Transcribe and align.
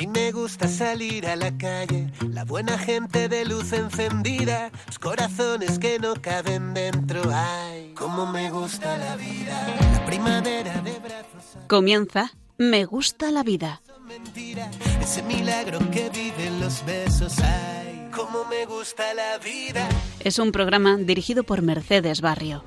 mí 0.00 0.06
me 0.06 0.32
gusta 0.32 0.66
salir 0.66 1.26
a 1.26 1.36
la 1.36 1.56
calle, 1.58 2.10
la 2.26 2.44
buena 2.44 2.78
gente 2.78 3.28
de 3.28 3.44
luz 3.44 3.72
encendida, 3.74 4.70
los 4.86 4.98
corazones 4.98 5.78
que 5.78 5.98
no 5.98 6.14
caben 6.14 6.72
dentro. 6.72 7.20
Ay, 7.30 7.92
cómo 7.94 8.26
me 8.26 8.50
gusta 8.50 8.96
la 8.96 9.16
vida, 9.16 9.66
la 9.92 10.06
primavera 10.06 10.80
de 10.80 10.98
brazos. 11.00 11.58
Comienza 11.68 12.32
Me 12.56 12.86
gusta 12.86 13.30
la 13.30 13.42
vida. 13.42 13.82
Mentira, 14.06 14.70
ese 15.02 15.22
milagro 15.22 15.78
que 15.90 16.08
viven 16.08 16.60
los 16.60 16.84
besos. 16.86 17.38
Ay, 17.40 18.08
cómo 18.10 18.46
me 18.46 18.64
gusta 18.64 19.12
la 19.12 19.36
vida. 19.38 19.86
Es 20.20 20.38
un 20.38 20.50
programa 20.50 20.96
dirigido 20.96 21.44
por 21.44 21.60
Mercedes 21.60 22.22
Barrio. 22.22 22.64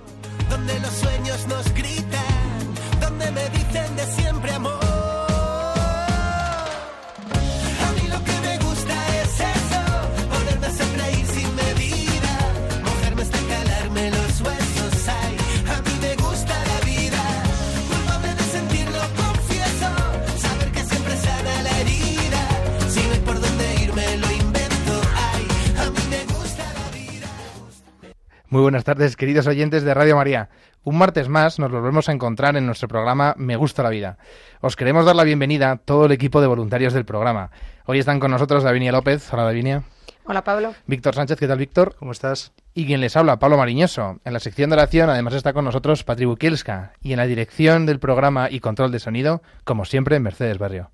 Donde 0.49 0.79
los 0.79 1.03
Muy 28.53 28.61
buenas 28.61 28.83
tardes, 28.83 29.15
queridos 29.15 29.47
oyentes 29.47 29.81
de 29.81 29.95
Radio 29.95 30.15
María. 30.15 30.47
Un 30.83 30.99
martes 30.99 31.27
más 31.27 31.57
nos 31.57 31.71
volvemos 31.71 32.07
a 32.07 32.11
encontrar 32.11 32.55
en 32.55 32.67
nuestro 32.67 32.87
programa 32.87 33.33
Me 33.35 33.55
gusta 33.55 33.81
la 33.81 33.89
vida. 33.89 34.19
Os 34.61 34.75
queremos 34.75 35.07
dar 35.07 35.15
la 35.15 35.23
bienvenida 35.23 35.71
a 35.71 35.77
todo 35.77 36.05
el 36.05 36.11
equipo 36.11 36.39
de 36.39 36.45
voluntarios 36.45 36.93
del 36.93 37.03
programa. 37.03 37.49
Hoy 37.87 37.97
están 37.97 38.19
con 38.19 38.29
nosotros 38.29 38.61
Davinia 38.61 38.91
López. 38.91 39.33
Hola, 39.33 39.45
Davinia. 39.45 39.81
Hola, 40.25 40.43
Pablo. 40.43 40.75
Víctor 40.85 41.15
Sánchez, 41.15 41.39
¿qué 41.39 41.47
tal, 41.47 41.57
Víctor? 41.57 41.95
¿Cómo 41.97 42.11
estás? 42.11 42.51
Y 42.75 42.85
quien 42.85 43.01
les 43.01 43.17
habla, 43.17 43.39
Pablo 43.39 43.57
Mariñoso. 43.57 44.19
En 44.23 44.33
la 44.33 44.39
sección 44.39 44.69
de 44.69 44.75
oración, 44.75 45.09
además 45.09 45.33
está 45.33 45.51
con 45.53 45.65
nosotros 45.65 46.03
Patri 46.03 46.25
Bukielska. 46.25 46.93
Y 47.01 47.13
en 47.13 47.17
la 47.17 47.25
dirección 47.25 47.87
del 47.87 47.97
programa 47.97 48.51
y 48.51 48.59
control 48.59 48.91
de 48.91 48.99
sonido, 48.99 49.41
como 49.63 49.83
siempre, 49.83 50.19
Mercedes 50.19 50.59
Barrio. 50.59 50.91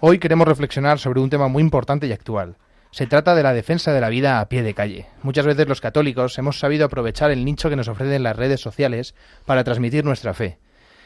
Hoy 0.00 0.18
queremos 0.18 0.48
reflexionar 0.48 0.98
sobre 0.98 1.20
un 1.20 1.28
tema 1.28 1.48
muy 1.48 1.62
importante 1.62 2.06
y 2.06 2.12
actual 2.12 2.56
se 2.96 3.06
trata 3.06 3.34
de 3.34 3.42
la 3.42 3.52
defensa 3.52 3.92
de 3.92 4.00
la 4.00 4.08
vida 4.08 4.40
a 4.40 4.48
pie 4.48 4.62
de 4.62 4.72
calle. 4.72 5.04
Muchas 5.20 5.44
veces 5.44 5.68
los 5.68 5.82
católicos 5.82 6.38
hemos 6.38 6.58
sabido 6.58 6.86
aprovechar 6.86 7.30
el 7.30 7.44
nicho 7.44 7.68
que 7.68 7.76
nos 7.76 7.88
ofrecen 7.88 8.22
las 8.22 8.34
redes 8.34 8.62
sociales 8.62 9.14
para 9.44 9.64
transmitir 9.64 10.02
nuestra 10.02 10.32
fe. 10.32 10.56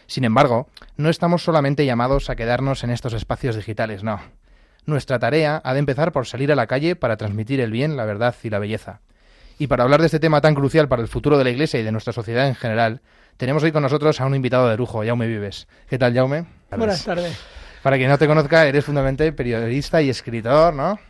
Sin 0.06 0.22
embargo, 0.22 0.68
no 0.96 1.10
estamos 1.10 1.42
solamente 1.42 1.84
llamados 1.84 2.30
a 2.30 2.36
quedarnos 2.36 2.84
en 2.84 2.90
estos 2.90 3.12
espacios 3.12 3.56
digitales, 3.56 4.04
no. 4.04 4.20
Nuestra 4.86 5.18
tarea 5.18 5.60
ha 5.64 5.72
de 5.72 5.80
empezar 5.80 6.12
por 6.12 6.28
salir 6.28 6.52
a 6.52 6.54
la 6.54 6.68
calle 6.68 6.94
para 6.94 7.16
transmitir 7.16 7.60
el 7.60 7.72
bien, 7.72 7.96
la 7.96 8.04
verdad 8.04 8.36
y 8.40 8.50
la 8.50 8.60
belleza. 8.60 9.00
Y 9.58 9.66
para 9.66 9.82
hablar 9.82 9.98
de 9.98 10.06
este 10.06 10.20
tema 10.20 10.40
tan 10.40 10.54
crucial 10.54 10.86
para 10.86 11.02
el 11.02 11.08
futuro 11.08 11.38
de 11.38 11.42
la 11.42 11.50
Iglesia 11.50 11.80
y 11.80 11.82
de 11.82 11.90
nuestra 11.90 12.12
sociedad 12.12 12.46
en 12.46 12.54
general, 12.54 13.00
tenemos 13.36 13.64
hoy 13.64 13.72
con 13.72 13.82
nosotros 13.82 14.20
a 14.20 14.26
un 14.26 14.36
invitado 14.36 14.68
de 14.68 14.76
lujo, 14.76 15.02
Jaume 15.04 15.26
Vives. 15.26 15.66
¿Qué 15.88 15.98
tal, 15.98 16.14
Jaume? 16.14 16.44
Buenas 16.70 17.04
tardes. 17.04 17.36
Para 17.82 17.96
quien 17.96 18.10
no 18.10 18.16
te 18.16 18.28
conozca, 18.28 18.64
eres 18.64 18.84
fundamentalmente 18.84 19.36
periodista 19.36 20.00
y 20.00 20.08
escritor, 20.08 20.72
¿no? 20.72 21.00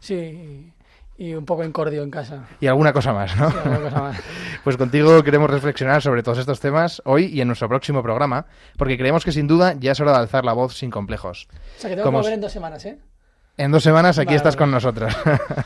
Sí, 0.00 0.72
y 1.18 1.34
un 1.34 1.44
poco 1.44 1.64
incordio 1.64 2.04
en 2.04 2.10
casa. 2.10 2.46
Y 2.60 2.68
alguna 2.68 2.92
cosa 2.92 3.12
más, 3.12 3.36
¿no? 3.36 3.52
pues 4.64 4.76
contigo 4.76 5.22
queremos 5.24 5.50
reflexionar 5.50 6.00
sobre 6.00 6.22
todos 6.22 6.38
estos 6.38 6.60
temas 6.60 7.02
hoy 7.04 7.26
y 7.26 7.40
en 7.40 7.48
nuestro 7.48 7.68
próximo 7.68 8.04
programa, 8.04 8.46
porque 8.76 8.96
creemos 8.96 9.24
que 9.24 9.32
sin 9.32 9.48
duda 9.48 9.74
ya 9.78 9.92
es 9.92 10.00
hora 10.00 10.12
de 10.12 10.18
alzar 10.18 10.44
la 10.44 10.52
voz 10.52 10.76
sin 10.76 10.90
complejos. 10.90 11.48
O 11.50 11.80
sea, 11.80 11.90
que 11.90 11.96
tengo 11.96 12.10
que 12.10 12.16
volver 12.16 12.32
en 12.34 12.40
dos 12.40 12.52
semanas, 12.52 12.84
¿eh? 12.84 12.98
En 13.56 13.72
dos 13.72 13.82
semanas 13.82 14.20
aquí 14.20 14.34
estás 14.34 14.54
con 14.54 14.70
nosotros. 14.70 15.12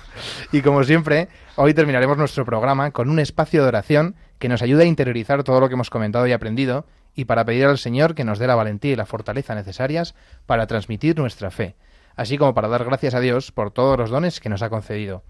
y 0.52 0.62
como 0.62 0.82
siempre, 0.82 1.28
hoy 1.56 1.74
terminaremos 1.74 2.16
nuestro 2.16 2.46
programa 2.46 2.90
con 2.90 3.10
un 3.10 3.18
espacio 3.18 3.60
de 3.60 3.68
oración 3.68 4.16
que 4.38 4.48
nos 4.48 4.62
ayuda 4.62 4.84
a 4.84 4.86
interiorizar 4.86 5.44
todo 5.44 5.60
lo 5.60 5.68
que 5.68 5.74
hemos 5.74 5.90
comentado 5.90 6.26
y 6.26 6.32
aprendido 6.32 6.86
y 7.14 7.26
para 7.26 7.44
pedir 7.44 7.66
al 7.66 7.76
Señor 7.76 8.14
que 8.14 8.24
nos 8.24 8.38
dé 8.38 8.46
la 8.46 8.54
valentía 8.54 8.92
y 8.92 8.96
la 8.96 9.04
fortaleza 9.04 9.54
necesarias 9.54 10.14
para 10.46 10.66
transmitir 10.66 11.18
nuestra 11.18 11.50
fe 11.50 11.76
así 12.16 12.38
como 12.38 12.54
para 12.54 12.68
dar 12.68 12.84
gracias 12.84 13.14
a 13.14 13.20
Dios 13.20 13.52
por 13.52 13.70
todos 13.70 13.98
los 13.98 14.10
dones 14.10 14.40
que 14.40 14.48
nos 14.48 14.62
ha 14.62 14.70
concedido. 14.70 15.22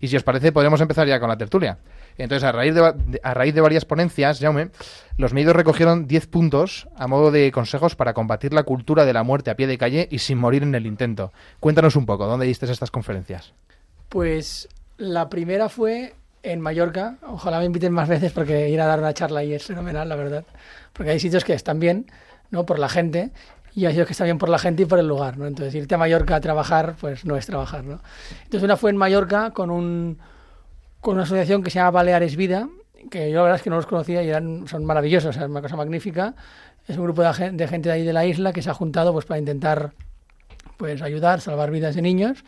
Y 0.00 0.08
si 0.08 0.16
os 0.16 0.22
parece, 0.22 0.52
podemos 0.52 0.80
empezar 0.80 1.06
ya 1.06 1.20
con 1.20 1.28
la 1.28 1.36
tertulia. 1.36 1.78
Entonces, 2.18 2.44
a 2.44 2.52
raíz 2.52 2.74
de, 2.74 3.20
a 3.22 3.34
raíz 3.34 3.54
de 3.54 3.60
varias 3.60 3.84
ponencias, 3.84 4.40
Jaume, 4.40 4.70
los 5.16 5.32
medios 5.32 5.54
recogieron 5.54 6.06
10 6.06 6.26
puntos 6.26 6.88
a 6.96 7.06
modo 7.06 7.30
de 7.30 7.50
consejos 7.52 7.96
para 7.96 8.14
combatir 8.14 8.52
la 8.52 8.64
cultura 8.64 9.04
de 9.04 9.12
la 9.12 9.22
muerte 9.22 9.50
a 9.50 9.56
pie 9.56 9.66
de 9.66 9.78
calle 9.78 10.08
y 10.10 10.18
sin 10.18 10.38
morir 10.38 10.62
en 10.62 10.74
el 10.74 10.86
intento. 10.86 11.32
Cuéntanos 11.60 11.96
un 11.96 12.06
poco, 12.06 12.26
¿dónde 12.26 12.46
diste 12.46 12.70
estas 12.70 12.90
conferencias? 12.90 13.54
Pues 14.08 14.68
la 14.98 15.28
primera 15.28 15.68
fue 15.68 16.14
en 16.42 16.60
Mallorca. 16.60 17.16
Ojalá 17.26 17.58
me 17.58 17.64
inviten 17.64 17.92
más 17.92 18.08
veces 18.08 18.32
porque 18.32 18.68
ir 18.68 18.80
a 18.80 18.86
dar 18.86 18.98
una 18.98 19.14
charla 19.14 19.40
ahí 19.40 19.52
es 19.54 19.64
fenomenal, 19.64 20.08
la 20.08 20.16
verdad. 20.16 20.44
Porque 20.92 21.12
hay 21.12 21.20
sitios 21.20 21.44
que 21.44 21.54
están 21.54 21.80
bien, 21.80 22.06
¿no? 22.50 22.66
Por 22.66 22.78
la 22.78 22.88
gente 22.88 23.30
y 23.74 23.86
ha 23.86 23.92
sido 23.92 24.06
que 24.06 24.12
está 24.12 24.24
bien 24.24 24.38
por 24.38 24.48
la 24.48 24.58
gente 24.58 24.82
y 24.82 24.86
por 24.86 24.98
el 24.98 25.06
lugar, 25.06 25.38
¿no? 25.38 25.46
Entonces, 25.46 25.74
irte 25.74 25.94
a 25.94 25.98
Mallorca 25.98 26.36
a 26.36 26.40
trabajar, 26.40 26.96
pues 27.00 27.24
no 27.24 27.36
es 27.36 27.46
trabajar, 27.46 27.84
¿no? 27.84 28.00
Entonces, 28.44 28.62
una 28.62 28.76
fue 28.76 28.90
en 28.90 28.96
Mallorca 28.96 29.50
con, 29.52 29.70
un, 29.70 30.18
con 31.00 31.14
una 31.14 31.24
asociación 31.24 31.62
que 31.62 31.70
se 31.70 31.78
llama 31.78 31.92
Baleares 31.92 32.36
Vida, 32.36 32.68
que 33.10 33.30
yo 33.30 33.36
la 33.36 33.42
verdad 33.42 33.56
es 33.56 33.62
que 33.62 33.70
no 33.70 33.76
los 33.76 33.86
conocía 33.86 34.22
y 34.22 34.28
eran, 34.28 34.66
son 34.68 34.84
maravillosos, 34.84 35.36
es 35.36 35.42
una 35.42 35.62
cosa 35.62 35.76
magnífica. 35.76 36.34
Es 36.86 36.96
un 36.96 37.04
grupo 37.04 37.22
de, 37.22 37.50
de, 37.52 37.68
gente 37.68 37.88
de 37.88 37.94
ahí 37.94 38.04
de 38.04 38.12
la 38.12 38.26
isla 38.26 38.52
que 38.52 38.62
se 38.62 38.70
ha 38.70 38.74
juntado 38.74 39.12
pues 39.12 39.24
para 39.24 39.38
intentar 39.38 39.92
pues 40.76 41.02
ayudar, 41.02 41.40
salvar 41.40 41.70
vidas 41.70 41.94
de 41.94 42.02
niños 42.02 42.44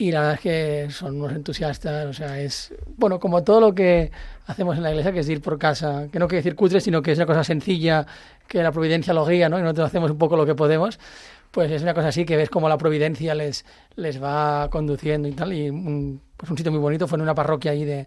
y 0.00 0.12
la 0.12 0.20
verdad 0.20 0.34
es 0.34 0.40
que 0.40 0.90
son 0.90 1.16
unos 1.16 1.32
entusiastas, 1.32 2.06
o 2.06 2.12
sea, 2.12 2.40
es, 2.40 2.72
bueno, 2.96 3.18
como 3.18 3.42
todo 3.42 3.60
lo 3.60 3.74
que 3.74 4.12
hacemos 4.46 4.76
en 4.76 4.84
la 4.84 4.90
iglesia, 4.90 5.12
que 5.12 5.18
es 5.18 5.28
ir 5.28 5.42
por 5.42 5.58
casa, 5.58 6.06
que 6.12 6.20
no 6.20 6.28
quiere 6.28 6.38
decir 6.38 6.54
cutre, 6.54 6.80
sino 6.80 7.02
que 7.02 7.10
es 7.10 7.18
una 7.18 7.26
cosa 7.26 7.42
sencilla, 7.42 8.06
que 8.46 8.62
la 8.62 8.70
providencia 8.70 9.12
lo 9.12 9.26
guía, 9.26 9.48
¿no? 9.48 9.58
Y 9.58 9.62
nosotros 9.62 9.88
hacemos 9.88 10.12
un 10.12 10.18
poco 10.18 10.36
lo 10.36 10.46
que 10.46 10.54
podemos, 10.54 11.00
pues 11.50 11.72
es 11.72 11.82
una 11.82 11.94
cosa 11.94 12.08
así, 12.08 12.24
que 12.24 12.36
ves 12.36 12.48
como 12.48 12.68
la 12.68 12.78
providencia 12.78 13.34
les, 13.34 13.64
les 13.96 14.22
va 14.22 14.68
conduciendo 14.70 15.26
y 15.26 15.32
tal, 15.32 15.52
y 15.52 15.68
un, 15.68 16.22
pues 16.36 16.48
un 16.48 16.56
sitio 16.56 16.70
muy 16.70 16.80
bonito, 16.80 17.08
fue 17.08 17.16
en 17.16 17.22
una 17.22 17.34
parroquia 17.34 17.72
ahí 17.72 17.84
de, 17.84 18.06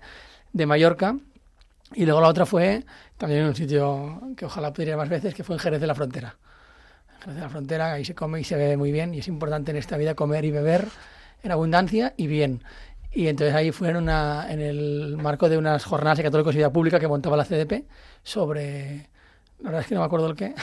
de 0.54 0.66
Mallorca, 0.66 1.18
y 1.94 2.06
luego 2.06 2.22
la 2.22 2.30
otra 2.30 2.46
fue 2.46 2.86
también 3.18 3.42
en 3.42 3.48
un 3.48 3.56
sitio 3.56 4.22
que 4.38 4.46
ojalá 4.46 4.72
pudiera 4.72 4.96
más 4.96 5.10
veces, 5.10 5.34
que 5.34 5.44
fue 5.44 5.58
en 5.58 5.60
Jerez 5.60 5.82
de 5.82 5.88
la 5.88 5.96
Frontera. 5.96 6.38
Jerez 7.20 7.36
de 7.36 7.42
la 7.42 7.50
Frontera, 7.50 7.92
ahí 7.92 8.06
se 8.06 8.16
come 8.16 8.40
y 8.40 8.46
se 8.46 8.56
bebe 8.56 8.78
muy 8.78 8.94
bien, 8.94 9.14
y 9.14 9.20
es 9.20 9.28
importante 9.28 9.72
en 9.72 9.78
esta 9.78 9.98
vida 9.98 10.16
comer 10.16 10.46
y 10.46 10.52
beber, 10.52 10.88
en 11.44 11.52
abundancia 11.52 12.14
y 12.18 12.28
bien. 12.28 12.64
Y 13.14 13.28
entonces 13.28 13.54
ahí 13.54 13.72
fueron 13.72 14.10
en 14.10 14.62
el 14.62 15.18
marco 15.18 15.50
de 15.50 15.58
unas 15.58 15.84
jornadas 15.84 16.18
de 16.18 16.24
católicos 16.24 16.54
y 16.54 16.60
vida 16.60 16.72
pública 16.72 17.00
que 17.00 17.08
montaba 17.08 17.36
la 17.36 17.44
CDP 17.44 17.86
sobre, 18.24 19.10
la 19.60 19.66
verdad 19.66 19.82
es 19.82 19.88
que 19.88 19.96
no 19.96 20.02
me 20.02 20.06
acuerdo 20.06 20.28
el 20.28 20.36
qué, 20.36 20.56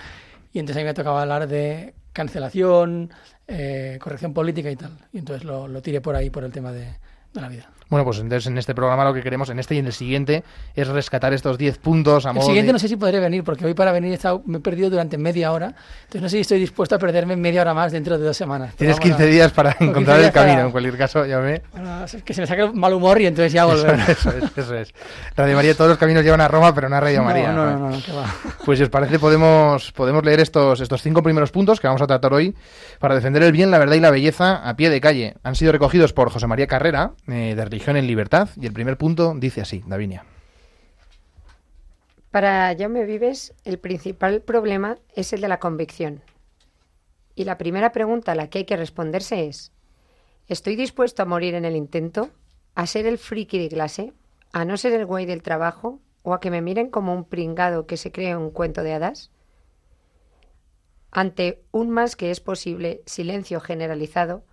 y 0.52 0.60
entonces 0.60 0.80
ahí 0.80 0.84
me 0.84 0.94
tocaba 0.94 1.22
hablar 1.22 1.48
de 1.48 1.94
cancelación, 2.12 3.10
eh, 3.48 3.98
corrección 4.00 4.32
política 4.32 4.70
y 4.70 4.76
tal. 4.76 4.96
Y 5.12 5.18
entonces 5.18 5.44
lo, 5.44 5.82
tiré 5.82 6.00
por 6.00 6.14
ahí 6.14 6.30
por 6.30 6.44
el 6.44 6.52
tema 6.52 6.72
de 6.72 6.96
la 7.32 7.48
vida. 7.48 7.68
Bueno, 7.88 8.04
pues 8.04 8.18
entonces 8.18 8.48
en 8.48 8.58
este 8.58 8.74
programa 8.74 9.04
lo 9.04 9.14
que 9.14 9.22
queremos, 9.22 9.48
en 9.48 9.60
este 9.60 9.76
y 9.76 9.78
en 9.78 9.86
el 9.86 9.92
siguiente, 9.92 10.42
es 10.74 10.88
rescatar 10.88 11.32
estos 11.32 11.56
10 11.56 11.78
puntos 11.78 12.26
a 12.26 12.32
modo 12.32 12.42
El 12.42 12.46
siguiente 12.48 12.72
no 12.72 12.80
sé 12.80 12.88
si 12.88 12.96
podré 12.96 13.20
venir, 13.20 13.44
porque 13.44 13.64
hoy 13.64 13.74
para 13.74 13.92
venir 13.92 14.10
he 14.10 14.14
estado, 14.14 14.42
me 14.44 14.58
he 14.58 14.60
perdido 14.60 14.90
durante 14.90 15.18
media 15.18 15.52
hora. 15.52 15.74
Entonces 16.00 16.22
no 16.22 16.28
sé 16.28 16.36
si 16.36 16.40
estoy 16.40 16.58
dispuesto 16.58 16.96
a 16.96 16.98
perderme 16.98 17.36
media 17.36 17.60
hora 17.60 17.74
más 17.74 17.92
dentro 17.92 18.18
de 18.18 18.24
dos 18.24 18.36
semanas. 18.36 18.74
Tienes 18.74 18.98
15 18.98 19.26
días 19.26 19.52
para 19.52 19.76
encontrar 19.78 20.20
el 20.20 20.32
camino, 20.32 20.62
en 20.62 20.72
cualquier 20.72 20.98
caso, 20.98 21.24
ya 21.26 21.38
me... 21.38 21.62
que 22.24 22.34
se 22.34 22.40
me 22.40 22.46
saque 22.48 22.62
el 22.62 22.74
mal 22.74 22.92
humor 22.92 23.20
y 23.20 23.26
entonces 23.26 23.52
ya 23.52 23.64
volver. 23.64 24.00
Eso, 24.08 24.30
es, 24.30 24.44
eso 24.56 24.74
es. 24.74 24.94
Radio 25.36 25.54
María, 25.54 25.74
todos 25.74 25.90
los 25.90 25.98
caminos 25.98 26.24
llevan 26.24 26.40
a 26.40 26.48
Roma, 26.48 26.74
pero 26.74 26.88
no 26.88 26.96
a 26.96 27.00
Radio 27.00 27.22
María. 27.22 27.52
No, 27.52 27.66
no, 27.66 27.78
no, 27.78 27.90
no, 27.90 28.16
va. 28.16 28.26
Pues 28.64 28.78
si 28.78 28.82
os 28.82 28.90
parece, 28.90 29.20
podemos, 29.20 29.92
podemos 29.92 30.24
leer 30.24 30.40
estos, 30.40 30.80
estos 30.80 31.02
cinco 31.02 31.22
primeros 31.22 31.52
puntos 31.52 31.78
que 31.78 31.86
vamos 31.86 32.02
a 32.02 32.06
tratar 32.08 32.34
hoy 32.34 32.52
para 32.98 33.14
defender 33.14 33.44
el 33.44 33.52
bien, 33.52 33.70
la 33.70 33.78
verdad 33.78 33.94
y 33.94 34.00
la 34.00 34.10
belleza 34.10 34.56
a 34.68 34.74
pie 34.74 34.90
de 34.90 35.00
calle. 35.00 35.34
Han 35.44 35.54
sido 35.54 35.70
recogidos 35.70 36.12
por 36.12 36.30
José 36.30 36.48
María 36.48 36.66
Carrera, 36.66 37.12
eh, 37.28 37.54
de 37.54 37.62
Religión 37.76 37.98
en 37.98 38.06
Libertad, 38.06 38.48
y 38.58 38.64
el 38.64 38.72
primer 38.72 38.96
punto 38.96 39.34
dice 39.36 39.60
así, 39.60 39.84
Davinia. 39.86 40.24
Para 42.30 42.74
me 42.88 43.04
Vives, 43.04 43.52
el 43.66 43.78
principal 43.78 44.40
problema 44.40 44.96
es 45.14 45.34
el 45.34 45.42
de 45.42 45.48
la 45.48 45.60
convicción. 45.60 46.22
Y 47.34 47.44
la 47.44 47.58
primera 47.58 47.92
pregunta 47.92 48.32
a 48.32 48.34
la 48.34 48.48
que 48.48 48.60
hay 48.60 48.64
que 48.64 48.78
responderse 48.78 49.46
es, 49.46 49.72
¿estoy 50.48 50.74
dispuesto 50.74 51.22
a 51.22 51.26
morir 51.26 51.54
en 51.54 51.66
el 51.66 51.76
intento? 51.76 52.30
¿A 52.74 52.86
ser 52.86 53.04
el 53.04 53.18
friki 53.18 53.58
de 53.58 53.68
clase? 53.68 54.14
¿A 54.54 54.64
no 54.64 54.78
ser 54.78 54.94
el 54.94 55.04
güey 55.04 55.26
del 55.26 55.42
trabajo? 55.42 56.00
¿O 56.22 56.32
a 56.32 56.40
que 56.40 56.50
me 56.50 56.62
miren 56.62 56.88
como 56.88 57.14
un 57.14 57.24
pringado 57.24 57.86
que 57.86 57.98
se 57.98 58.10
cree 58.10 58.38
un 58.38 58.52
cuento 58.52 58.82
de 58.84 58.94
hadas? 58.94 59.30
Ante 61.10 61.62
un 61.72 61.90
más 61.90 62.16
que 62.16 62.30
es 62.30 62.40
posible 62.40 63.02
silencio 63.04 63.60
generalizado, 63.60 64.44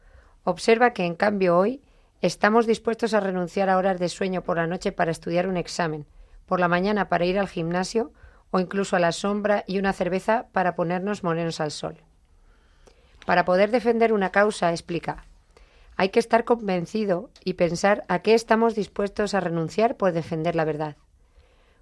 observa 0.43 0.91
que 0.91 1.05
en 1.05 1.15
cambio 1.15 1.57
hoy 1.57 1.81
Estamos 2.23 2.65
dispuestos 2.65 3.13
a 3.13 3.19
renunciar 3.19 3.69
a 3.69 3.77
horas 3.77 3.99
de 3.99 4.07
sueño 4.07 4.43
por 4.43 4.55
la 4.55 4.65
noche 4.65 4.93
para 4.93 5.11
estudiar 5.11 5.45
un 5.45 5.57
examen, 5.57 6.05
por 6.45 6.61
la 6.61 6.69
mañana 6.69 7.09
para 7.09 7.25
ir 7.25 7.37
al 7.37 7.49
gimnasio 7.49 8.13
o 8.49 8.61
incluso 8.61 8.95
a 8.95 8.99
la 8.99 9.11
sombra 9.11 9.65
y 9.67 9.77
una 9.77 9.91
cerveza 9.91 10.45
para 10.53 10.73
ponernos 10.73 11.25
morenos 11.25 11.59
al 11.59 11.71
sol. 11.71 11.97
Para 13.25 13.43
poder 13.43 13.71
defender 13.71 14.13
una 14.13 14.29
causa, 14.29 14.71
explica, 14.71 15.25
hay 15.97 16.09
que 16.11 16.19
estar 16.19 16.45
convencido 16.45 17.29
y 17.43 17.55
pensar 17.55 18.05
a 18.07 18.19
qué 18.19 18.35
estamos 18.35 18.73
dispuestos 18.73 19.33
a 19.33 19.41
renunciar 19.41 19.97
por 19.97 20.13
defender 20.13 20.55
la 20.55 20.63
verdad. 20.63 20.95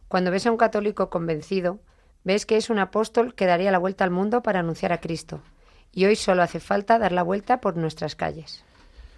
Cuando 0.08 0.32
ves 0.32 0.48
a 0.48 0.52
un 0.52 0.58
católico 0.58 1.12
convencido, 1.12 1.82
ves 2.24 2.48
que 2.48 2.58
es 2.58 2.72
un 2.72 2.80
apóstol 2.80 3.36
que 3.36 3.46
daría 3.46 3.70
la 3.70 3.78
vuelta 3.78 4.06
al 4.06 4.10
mundo 4.10 4.42
para 4.42 4.62
anunciar 4.62 4.92
a 4.92 5.02
Cristo. 5.02 5.44
Y 5.92 6.06
hoy 6.06 6.16
solo 6.16 6.42
hace 6.42 6.60
falta 6.60 6.98
dar 6.98 7.12
la 7.12 7.22
vuelta 7.22 7.62
por 7.62 7.78
nuestras 7.78 8.16
calles. 8.16 8.66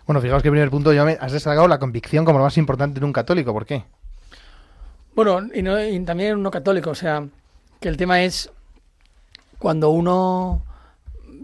Bueno, 0.06 0.20
fijaos 0.22 0.44
que 0.44 0.52
primer 0.52 0.70
punto, 0.70 0.92
has 0.92 1.32
destacado 1.32 1.68
la 1.68 1.80
convicción 1.80 2.26
como 2.26 2.40
lo 2.40 2.44
más 2.44 2.58
importante 2.58 3.00
en 3.00 3.06
un 3.06 3.14
católico. 3.14 3.54
¿Por 3.54 3.66
qué? 3.66 3.84
Bueno, 5.16 5.42
y, 5.54 5.62
no, 5.62 5.82
y 5.82 6.00
también 6.04 6.34
en 6.34 6.44
no 6.44 6.52
católico, 6.52 6.90
o 6.90 6.96
sea, 6.96 7.26
que 7.80 7.88
el 7.88 7.98
tema 7.98 8.22
es 8.22 8.52
cuando 9.60 9.92
uno 9.92 10.64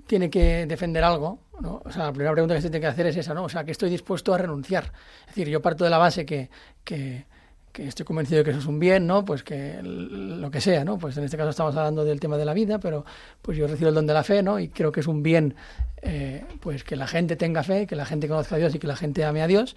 tiene 0.07 0.29
que 0.29 0.65
defender 0.65 1.03
algo. 1.03 1.39
O 1.61 1.91
sea, 1.91 2.05
la 2.05 2.11
primera 2.11 2.31
pregunta 2.31 2.55
que 2.55 2.61
se 2.61 2.69
tiene 2.69 2.81
que 2.81 2.87
hacer 2.87 3.07
es 3.07 3.17
esa, 3.17 3.33
¿no? 3.33 3.43
O 3.43 3.49
sea, 3.49 3.63
que 3.63 3.71
estoy 3.71 3.89
dispuesto 3.89 4.33
a 4.33 4.37
renunciar. 4.37 4.91
Es 5.21 5.27
decir, 5.27 5.49
yo 5.49 5.61
parto 5.61 5.83
de 5.83 5.89
la 5.89 5.97
base 5.97 6.25
que, 6.25 6.49
que, 6.83 7.25
que 7.71 7.87
estoy 7.87 8.05
convencido 8.05 8.39
de 8.39 8.43
que 8.43 8.51
eso 8.51 8.59
es 8.59 8.65
un 8.65 8.79
bien, 8.79 9.07
¿no? 9.07 9.23
Pues 9.25 9.43
que 9.43 9.79
lo 9.81 10.49
que 10.51 10.61
sea, 10.61 10.83
¿no? 10.83 10.97
Pues 10.97 11.17
en 11.17 11.23
este 11.23 11.37
caso 11.37 11.49
estamos 11.49 11.75
hablando 11.75 12.03
del 12.03 12.19
tema 12.19 12.37
de 12.37 12.45
la 12.45 12.53
vida, 12.53 12.79
pero 12.79 13.05
pues 13.41 13.57
yo 13.57 13.67
recibo 13.67 13.89
el 13.89 13.95
don 13.95 14.07
de 14.07 14.13
la 14.13 14.23
fe, 14.23 14.41
¿no? 14.41 14.59
Y 14.59 14.69
creo 14.69 14.91
que 14.91 15.01
es 15.01 15.07
un 15.07 15.23
bien, 15.23 15.55
eh, 16.01 16.43
pues 16.59 16.83
que 16.83 16.95
la 16.95 17.07
gente 17.07 17.35
tenga 17.35 17.63
fe, 17.63 17.87
que 17.87 17.95
la 17.95 18.05
gente 18.05 18.27
conozca 18.27 18.55
a 18.55 18.57
Dios 18.57 18.73
y 18.75 18.79
que 18.79 18.87
la 18.87 18.95
gente 18.95 19.23
ame 19.23 19.41
a 19.41 19.47
Dios. 19.47 19.75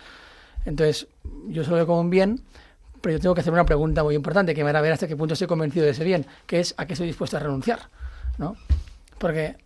Entonces, 0.65 1.09
yo 1.49 1.65
solo 1.65 1.77
veo 1.77 1.87
como 1.87 2.00
un 2.00 2.11
bien, 2.11 2.43
pero 3.00 3.17
yo 3.17 3.21
tengo 3.21 3.35
que 3.35 3.41
hacer 3.41 3.53
una 3.53 3.67
pregunta 3.67 4.03
muy 4.03 4.15
importante, 4.15 4.55
que 4.55 4.62
me 4.65 4.71
hará 4.71 4.81
ver 4.81 4.93
hasta 4.93 5.09
qué 5.09 5.17
punto 5.17 5.35
estoy 5.35 5.49
convencido 5.49 5.85
de 5.85 5.91
ese 5.91 6.05
bien, 6.05 6.25
que 6.47 6.61
es 6.61 6.75
a 6.77 6.87
qué 6.87 6.94
estoy 6.94 7.09
dispuesto 7.09 7.37
a 7.37 7.41
renunciar, 7.41 7.81
¿no? 8.39 8.56
Porque 9.19 9.56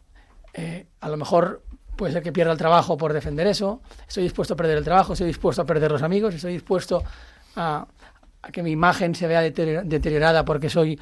eh, 0.54 0.86
a 1.00 1.08
lo 1.08 1.16
mejor 1.16 1.62
puede 1.96 2.12
ser 2.12 2.22
que 2.22 2.32
pierda 2.32 2.52
el 2.52 2.58
trabajo 2.58 2.96
por 2.96 3.12
defender 3.12 3.46
eso, 3.46 3.80
estoy 4.08 4.22
dispuesto 4.24 4.54
a 4.54 4.56
perder 4.56 4.78
el 4.78 4.84
trabajo, 4.84 5.12
estoy 5.12 5.26
dispuesto 5.28 5.62
a 5.62 5.66
perder 5.66 5.92
los 5.92 6.02
amigos, 6.02 6.34
estoy 6.34 6.54
dispuesto 6.54 7.02
a, 7.56 7.86
que 8.52 8.62
mi 8.62 8.70
imagen 8.70 9.14
se 9.14 9.26
vea 9.26 9.42
deteriorada 9.42 10.44
porque 10.44 10.70
soy... 10.70 10.98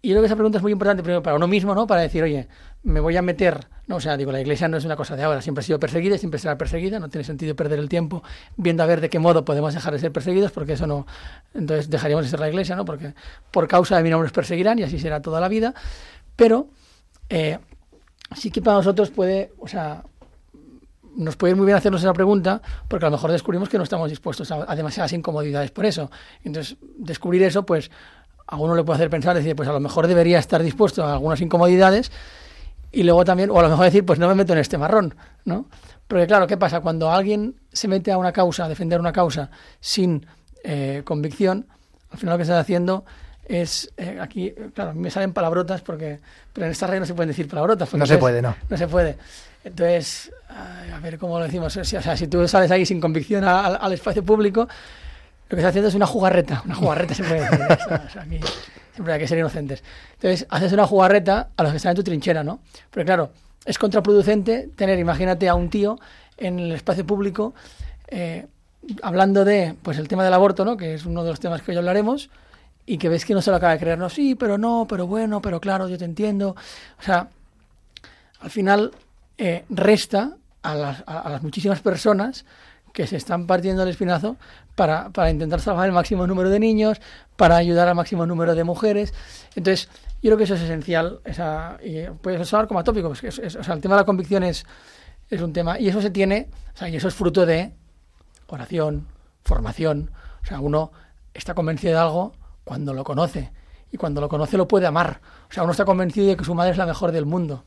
Y 0.00 0.08
yo 0.08 0.14
creo 0.14 0.22
que 0.22 0.26
esa 0.26 0.36
pregunta 0.36 0.58
es 0.58 0.62
muy 0.62 0.70
importante 0.70 1.02
primero 1.02 1.22
para 1.22 1.34
uno 1.34 1.48
mismo, 1.48 1.74
¿no? 1.74 1.86
Para 1.86 2.02
decir, 2.02 2.22
oye, 2.22 2.46
me 2.84 3.00
voy 3.00 3.16
a 3.16 3.22
meter, 3.22 3.66
no, 3.88 3.96
o 3.96 4.00
sea, 4.00 4.16
digo, 4.16 4.30
la 4.30 4.40
iglesia 4.40 4.68
no 4.68 4.76
es 4.76 4.84
una 4.84 4.94
cosa 4.94 5.16
de 5.16 5.24
ahora, 5.24 5.42
siempre 5.42 5.60
ha 5.60 5.64
sido 5.64 5.80
perseguida 5.80 6.14
y 6.14 6.18
siempre 6.18 6.38
será 6.38 6.56
perseguida, 6.56 7.00
no 7.00 7.08
tiene 7.08 7.24
sentido 7.24 7.56
perder 7.56 7.80
el 7.80 7.88
tiempo 7.88 8.22
viendo 8.56 8.84
a 8.84 8.86
ver 8.86 9.00
de 9.00 9.10
qué 9.10 9.18
modo 9.18 9.44
podemos 9.44 9.74
dejar 9.74 9.92
de 9.92 9.98
ser 9.98 10.12
perseguidos, 10.12 10.52
porque 10.52 10.74
eso 10.74 10.86
no, 10.86 11.06
entonces 11.52 11.90
dejaríamos 11.90 12.24
de 12.24 12.30
ser 12.30 12.38
la 12.38 12.48
iglesia, 12.48 12.76
¿no? 12.76 12.84
Porque 12.84 13.14
por 13.50 13.66
causa 13.66 13.96
de 13.96 14.04
mi 14.04 14.10
nombre 14.10 14.26
nos 14.26 14.32
perseguirán 14.32 14.78
y 14.78 14.84
así 14.84 15.00
será 15.00 15.20
toda 15.20 15.40
la 15.40 15.48
vida, 15.48 15.74
pero 16.36 16.68
eh, 17.28 17.58
sí 18.36 18.50
que 18.50 18.62
para 18.62 18.76
nosotros 18.76 19.10
puede, 19.10 19.52
o 19.58 19.66
sea, 19.66 20.04
nos 21.18 21.36
puede 21.36 21.50
ir 21.50 21.56
muy 21.56 21.66
bien 21.66 21.76
hacernos 21.76 22.00
esa 22.00 22.12
pregunta 22.12 22.62
porque 22.86 23.04
a 23.04 23.10
lo 23.10 23.16
mejor 23.16 23.32
descubrimos 23.32 23.68
que 23.68 23.76
no 23.76 23.84
estamos 23.84 24.08
dispuestos 24.08 24.50
a, 24.50 24.74
demasiadas 24.74 25.12
incomodidades 25.12 25.70
por 25.70 25.84
eso. 25.84 26.10
Entonces, 26.44 26.76
descubrir 26.96 27.42
eso, 27.42 27.66
pues 27.66 27.90
a 28.46 28.56
uno 28.56 28.74
le 28.74 28.84
puede 28.84 28.96
hacer 28.96 29.10
pensar, 29.10 29.36
decir, 29.36 29.54
pues 29.56 29.68
a 29.68 29.72
lo 29.72 29.80
mejor 29.80 30.06
debería 30.06 30.38
estar 30.38 30.62
dispuesto 30.62 31.04
a 31.04 31.12
algunas 31.12 31.40
incomodidades 31.40 32.12
y 32.92 33.02
luego 33.02 33.24
también, 33.24 33.50
o 33.50 33.58
a 33.58 33.62
lo 33.62 33.68
mejor 33.68 33.84
decir, 33.84 34.06
pues 34.06 34.18
no 34.18 34.28
me 34.28 34.34
meto 34.34 34.52
en 34.52 34.60
este 34.60 34.78
marrón, 34.78 35.14
¿no? 35.44 35.66
Porque 36.06 36.26
claro, 36.26 36.46
¿qué 36.46 36.56
pasa? 36.56 36.80
Cuando 36.80 37.10
alguien 37.10 37.56
se 37.72 37.88
mete 37.88 38.12
a 38.12 38.16
una 38.16 38.32
causa, 38.32 38.64
a 38.64 38.68
defender 38.68 39.00
una 39.00 39.12
causa 39.12 39.50
sin 39.80 40.24
eh, 40.64 41.02
convicción, 41.04 41.66
al 42.10 42.18
final 42.18 42.34
lo 42.34 42.38
que 42.38 42.42
está 42.42 42.58
haciendo 42.58 43.04
es 43.44 43.92
eh, 43.96 44.18
aquí, 44.20 44.54
claro, 44.74 44.94
me 44.94 45.10
salen 45.10 45.32
palabrotas 45.32 45.80
porque, 45.82 46.20
pero 46.52 46.66
en 46.66 46.72
esta 46.72 46.86
red 46.86 47.00
no 47.00 47.06
se 47.06 47.14
pueden 47.14 47.28
decir 47.28 47.48
palabrotas. 47.48 47.92
No 47.92 48.06
se 48.06 48.18
puede, 48.18 48.40
no. 48.40 48.54
No 48.68 48.76
se 48.76 48.86
puede. 48.86 49.18
Entonces, 49.64 50.32
a 50.48 50.98
ver 51.00 51.18
cómo 51.18 51.38
lo 51.38 51.44
decimos. 51.44 51.76
O 51.76 51.84
sea, 51.84 52.16
si 52.16 52.26
tú 52.26 52.46
sales 52.48 52.70
ahí 52.70 52.86
sin 52.86 53.00
convicción 53.00 53.44
al, 53.44 53.92
espacio 53.92 54.24
público, 54.24 54.62
lo 54.62 55.48
que 55.48 55.56
estás 55.56 55.70
haciendo 55.70 55.88
es 55.88 55.94
una 55.94 56.06
jugarreta. 56.06 56.62
Una 56.64 56.74
jugarreta 56.74 57.14
decir. 57.14 57.26
aquí 58.18 58.40
siempre 58.94 59.14
hay 59.14 59.20
que 59.20 59.28
ser 59.28 59.38
inocentes. 59.38 59.84
Entonces, 60.14 60.46
haces 60.50 60.72
una 60.72 60.86
jugarreta 60.86 61.50
a 61.56 61.62
los 61.62 61.72
que 61.72 61.76
están 61.76 61.90
en 61.90 61.96
tu 61.96 62.02
trinchera, 62.02 62.42
¿no? 62.42 62.60
Pero 62.90 63.06
claro, 63.06 63.30
es 63.64 63.78
contraproducente 63.78 64.68
tener, 64.74 64.98
imagínate, 64.98 65.48
a 65.48 65.54
un 65.54 65.70
tío 65.70 65.98
en 66.36 66.58
el 66.58 66.72
espacio 66.72 67.06
público 67.06 67.54
eh, 68.08 68.46
hablando 69.02 69.44
de, 69.44 69.74
pues, 69.82 69.98
el 69.98 70.08
tema 70.08 70.24
del 70.24 70.34
aborto, 70.34 70.64
¿no? 70.64 70.76
Que 70.76 70.94
es 70.94 71.06
uno 71.06 71.22
de 71.22 71.30
los 71.30 71.40
temas 71.40 71.62
que 71.62 71.70
hoy 71.72 71.76
hablaremos 71.76 72.30
y 72.86 72.98
que 72.98 73.08
ves 73.08 73.24
que 73.24 73.34
no 73.34 73.42
se 73.42 73.50
lo 73.50 73.56
acaba 73.56 73.74
de 73.74 73.78
creer, 73.78 73.98
no, 73.98 74.08
sí, 74.08 74.34
pero 74.34 74.56
no, 74.56 74.86
pero 74.88 75.06
bueno, 75.06 75.42
pero 75.42 75.60
claro, 75.60 75.88
yo 75.88 75.98
te 75.98 76.06
entiendo. 76.06 76.56
O 76.98 77.02
sea, 77.02 77.28
al 78.40 78.50
final 78.50 78.92
eh, 79.38 79.64
resta 79.70 80.36
a 80.62 80.74
las, 80.74 81.04
a 81.06 81.30
las, 81.30 81.42
muchísimas 81.42 81.80
personas 81.80 82.44
que 82.92 83.06
se 83.06 83.16
están 83.16 83.46
partiendo 83.46 83.84
el 83.84 83.88
espinazo 83.88 84.36
para, 84.74 85.10
para, 85.10 85.30
intentar 85.30 85.60
salvar 85.60 85.86
el 85.86 85.92
máximo 85.92 86.26
número 86.26 86.50
de 86.50 86.58
niños, 86.58 87.00
para 87.36 87.56
ayudar 87.56 87.88
al 87.88 87.94
máximo 87.94 88.26
número 88.26 88.54
de 88.54 88.64
mujeres. 88.64 89.14
Entonces, 89.54 89.88
yo 90.20 90.30
creo 90.30 90.36
que 90.36 90.44
eso 90.44 90.54
es 90.54 90.62
esencial. 90.62 91.20
Esa, 91.24 91.78
y 91.82 92.02
puede 92.20 92.44
sonar 92.44 92.66
como 92.66 92.80
atópico, 92.80 93.08
pues 93.08 93.22
es, 93.22 93.56
o 93.56 93.62
sea, 93.62 93.74
el 93.74 93.80
tema 93.80 93.94
de 93.94 94.02
la 94.02 94.06
convicción 94.06 94.42
es, 94.42 94.66
es 95.30 95.40
un 95.40 95.52
tema, 95.52 95.78
y 95.78 95.88
eso 95.88 96.02
se 96.02 96.10
tiene, 96.10 96.48
o 96.74 96.76
sea, 96.76 96.88
y 96.88 96.96
eso 96.96 97.08
es 97.08 97.14
fruto 97.14 97.46
de 97.46 97.72
oración, 98.48 99.06
formación. 99.44 100.10
O 100.42 100.46
sea, 100.46 100.60
uno 100.60 100.90
está 101.34 101.54
convencido 101.54 101.92
de 101.92 102.00
algo 102.00 102.32
cuando 102.64 102.92
lo 102.94 103.04
conoce, 103.04 103.52
y 103.92 103.96
cuando 103.96 104.20
lo 104.20 104.28
conoce 104.28 104.56
lo 104.56 104.66
puede 104.66 104.86
amar. 104.86 105.20
O 105.48 105.52
sea, 105.52 105.62
uno 105.62 105.72
está 105.72 105.84
convencido 105.84 106.26
de 106.26 106.36
que 106.36 106.44
su 106.44 106.54
madre 106.54 106.72
es 106.72 106.78
la 106.78 106.86
mejor 106.86 107.12
del 107.12 107.26
mundo. 107.26 107.64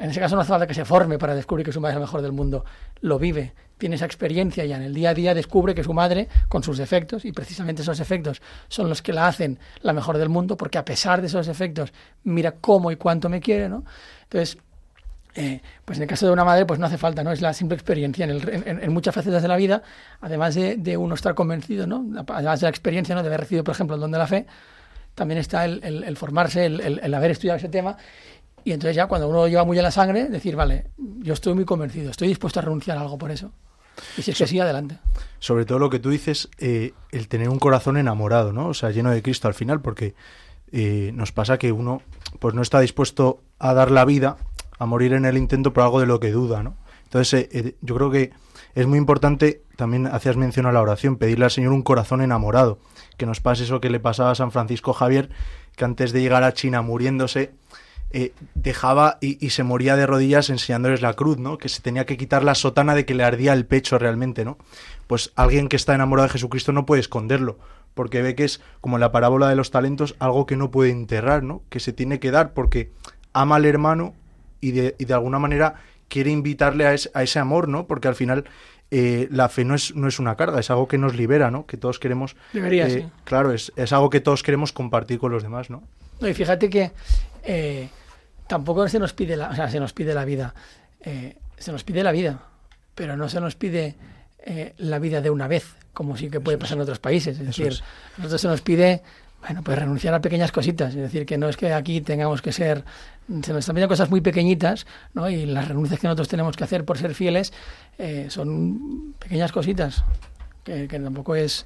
En 0.00 0.08
ese 0.08 0.18
caso 0.18 0.34
no 0.34 0.40
hace 0.40 0.48
falta 0.48 0.66
que 0.66 0.72
se 0.72 0.86
forme 0.86 1.18
para 1.18 1.34
descubrir 1.34 1.64
que 1.64 1.72
su 1.72 1.80
madre 1.80 1.92
es 1.92 2.00
la 2.00 2.06
mejor 2.06 2.22
del 2.22 2.32
mundo. 2.32 2.64
Lo 3.02 3.18
vive, 3.18 3.52
tiene 3.76 3.96
esa 3.96 4.06
experiencia 4.06 4.64
ya 4.64 4.76
en 4.76 4.82
el 4.82 4.94
día 4.94 5.10
a 5.10 5.14
día 5.14 5.34
descubre 5.34 5.74
que 5.74 5.84
su 5.84 5.92
madre, 5.92 6.26
con 6.48 6.62
sus 6.62 6.78
defectos, 6.78 7.26
y 7.26 7.32
precisamente 7.32 7.82
esos 7.82 8.00
efectos 8.00 8.40
son 8.68 8.88
los 8.88 9.02
que 9.02 9.12
la 9.12 9.26
hacen 9.26 9.58
la 9.82 9.92
mejor 9.92 10.16
del 10.16 10.30
mundo, 10.30 10.56
porque 10.56 10.78
a 10.78 10.86
pesar 10.86 11.20
de 11.20 11.26
esos 11.26 11.48
efectos, 11.48 11.92
mira 12.24 12.52
cómo 12.52 12.90
y 12.90 12.96
cuánto 12.96 13.28
me 13.28 13.40
quiere, 13.40 13.68
¿no? 13.68 13.84
Entonces, 14.22 14.56
eh, 15.34 15.60
pues 15.84 15.98
en 15.98 16.04
el 16.04 16.08
caso 16.08 16.24
de 16.24 16.32
una 16.32 16.44
madre, 16.44 16.64
pues 16.64 16.80
no 16.80 16.86
hace 16.86 16.96
falta, 16.96 17.22
¿no? 17.22 17.30
Es 17.30 17.42
la 17.42 17.52
simple 17.52 17.74
experiencia 17.74 18.24
en, 18.26 18.92
muchas 18.92 19.14
facetas 19.14 19.42
de 19.42 19.48
la 19.48 19.56
vida, 19.56 19.82
además 20.22 20.54
de, 20.54 20.96
uno 20.96 21.14
estar 21.14 21.34
convencido, 21.34 21.86
¿no? 21.86 22.06
Además 22.26 22.60
de 22.60 22.64
la 22.64 22.70
experiencia, 22.70 23.14
¿no? 23.14 23.22
De 23.22 23.28
haber 23.28 23.40
recibido, 23.40 23.64
por 23.64 23.74
ejemplo, 23.74 23.96
el 23.96 24.00
don 24.00 24.10
de 24.10 24.18
la 24.18 24.26
fe, 24.26 24.46
también 25.14 25.38
está 25.38 25.64
el, 25.64 26.16
formarse, 26.16 26.66
el, 26.66 27.14
haber 27.14 27.32
estudiado 27.32 27.58
ese 27.58 27.68
tema 27.68 27.96
y 28.64 28.72
entonces 28.72 28.96
ya 28.96 29.06
cuando 29.06 29.28
uno 29.28 29.48
lleva 29.48 29.64
muy 29.64 29.76
en 29.78 29.84
la 29.84 29.90
sangre, 29.90 30.28
decir, 30.28 30.56
vale, 30.56 30.86
yo 31.18 31.34
estoy 31.34 31.54
muy 31.54 31.64
convencido, 31.64 32.10
estoy 32.10 32.28
dispuesto 32.28 32.60
a 32.60 32.62
renunciar 32.62 32.98
a 32.98 33.02
algo 33.02 33.18
por 33.18 33.30
eso. 33.30 33.52
Y 34.16 34.22
si 34.22 34.30
es 34.30 34.38
que 34.38 34.46
sí, 34.46 34.58
adelante. 34.58 34.98
Sobre 35.38 35.64
todo 35.64 35.78
lo 35.78 35.90
que 35.90 35.98
tú 35.98 36.10
dices, 36.10 36.48
eh, 36.58 36.92
el 37.10 37.28
tener 37.28 37.48
un 37.48 37.58
corazón 37.58 37.96
enamorado, 37.96 38.52
¿no? 38.52 38.68
O 38.68 38.74
sea, 38.74 38.90
lleno 38.90 39.10
de 39.10 39.22
Cristo 39.22 39.48
al 39.48 39.54
final, 39.54 39.80
porque 39.80 40.14
eh, 40.72 41.10
nos 41.14 41.32
pasa 41.32 41.58
que 41.58 41.72
uno 41.72 42.02
pues 42.38 42.54
no 42.54 42.62
está 42.62 42.80
dispuesto 42.80 43.42
a 43.58 43.74
dar 43.74 43.90
la 43.90 44.04
vida, 44.04 44.36
a 44.78 44.86
morir 44.86 45.12
en 45.12 45.24
el 45.24 45.36
intento 45.36 45.72
por 45.72 45.82
algo 45.82 46.00
de 46.00 46.06
lo 46.06 46.20
que 46.20 46.30
duda, 46.30 46.62
¿no? 46.62 46.76
Entonces, 47.04 47.48
eh, 47.52 47.74
yo 47.80 47.96
creo 47.96 48.10
que 48.10 48.30
es 48.74 48.86
muy 48.86 48.98
importante, 48.98 49.64
también 49.76 50.06
hacías 50.06 50.36
mención 50.36 50.66
a 50.66 50.72
la 50.72 50.80
oración, 50.80 51.16
pedirle 51.16 51.44
al 51.44 51.50
Señor 51.50 51.72
un 51.72 51.82
corazón 51.82 52.22
enamorado, 52.22 52.78
que 53.16 53.26
nos 53.26 53.40
pase 53.40 53.64
eso 53.64 53.80
que 53.80 53.90
le 53.90 53.98
pasaba 53.98 54.30
a 54.30 54.34
San 54.36 54.52
Francisco 54.52 54.92
Javier, 54.92 55.28
que 55.74 55.84
antes 55.84 56.12
de 56.12 56.20
llegar 56.20 56.44
a 56.44 56.54
China 56.54 56.82
muriéndose, 56.82 57.52
eh, 58.12 58.32
dejaba 58.54 59.18
y, 59.20 59.50
se 59.50 59.62
moría 59.62 59.94
de 59.94 60.04
rodillas 60.04 60.50
enseñándoles 60.50 61.00
la 61.00 61.14
cruz, 61.14 61.38
¿no? 61.38 61.58
Que 61.58 61.68
se 61.68 61.80
tenía 61.80 62.06
que 62.06 62.16
quitar 62.16 62.42
la 62.42 62.56
sotana 62.56 62.96
de 62.96 63.04
que 63.04 63.14
le 63.14 63.22
ardía 63.22 63.52
el 63.52 63.66
pecho 63.66 63.98
realmente, 63.98 64.44
¿no? 64.44 64.58
Pues 65.06 65.32
alguien 65.36 65.68
que 65.68 65.76
está 65.76 65.94
enamorado 65.94 66.26
de 66.26 66.32
Jesucristo 66.32 66.72
no 66.72 66.86
puede 66.86 67.00
esconderlo, 67.00 67.58
porque 67.94 68.20
ve 68.20 68.34
que 68.34 68.44
es, 68.44 68.60
como 68.80 68.96
en 68.96 69.00
la 69.00 69.12
parábola 69.12 69.48
de 69.48 69.54
los 69.54 69.70
talentos, 69.70 70.16
algo 70.18 70.44
que 70.44 70.56
no 70.56 70.72
puede 70.72 70.90
enterrar, 70.90 71.44
¿no? 71.44 71.62
Que 71.68 71.78
se 71.78 71.92
tiene 71.92 72.18
que 72.18 72.32
dar 72.32 72.52
porque 72.52 72.90
ama 73.32 73.56
al 73.56 73.64
hermano 73.64 74.14
y 74.60 74.72
de, 74.72 74.96
y 74.98 75.04
de 75.04 75.14
alguna 75.14 75.38
manera 75.38 75.76
quiere 76.08 76.32
invitarle 76.32 76.86
a, 76.86 76.90
a, 76.90 77.22
ese 77.22 77.38
amor, 77.38 77.68
¿no? 77.68 77.86
Porque 77.86 78.08
al 78.08 78.16
final 78.16 78.44
eh, 78.90 79.28
la 79.30 79.48
fe 79.48 79.64
no 79.64 79.76
es, 79.76 79.94
no 79.94 80.08
es 80.08 80.18
una 80.18 80.34
carga, 80.34 80.58
es 80.58 80.68
algo 80.70 80.88
que 80.88 80.98
nos 80.98 81.14
libera, 81.14 81.52
¿no? 81.52 81.64
Que 81.64 81.76
todos 81.76 82.00
queremos... 82.00 82.34
Debería, 82.52 82.88
eh, 82.88 83.08
Claro, 83.22 83.52
es, 83.52 83.72
es, 83.76 83.92
algo 83.92 84.10
que 84.10 84.20
todos 84.20 84.42
queremos 84.42 84.72
compartir 84.72 85.20
con 85.20 85.30
los 85.30 85.44
demás, 85.44 85.70
¿no? 85.70 85.84
y 86.20 86.34
fíjate 86.34 86.68
que 86.68 86.90
tampoco 88.50 88.88
se 88.88 88.98
nos 88.98 89.12
pide 89.12 89.36
la, 89.36 89.48
o 89.50 89.54
sea, 89.54 89.70
se 89.70 89.78
nos 89.78 89.92
pide 89.92 90.12
la 90.12 90.24
vida. 90.24 90.54
Eh, 91.02 91.36
se 91.56 91.70
nos 91.70 91.84
pide 91.84 92.02
la 92.02 92.10
vida, 92.10 92.42
pero 92.96 93.16
no 93.16 93.28
se 93.28 93.40
nos 93.40 93.54
pide 93.54 93.94
eh, 94.44 94.74
la 94.78 94.98
vida 94.98 95.20
de 95.20 95.30
una 95.30 95.46
vez, 95.46 95.76
como 95.92 96.16
sí 96.16 96.28
que 96.28 96.40
puede 96.40 96.58
pasar 96.58 96.76
en 96.76 96.82
otros 96.82 96.98
países. 96.98 97.38
Es 97.38 97.46
decir, 97.46 97.72
a 98.16 98.18
nosotros 98.18 98.40
se 98.40 98.48
nos 98.48 98.60
pide, 98.60 99.02
bueno, 99.40 99.62
pues 99.62 99.78
renunciar 99.78 100.14
a 100.14 100.20
pequeñas 100.20 100.50
cositas. 100.50 100.88
Es 100.96 101.00
decir, 101.00 101.26
que 101.26 101.38
no 101.38 101.48
es 101.48 101.56
que 101.56 101.72
aquí 101.72 102.00
tengamos 102.00 102.42
que 102.42 102.50
ser, 102.50 102.84
se 103.28 103.52
nos 103.52 103.60
están 103.60 103.76
pidiendo 103.76 103.88
cosas 103.88 104.10
muy 104.10 104.20
pequeñitas, 104.20 104.84
¿no? 105.14 105.30
Y 105.30 105.46
las 105.46 105.68
renuncias 105.68 106.00
que 106.00 106.08
nosotros 106.08 106.26
tenemos 106.26 106.56
que 106.56 106.64
hacer 106.64 106.84
por 106.84 106.98
ser 106.98 107.14
fieles 107.14 107.52
eh, 107.98 108.26
son 108.30 109.14
pequeñas 109.20 109.52
cositas, 109.52 110.02
que, 110.64 110.88
que 110.88 110.98
tampoco 110.98 111.36
es 111.36 111.64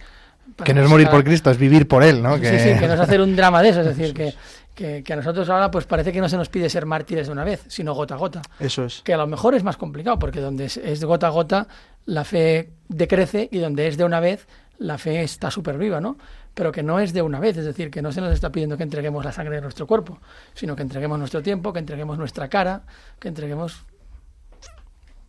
Que 0.62 0.74
no 0.74 0.82
es 0.82 0.90
morir 0.90 1.08
por 1.08 1.24
Cristo, 1.24 1.50
es 1.50 1.56
vivir 1.56 1.88
por 1.88 2.02
Él, 2.02 2.22
¿no? 2.22 2.36
Sí, 2.36 2.44
sí, 2.44 2.78
que 2.78 2.86
no 2.86 2.92
es 2.92 3.00
hacer 3.00 3.22
un 3.22 3.34
drama 3.34 3.62
de 3.62 3.70
eso, 3.70 3.80
es 3.80 3.86
decir, 3.96 4.12
que, 4.12 4.34
que, 4.74 5.02
que 5.02 5.12
a 5.12 5.16
nosotros 5.16 5.48
ahora 5.48 5.70
pues 5.70 5.84
parece 5.86 6.12
que 6.12 6.20
no 6.20 6.28
se 6.28 6.36
nos 6.36 6.48
pide 6.48 6.68
ser 6.68 6.86
mártires 6.86 7.26
de 7.26 7.32
una 7.32 7.44
vez, 7.44 7.64
sino 7.68 7.94
gota 7.94 8.14
a 8.14 8.18
gota. 8.18 8.42
Eso 8.58 8.84
es. 8.84 9.02
Que 9.02 9.14
a 9.14 9.16
lo 9.16 9.26
mejor 9.26 9.54
es 9.54 9.62
más 9.62 9.76
complicado, 9.76 10.18
porque 10.18 10.40
donde 10.40 10.66
es, 10.66 10.76
es 10.76 11.00
de 11.00 11.06
gota 11.06 11.28
a 11.28 11.30
gota, 11.30 11.68
la 12.06 12.24
fe 12.24 12.70
decrece 12.88 13.48
y 13.50 13.58
donde 13.58 13.86
es 13.86 13.96
de 13.96 14.04
una 14.04 14.20
vez, 14.20 14.46
la 14.78 14.98
fe 14.98 15.22
está 15.22 15.50
súper 15.50 15.78
viva, 15.78 16.00
¿no? 16.00 16.16
Pero 16.54 16.72
que 16.72 16.82
no 16.82 17.00
es 17.00 17.12
de 17.12 17.22
una 17.22 17.40
vez, 17.40 17.56
es 17.56 17.64
decir, 17.64 17.90
que 17.90 18.02
no 18.02 18.12
se 18.12 18.20
nos 18.20 18.32
está 18.32 18.50
pidiendo 18.50 18.76
que 18.76 18.82
entreguemos 18.82 19.24
la 19.24 19.32
sangre 19.32 19.56
de 19.56 19.62
nuestro 19.62 19.86
cuerpo, 19.86 20.18
sino 20.54 20.76
que 20.76 20.82
entreguemos 20.82 21.18
nuestro 21.18 21.42
tiempo, 21.42 21.72
que 21.72 21.80
entreguemos 21.80 22.18
nuestra 22.18 22.48
cara, 22.48 22.82
que 23.18 23.28
entreguemos... 23.28 23.82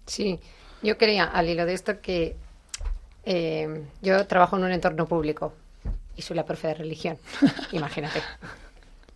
Sí, 0.05 0.39
yo 0.83 0.97
quería, 0.97 1.23
al 1.23 1.49
hilo 1.49 1.65
de 1.65 1.73
esto, 1.73 1.99
que 1.99 2.35
eh, 3.23 3.85
yo 4.01 4.27
trabajo 4.27 4.57
en 4.57 4.65
un 4.65 4.71
entorno 4.71 5.07
público 5.07 5.53
y 6.15 6.21
soy 6.21 6.35
la 6.35 6.45
profe 6.45 6.67
de 6.67 6.73
religión, 6.75 7.17
imagínate. 7.71 8.21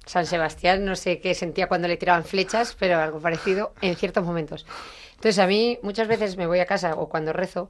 San 0.09 0.25
Sebastián, 0.25 0.85
no 0.85 0.95
sé 0.95 1.19
qué 1.19 1.35
sentía 1.35 1.67
cuando 1.67 1.87
le 1.87 1.95
tiraban 1.95 2.25
flechas, 2.25 2.75
pero 2.79 2.97
algo 2.97 3.19
parecido 3.19 3.73
en 3.79 3.95
ciertos 3.95 4.25
momentos. 4.25 4.65
Entonces, 5.11 5.37
a 5.37 5.45
mí 5.45 5.77
muchas 5.83 6.07
veces 6.07 6.35
me 6.35 6.47
voy 6.47 6.57
a 6.57 6.65
casa 6.65 6.95
o 6.95 7.09
cuando 7.09 7.31
rezo, 7.31 7.69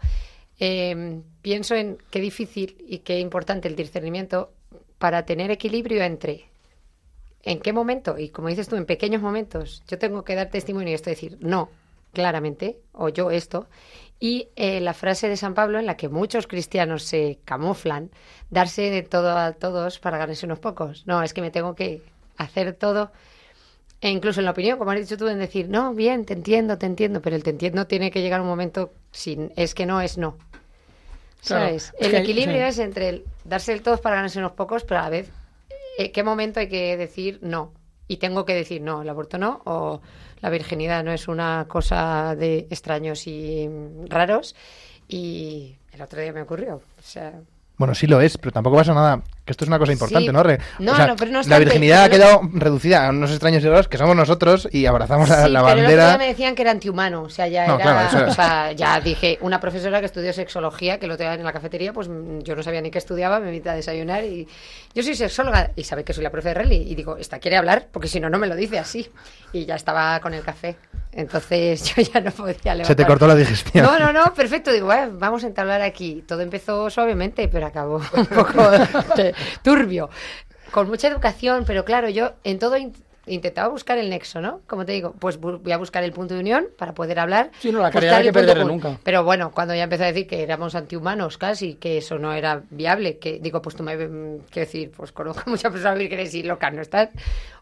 eh, 0.58 1.20
pienso 1.42 1.76
en 1.76 1.98
qué 2.10 2.22
difícil 2.22 2.78
y 2.88 3.00
qué 3.00 3.20
importante 3.20 3.68
el 3.68 3.76
discernimiento 3.76 4.54
para 5.00 5.26
tener 5.26 5.52
equilibrio 5.52 6.02
entre 6.02 6.46
en 7.44 7.60
qué 7.60 7.74
momento, 7.74 8.18
y 8.18 8.30
como 8.30 8.48
dices 8.48 8.70
tú, 8.70 8.78
en 8.78 8.86
pequeños 8.86 9.22
momentos, 9.22 9.84
yo 9.90 9.98
tengo 10.00 10.24
que 10.24 10.36
dar 10.36 10.50
testimonio 10.50 10.92
y 10.92 10.94
esto 10.94 11.10
decir 11.10 11.38
no, 11.42 11.70
claramente, 12.14 12.80
o 12.94 13.10
yo 13.10 13.32
esto, 13.32 13.68
y 14.18 14.48
eh, 14.56 14.80
la 14.80 14.94
frase 14.94 15.28
de 15.28 15.36
San 15.36 15.56
Pablo 15.56 15.78
en 15.78 15.86
la 15.86 15.98
que 15.98 16.08
muchos 16.08 16.48
cristianos 16.48 17.04
se 17.04 17.40
camuflan, 17.44 18.12
darse 18.50 18.84
de 18.84 19.04
todo 19.04 19.38
a 19.38 19.52
todos 19.52 20.00
para 20.00 20.18
ganarse 20.18 20.46
unos 20.46 20.60
pocos. 20.60 21.06
No, 21.06 21.22
es 21.22 21.34
que 21.34 21.42
me 21.42 21.52
tengo 21.52 21.76
que 21.76 22.02
hacer 22.40 22.74
todo, 22.74 23.12
e 24.02 24.10
incluso 24.10 24.40
en 24.42 24.46
la 24.46 24.52
opinión, 24.52 24.78
como 24.78 24.92
has 24.92 25.00
dicho 25.00 25.18
tú, 25.18 25.28
en 25.28 25.40
decir, 25.40 25.70
no, 25.70 25.94
bien, 25.94 26.26
te 26.26 26.34
entiendo, 26.34 26.78
te 26.78 26.86
entiendo, 26.86 27.22
pero 27.22 27.36
el 27.36 27.44
te 27.44 27.50
entiendo 27.52 27.86
tiene 27.86 28.12
que 28.12 28.22
llegar 28.22 28.42
un 28.42 28.48
momento, 28.48 28.92
sin, 29.12 29.52
es 29.56 29.76
que 29.76 29.86
no, 29.86 30.02
es 30.02 30.18
no. 30.18 30.38
Claro, 31.46 31.66
¿Sabes? 31.68 31.94
es 32.00 32.06
el 32.08 32.12
que- 32.12 32.18
equilibrio 32.18 32.58
sí. 32.60 32.64
es 32.64 32.80
entre 32.80 33.10
el 33.10 33.26
darse 33.46 33.74
el 33.74 33.82
todos 33.82 34.02
para 34.02 34.16
ganarse 34.16 34.40
unos 34.40 34.54
pocos, 34.54 34.84
pero 34.84 35.00
a 35.00 35.04
la 35.04 35.10
vez, 35.10 35.30
¿en 35.98 36.12
qué 36.12 36.24
momento 36.24 36.60
hay 36.60 36.68
que 36.70 36.98
decir 36.98 37.40
no? 37.42 37.74
Y 38.08 38.18
tengo 38.18 38.44
que 38.46 38.56
decir 38.56 38.82
no, 38.82 39.02
el 39.04 39.10
aborto 39.10 39.38
no, 39.38 39.62
o 39.66 40.02
la 40.42 40.50
virginidad 40.50 41.04
no 41.04 41.12
es 41.12 41.28
una 41.28 41.66
cosa 41.68 42.36
de 42.36 42.68
extraños 42.70 43.28
y 43.28 43.70
raros. 44.08 44.56
Y 45.08 45.76
el 45.92 46.02
otro 46.02 46.22
día 46.22 46.32
me 46.34 46.42
ocurrió. 46.42 46.76
O 46.76 47.02
sea, 47.02 47.40
Bueno, 47.80 47.96
sí 47.96 48.06
lo 48.06 48.20
es, 48.22 48.38
pero 48.38 48.52
tampoco 48.52 48.76
pasa 48.76 48.94
nada. 48.94 49.22
Que 49.46 49.54
esto 49.54 49.64
es 49.64 49.70
una 49.70 49.80
cosa 49.80 49.94
importante, 49.94 50.28
Sí. 50.28 50.32
¿no? 50.34 50.44
Re- 50.44 50.60
No, 50.78 50.92
o 50.92 50.96
sea, 50.96 51.08
no, 51.08 51.16
pero 51.16 51.32
no 51.32 51.42
la 51.42 51.58
virginidad 51.58 52.04
ha 52.04 52.10
quedado 52.10 52.42
reducida 52.54 53.08
a 53.08 53.10
unos 53.10 53.32
extraños 53.32 53.64
raros 53.64 53.88
que 53.88 53.98
somos 53.98 54.16
nosotros 54.16 54.68
y 54.72 54.86
abrazamos 54.86 55.28
sí, 55.30 55.34
la 55.34 55.40
pero 55.40 55.48
el 55.48 55.56
otro 55.58 55.76
bandera. 55.78 56.08
día 56.10 56.18
me 56.20 56.28
decían 56.28 56.54
que 56.56 56.62
era 56.62 56.72
antihumano. 56.72 57.24
O 57.24 57.30
sea, 57.30 57.48
ya 57.48 57.66
era. 57.66 57.78
claro, 57.78 58.08
eso 58.08 58.26
es. 58.26 58.32
o 58.32 58.36
sea, 58.36 58.74
ya 58.74 59.00
dije, 59.00 59.40
una 59.42 59.60
profesora 59.60 60.02
que 60.02 60.06
estudió 60.08 60.32
sexología, 60.34 61.00
que 61.00 61.08
lo 61.08 61.18
tenía 61.18 61.34
en 61.34 61.44
la 61.44 61.54
cafetería, 61.54 61.94
pues 61.94 62.10
mm, 62.10 62.40
yo 62.42 62.56
no 62.56 62.62
sabía 62.62 62.82
ni 62.82 62.92
qué 62.92 63.00
estudiaba, 63.00 63.40
me 63.40 63.48
invita 63.48 63.72
a 63.72 63.76
desayunar 63.76 64.24
y. 64.26 64.48
Yo 64.94 65.02
soy 65.02 65.16
sexóloga 65.16 65.72
y 65.76 65.84
sabe 65.86 66.04
que 66.04 66.14
soy 66.14 66.24
la 66.26 66.30
profe 66.32 66.50
de 66.50 66.56
Rally. 66.56 66.84
Y 66.86 66.96
digo, 66.96 67.16
esta 67.18 67.40
quiere 67.40 67.56
hablar, 67.58 67.88
porque 67.92 68.08
si 68.10 68.20
no, 68.20 68.30
no 68.30 68.38
me 68.38 68.48
lo 68.48 68.56
dice 68.56 68.78
así. 68.78 69.10
Y 69.54 69.66
ya 69.66 69.76
estaba 69.76 70.20
con 70.20 70.34
el 70.34 70.44
café. 70.44 70.76
Entonces 71.20 71.84
yo 71.96 72.02
ya 72.02 72.22
no 72.22 72.32
podía 72.32 72.74
levantar. 72.76 72.86
Se 72.86 72.96
te 72.96 73.06
cortó 73.06 73.28
la 73.28 73.36
digestión. 73.36 73.86
No, 73.86 74.00
no, 74.00 74.12
no, 74.14 74.34
perfecto. 74.34 74.72
Digo, 74.72 74.86
"Bueno, 74.88 75.12
vamos 75.20 75.44
a 75.44 75.48
entablar 75.48 75.82
aquí. 75.82 76.24
Todo 76.28 76.42
empezó 76.42 76.90
suavemente, 76.90 77.48
pero 77.48 77.68
acabó 77.68 77.98
un 78.14 78.26
poco 78.26 78.54
turbio. 79.64 80.10
Con 80.72 80.88
mucha 80.88 81.08
educación, 81.08 81.64
pero 81.66 81.84
claro, 81.84 82.10
yo 82.10 82.34
en 82.44 82.60
todo 82.60 82.78
in- 82.78 82.94
intentaba 83.26 83.68
buscar 83.70 83.98
el 83.98 84.10
nexo, 84.10 84.40
¿no? 84.42 84.62
Como 84.68 84.86
te 84.86 84.92
digo, 84.92 85.14
pues 85.20 85.38
voy 85.40 85.72
a 85.72 85.78
buscar 85.78 86.04
el 86.04 86.12
punto 86.14 86.34
de 86.36 86.40
unión 86.40 86.68
para 86.78 86.94
poder 86.94 87.20
hablar. 87.20 87.52
Sí, 87.60 87.72
no, 87.72 87.80
la 87.82 87.92
caridad 87.92 88.18
hay 88.18 88.26
que 88.26 88.34
perderla 88.34 88.64
nunca. 88.66 88.98
Pero 89.04 89.24
bueno, 89.24 89.52
cuando 89.52 89.74
ya 89.76 89.84
empezó 89.84 90.04
a 90.04 90.08
decir 90.08 90.28
que 90.28 90.42
éramos 90.44 90.76
antihumanos 90.76 91.38
casi, 91.38 91.76
que 91.76 91.98
eso 91.98 92.18
no 92.20 92.34
era 92.34 92.62
viable, 92.70 93.18
que 93.18 93.40
digo, 93.40 93.62
pues 93.62 93.76
tú 93.76 93.84
me 93.84 93.96
mm, 93.98 94.38
quiero 94.52 94.66
decir, 94.68 94.92
pues 94.96 95.12
conozco 95.12 95.44
muchas 95.50 95.72
personas 95.72 95.98
vírgenes 95.98 96.34
y 96.36 96.44
locas 96.44 96.74
no 96.74 96.82
están, 96.82 97.10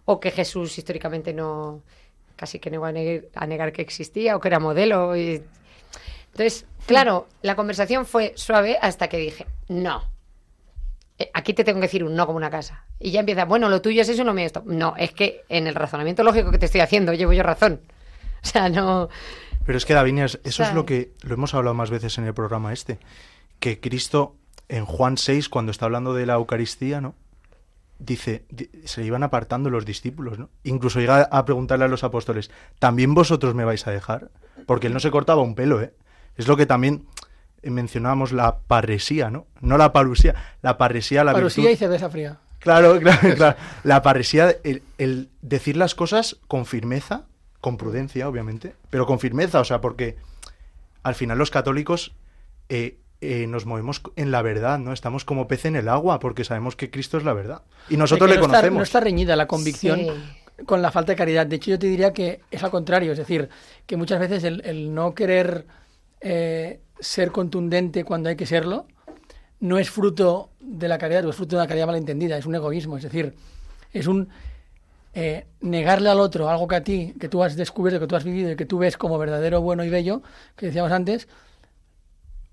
o 0.05 0.19
que 0.19 0.31
Jesús 0.31 0.77
históricamente 0.77 1.33
no, 1.33 1.81
casi 2.37 2.59
que 2.59 2.69
no 2.69 2.75
iba 2.75 2.87
a 2.87 2.91
negar, 2.93 3.25
a 3.35 3.45
negar 3.45 3.73
que 3.73 3.81
existía, 3.81 4.37
o 4.37 4.39
que 4.39 4.47
era 4.47 4.59
modelo. 4.59 5.17
Y... 5.17 5.43
Entonces, 6.31 6.65
claro, 6.85 7.27
la 7.41 7.55
conversación 7.55 8.05
fue 8.05 8.31
suave 8.35 8.77
hasta 8.81 9.09
que 9.09 9.17
dije, 9.17 9.45
no. 9.67 10.03
Eh, 11.19 11.29
Aquí 11.33 11.53
te 11.53 11.63
tengo 11.63 11.79
que 11.79 11.87
decir 11.87 12.03
un 12.03 12.15
no 12.15 12.25
como 12.25 12.37
una 12.37 12.49
casa. 12.49 12.85
Y 12.99 13.11
ya 13.11 13.19
empieza, 13.19 13.45
bueno, 13.45 13.69
lo 13.69 13.81
tuyo 13.81 14.01
es 14.01 14.09
eso, 14.09 14.23
lo 14.23 14.33
mío 14.33 14.45
esto. 14.45 14.63
No, 14.65 14.95
es 14.97 15.11
que 15.11 15.43
en 15.49 15.67
el 15.67 15.75
razonamiento 15.75 16.23
lógico 16.23 16.51
que 16.51 16.57
te 16.57 16.67
estoy 16.67 16.81
haciendo 16.81 17.13
llevo 17.13 17.33
yo 17.33 17.43
razón. 17.43 17.81
O 18.43 18.49
sea, 18.49 18.69
no. 18.69 19.09
Pero 19.65 19.77
es 19.77 19.85
que, 19.85 19.95
Davinia, 19.95 20.25
eso 20.25 20.39
es 20.43 20.73
lo 20.73 20.85
que 20.85 21.11
lo 21.23 21.33
hemos 21.33 21.53
hablado 21.55 21.73
más 21.73 21.89
veces 21.89 22.17
en 22.19 22.25
el 22.25 22.35
programa 22.35 22.71
este. 22.71 22.99
Que 23.59 23.79
Cristo, 23.81 24.35
en 24.69 24.85
Juan 24.85 25.17
6, 25.17 25.49
cuando 25.49 25.71
está 25.71 25.85
hablando 25.85 26.13
de 26.13 26.27
la 26.27 26.35
Eucaristía, 26.35 27.01
¿no? 27.01 27.15
Dice, 27.99 28.45
di- 28.49 28.69
se 28.85 29.03
iban 29.03 29.23
apartando 29.23 29.69
los 29.69 29.83
discípulos, 29.85 30.37
¿no? 30.37 30.49
Incluso 30.63 30.99
llega 30.99 31.23
a 31.23 31.45
preguntarle 31.45 31.85
a 31.85 31.87
los 31.87 32.03
apóstoles, 32.03 32.51
¿también 32.79 33.13
vosotros 33.15 33.55
me 33.55 33.65
vais 33.65 33.87
a 33.87 33.91
dejar? 33.91 34.29
Porque 34.67 34.87
él 34.87 34.93
no 34.93 34.99
se 34.99 35.09
cortaba 35.11 35.41
un 35.41 35.55
pelo, 35.55 35.81
¿eh? 35.81 35.93
Es 36.35 36.47
lo 36.47 36.55
que 36.57 36.65
también 36.67 37.05
mencionábamos 37.63 38.31
la 38.31 38.59
parresía, 38.59 39.29
¿no? 39.31 39.47
No 39.61 39.77
la 39.77 39.91
parusía, 39.93 40.35
la 40.61 40.77
parresía, 40.77 41.23
la 41.23 41.33
Parusía 41.33 41.63
virtud. 41.63 41.73
y 41.73 41.77
cerveza 41.77 42.09
fría. 42.09 42.37
Claro, 42.59 42.99
claro, 43.01 43.35
claro. 43.35 43.57
La 43.83 44.01
parresía, 44.03 44.55
el, 44.63 44.83
el 44.99 45.29
decir 45.41 45.75
las 45.75 45.95
cosas 45.95 46.37
con 46.47 46.65
firmeza, 46.65 47.25
con 47.61 47.77
prudencia, 47.77 48.29
obviamente, 48.29 48.75
pero 48.91 49.05
con 49.07 49.19
firmeza, 49.19 49.59
o 49.59 49.65
sea, 49.65 49.81
porque 49.81 50.17
al 51.03 51.15
final 51.15 51.37
los 51.39 51.49
católicos 51.49 52.13
eh, 52.69 52.97
eh, 53.21 53.47
nos 53.47 53.65
movemos 53.65 54.01
en 54.15 54.31
la 54.31 54.41
verdad, 54.41 54.77
¿no? 54.79 54.93
Estamos 54.93 55.25
como 55.25 55.47
pez 55.47 55.65
en 55.65 55.75
el 55.75 55.89
agua, 55.89 56.19
porque 56.19 56.43
sabemos 56.43 56.75
que 56.75 56.91
Cristo 56.91 57.17
es 57.17 57.23
la 57.23 57.33
verdad. 57.33 57.61
Y 57.89 57.97
nosotros 57.97 58.29
le 58.29 58.35
no 58.35 58.41
está- 58.43 58.51
conocemos. 58.57 58.77
no 58.77 58.83
está 58.83 58.99
reñida 58.99 59.35
la 59.35 59.47
convicción 59.47 59.99
Sí. 59.99 60.63
con 60.65 60.81
la 60.81 60.91
falta 60.91 61.13
de 61.13 61.15
caridad. 61.17 61.47
De 61.47 61.55
hecho, 61.55 61.71
yo 61.71 61.79
te 61.79 61.87
diría 61.87 62.13
que 62.13 62.41
es 62.51 62.63
al 62.63 62.71
contrario. 62.71 63.11
Es 63.13 63.17
decir, 63.17 63.49
que 63.85 63.97
muchas 63.97 64.19
veces 64.19 64.43
el, 64.43 64.61
el 64.65 64.93
no 64.93 65.13
querer 65.15 65.65
eh, 66.21 66.79
ser 66.99 67.31
contundente 67.31 68.03
cuando 68.03 68.29
hay 68.29 68.35
que 68.35 68.45
serlo 68.45 68.85
no 69.59 69.77
es 69.79 69.89
fruto 69.89 70.49
de 70.59 70.87
la 70.87 70.97
caridad 70.99 71.25
o 71.25 71.29
es 71.31 71.35
fruto 71.35 71.55
de 71.55 71.61
una 71.61 71.67
caridad 71.67 71.87
malentendida. 71.87 72.37
Es 72.37 72.45
un 72.45 72.53
egoísmo. 72.55 72.97
Es 72.97 73.03
decir, 73.03 73.33
es 73.93 74.05
un 74.07 74.29
eh, 75.15 75.45
negarle 75.61 76.09
al 76.09 76.19
otro 76.19 76.49
algo 76.49 76.67
que 76.67 76.75
a 76.75 76.83
ti, 76.83 77.15
que 77.19 77.27
tú 77.29 77.43
has 77.43 77.55
descubierto, 77.55 77.99
que 77.99 78.05
tú 78.07 78.15
has 78.15 78.23
vivido 78.23 78.51
y 78.51 78.55
que 78.55 78.65
tú 78.67 78.77
ves 78.77 78.97
como 78.97 79.17
verdadero, 79.17 79.61
bueno 79.61 79.83
y 79.83 79.89
bello, 79.89 80.21
que 80.55 80.67
decíamos 80.67 80.91
antes, 80.91 81.27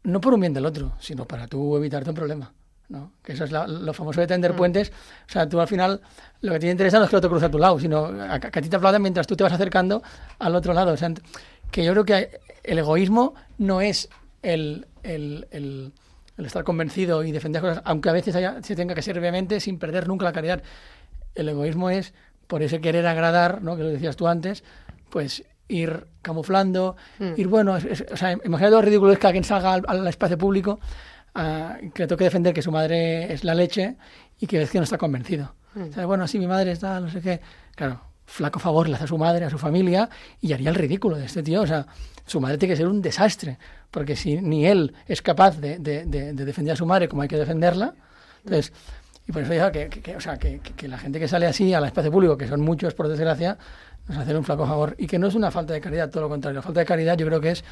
no 0.05 0.21
por 0.21 0.33
un 0.35 0.41
bien 0.41 0.55
del 0.55 0.65
otro, 0.67 0.93
sino 1.01 1.27
para 1.27 1.47
tú 1.47 1.77
evitarte 1.77 2.11
un 2.11 2.17
problema. 2.17 2.53
¿no? 2.87 3.13
Que 3.23 3.33
eso 3.33 3.45
es 3.45 3.51
la- 3.51 3.67
lo 3.67 3.95
famoso 3.95 4.21
de 4.21 4.27
tender 4.27 4.55
puentes. 4.55 4.93
O 5.27 5.33
sea, 5.33 5.49
tú 5.49 5.59
al 5.59 5.67
final 5.67 6.03
lo 6.43 6.53
que 6.53 6.59
te 6.61 6.71
interesa 6.71 6.99
no 6.99 7.05
es 7.05 7.11
que 7.11 7.17
el 7.17 7.19
otro 7.19 7.31
cruce 7.31 7.47
a 7.47 7.51
tu 7.51 7.59
lado, 7.59 7.81
sino 7.81 8.05
a- 8.05 8.39
que 8.39 8.47
a 8.59 8.63
ti 8.63 8.69
te 8.69 8.77
aplaudan 8.77 9.01
mientras 9.01 9.27
tú 9.27 9.35
te 9.37 9.43
vas 9.43 9.53
acercando 9.55 10.03
al 10.39 10.55
otro 10.55 10.75
lado. 10.75 10.93
O 10.93 10.97
sea, 10.97 11.11
que 11.71 11.83
yo 11.83 11.93
creo 11.93 12.05
que 12.05 12.41
el 12.63 12.79
egoísmo 12.79 13.35
no 13.57 13.81
es 13.81 14.11
el, 14.43 14.87
el- 15.03 15.49
el- 15.51 15.93
el 16.37 16.45
estar 16.47 16.63
convencido 16.63 17.25
y 17.25 17.33
defender 17.33 17.63
cosas, 17.63 17.81
aunque 17.87 18.11
a 18.11 18.13
veces 18.13 18.37
haya- 18.37 18.63
se 18.63 18.77
tenga 18.77 18.95
que 18.95 19.01
ser 19.03 19.19
obviamente 19.19 19.61
sin 19.61 19.79
perder 19.79 20.07
nunca 20.07 20.27
la 20.27 20.33
caridad. 20.35 20.63
El 21.35 21.49
egoísmo 21.49 21.89
es 21.89 22.13
por 22.49 22.63
ese 22.63 22.83
querer 22.83 23.07
agradar, 23.07 23.63
¿no? 23.63 23.77
que 23.77 23.83
lo 23.83 23.89
decías 23.89 24.15
tú 24.17 24.29
antes, 24.29 24.63
pues 25.09 25.43
ir 25.69 26.07
camuflando, 26.23 26.97
ir 27.37 27.49
bueno, 27.49 27.77
es- 27.77 27.85
es- 27.85 28.05
o 28.13 28.17
sea, 28.17 28.33
imagínate 28.45 28.75
lo 28.75 28.83
ridículo 28.83 29.13
es 29.13 29.19
que 29.19 29.27
alguien 29.27 29.45
salga 29.45 29.75
al, 29.75 29.83
al 29.87 30.07
espacio 30.07 30.37
público 30.39 30.79
ah, 31.35 31.79
que 31.95 32.03
le 32.03 32.07
toque 32.07 32.25
defender 32.25 32.55
que 32.55 32.63
su 32.63 32.71
madre 32.71 33.33
es 33.33 33.45
la 33.45 33.55
leche 33.55 33.97
y 34.39 34.47
que 34.47 34.59
ves 34.59 34.71
que 34.71 34.79
no 34.79 34.85
está 34.85 34.99
convencido. 34.99 35.55
O 35.91 35.93
sea, 35.93 36.07
bueno, 36.07 36.29
sí, 36.29 36.39
mi 36.39 36.47
madre 36.47 36.71
está, 36.73 37.01
no 37.01 37.11
sé 37.11 37.21
qué. 37.21 37.41
Claro, 37.75 38.01
flaco 38.27 38.59
favor 38.61 38.89
le 38.89 38.95
hace 38.95 39.05
a 39.05 39.09
su 39.09 39.19
madre, 39.19 39.45
a 39.45 39.51
su 39.51 39.59
familia, 39.59 40.09
y 40.41 40.53
haría 40.53 40.69
el 40.71 40.77
ridículo 40.77 41.17
de 41.17 41.25
este 41.27 41.43
tío. 41.43 41.63
O 41.63 41.67
sea, 41.67 41.87
su 42.27 42.41
madre 42.41 42.57
tiene 42.59 42.75
que 42.75 42.77
ser 42.77 42.87
un 42.87 43.03
desastre, 43.03 43.59
porque 43.91 44.15
si 44.15 44.41
ni 44.41 44.67
él 44.67 44.95
es 45.09 45.21
capaz 45.23 45.59
de, 45.61 45.79
de- 45.81 46.05
de- 46.07 46.33
de 46.33 46.45
defender 46.45 46.75
a 46.75 46.77
su 46.77 46.87
madre 46.87 47.09
como 47.09 47.23
hay 47.23 47.29
que 47.29 47.37
defenderla, 47.37 47.95
entonces, 48.45 48.73
y 49.27 49.33
por 49.33 49.43
eso 49.43 49.53
digo 49.53 49.73
que, 49.73 49.89
que- 49.89 50.01
que- 50.03 50.17
o 50.17 50.21
sea, 50.21 50.37
que 50.39 50.61
la 50.89 50.99
gente 50.99 51.19
que 51.19 51.27
sale 51.27 51.47
así 51.47 51.75
al 51.75 51.85
espacio 51.85 52.13
público, 52.13 52.37
que 52.39 52.47
son 52.47 52.61
muchos 52.61 52.95
por 52.95 53.09
desgracia, 53.09 53.59
nos 54.09 54.19
hacen 54.19 54.37
un 54.37 54.45
flaco 54.45 54.67
favor. 54.67 54.95
Y 54.99 55.07
que 55.07 55.19
no 55.19 55.27
es 55.27 55.35
una 55.35 55.51
falta 55.51 55.73
de 55.73 55.81
caridad, 55.81 56.11
todo 56.11 56.23
lo 56.25 56.29
contrario. 56.29 56.57
La 56.59 56.63
falta 56.63 56.81
de 56.81 56.87
caridad 56.87 57.17
yo 57.17 57.27
creo 57.27 57.41
que 57.41 57.51
es 57.51 57.65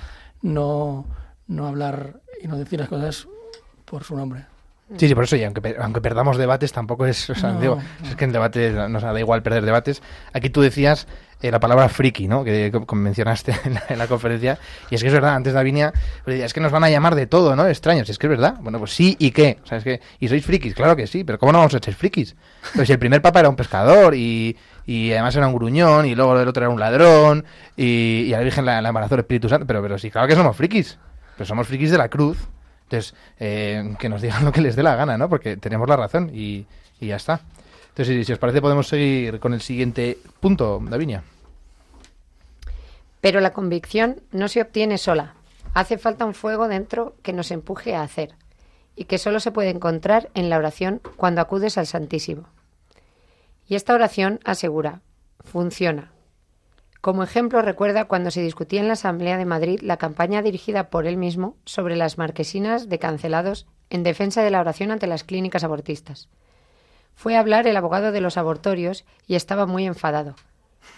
no, 0.43 1.07
no 1.47 1.67
hablar 1.67 2.21
y 2.43 2.47
no 2.49 2.57
decir 2.59 2.81
las 2.81 2.89
cosas 2.89 3.27
por 3.85 4.05
su 4.05 4.17
nombre. 4.17 4.47
Sí, 4.99 5.09
sí, 5.09 5.15
por 5.15 5.25
eso, 5.25 5.37
y 5.37 5.45
aunque, 5.45 5.75
aunque 5.81 6.03
perdamos 6.03 6.37
debates, 6.37 6.71
tampoco 6.73 7.07
es. 7.07 7.31
O 7.31 7.35
sea, 7.35 7.53
No, 7.53 7.61
digo, 7.61 7.77
no. 8.03 8.09
es 8.09 8.15
que 8.17 8.25
en 8.25 8.33
debate 8.33 8.73
nos 8.91 9.03
da 9.03 9.19
igual 9.19 9.43
perder 9.43 9.65
debates. 9.65 10.03
Aquí 10.35 10.51
tú 10.51 10.61
decías 10.61 11.07
eh, 11.41 11.51
la 11.51 11.61
palabra 11.61 11.89
friki, 11.89 12.29
¿no? 12.29 12.45
Que 12.45 12.71
como 12.71 13.01
mencionaste 13.01 13.55
en 13.65 13.75
la, 13.75 13.85
en 13.89 13.97
la 13.99 14.07
conferencia. 14.07 14.59
Y 14.91 14.97
es 14.97 15.01
que 15.01 15.07
es 15.09 15.15
verdad, 15.15 15.35
antes 15.35 15.55
Davinia, 15.55 15.95
pues 16.25 16.43
es 16.43 16.53
que 16.53 16.61
nos 16.61 16.73
van 16.73 16.85
a 16.85 16.91
llamar 16.91 17.15
de 17.15 17.27
todo, 17.27 17.57
¿no? 17.57 17.67
Extraños. 17.69 18.07
Y 18.09 18.13
es 18.13 18.19
que 18.19 18.27
es 18.27 18.31
verdad. 18.33 18.57
Bueno, 18.61 18.79
pues 18.79 18.91
sí, 18.95 19.17
¿y 19.19 19.31
qué? 19.31 19.61
O 19.63 19.67
sea, 19.67 19.79
es 19.79 19.85
que. 19.85 20.03
¿Y 20.21 20.29
sois 20.29 20.45
frikis? 20.45 20.75
Claro 20.75 20.95
que 20.95 21.07
sí, 21.07 21.25
pero 21.25 21.39
¿cómo 21.39 21.53
no 21.53 21.59
vamos 21.59 21.75
a 21.75 21.79
ser 21.79 21.95
frikis? 21.95 22.37
Pues 22.75 22.87
si 22.87 22.93
el 22.93 22.99
primer 22.99 23.23
papa 23.23 23.41
era 23.41 23.49
un 23.49 23.57
pescador 23.57 24.15
y. 24.15 24.55
Y 24.87 25.13
además 25.13 25.37
era 25.37 25.47
un 25.47 25.55
gruñón, 25.55 26.07
y 26.07 26.15
luego 26.15 26.39
el 26.41 26.49
otro 26.49 26.63
era 26.65 26.71
un 26.71 26.81
ladrón, 26.81 27.45
y, 27.77 28.29
la 28.29 28.41
Virgen 28.41 28.65
la, 28.65 28.83
la 28.83 28.89
embarazó 28.89 29.15
el 29.15 29.21
Espíritu 29.21 29.49
Santo. 29.49 29.67
Pero, 29.67 29.83
pero 29.83 29.99
sí, 29.99 30.11
claro 30.11 30.29
que 30.29 30.35
somos 30.35 30.57
frikis. 30.57 30.99
Pero 31.37 31.47
somos 31.47 31.67
frikis 31.67 31.91
de 31.91 31.99
la 31.99 32.09
cruz. 32.09 32.39
Entonces, 32.85 33.15
eh, 33.39 33.95
que 33.99 34.09
nos 34.09 34.21
digan 34.21 34.45
lo 34.45 34.53
que 34.53 34.61
les 34.61 34.77
dé 34.77 34.83
la 34.83 34.97
gana, 34.97 35.17
¿no? 35.17 35.29
Porque 35.29 35.57
tenemos 35.57 35.89
la 35.89 35.97
razón 35.97 36.31
y, 36.35 36.67
y 37.01 37.07
ya 37.09 37.17
está. 37.17 37.41
Entonces, 37.91 38.17
si, 38.17 38.25
si 38.25 38.33
os 38.33 38.39
parece, 38.39 38.61
podemos 38.61 38.89
seguir 38.89 39.39
con 39.41 39.55
el 39.55 39.61
siguiente 39.61 40.19
punto, 40.41 40.81
Davinia. 40.83 41.23
Pero 43.21 43.41
la 43.41 43.53
convicción 43.53 44.21
no 44.33 44.49
se 44.49 44.61
obtiene 44.61 44.99
sola. 44.99 45.35
Hace 45.75 45.97
falta 45.97 46.25
un 46.25 46.35
fuego 46.35 46.69
dentro 46.69 47.15
que 47.23 47.33
nos 47.33 47.51
empuje 47.51 47.95
a 47.95 48.03
hacer 48.03 48.35
y 48.97 49.05
que 49.05 49.19
solo 49.19 49.41
se 49.41 49.53
puede 49.53 49.71
encontrar 49.71 50.31
en 50.35 50.51
la 50.51 50.59
oración 50.59 51.01
cuando 51.17 51.41
acudes 51.41 51.79
al 51.79 51.87
Santísimo. 51.87 52.45
Y 53.73 53.75
esta 53.75 53.95
oración 53.95 54.39
asegura, 54.45 55.01
funciona. 55.41 56.13
Como 57.01 57.23
ejemplo 57.23 57.63
recuerda 57.63 58.05
cuando 58.05 58.31
se 58.31 58.43
discutía 58.43 58.83
en 58.83 58.87
la 58.87 58.93
Asamblea 58.93 59.39
de 59.39 59.47
Madrid 59.47 59.81
la 59.81 59.97
campaña 59.97 60.43
dirigida 60.43 60.91
por 60.91 61.07
él 61.07 61.17
mismo 61.17 61.57
sobre 61.65 61.97
las 61.97 62.19
marquesinas 62.19 62.91
de 62.91 62.99
cancelados 62.99 63.67
en 63.89 64.03
defensa 64.03 64.43
de 64.43 64.51
la 64.51 64.61
oración 64.61 64.91
ante 64.91 65.07
las 65.07 65.25
clínicas 65.25 65.65
abortistas. 65.65 66.29
Fue 67.15 67.35
a 67.35 67.41
hablar 67.41 67.67
el 67.67 67.79
abogado 67.79 68.13
de 68.13 68.21
los 68.21 68.37
abortorios 68.37 69.07
y 69.27 69.37
estaba 69.37 69.65
muy 69.65 69.87
enfadado, 69.87 70.35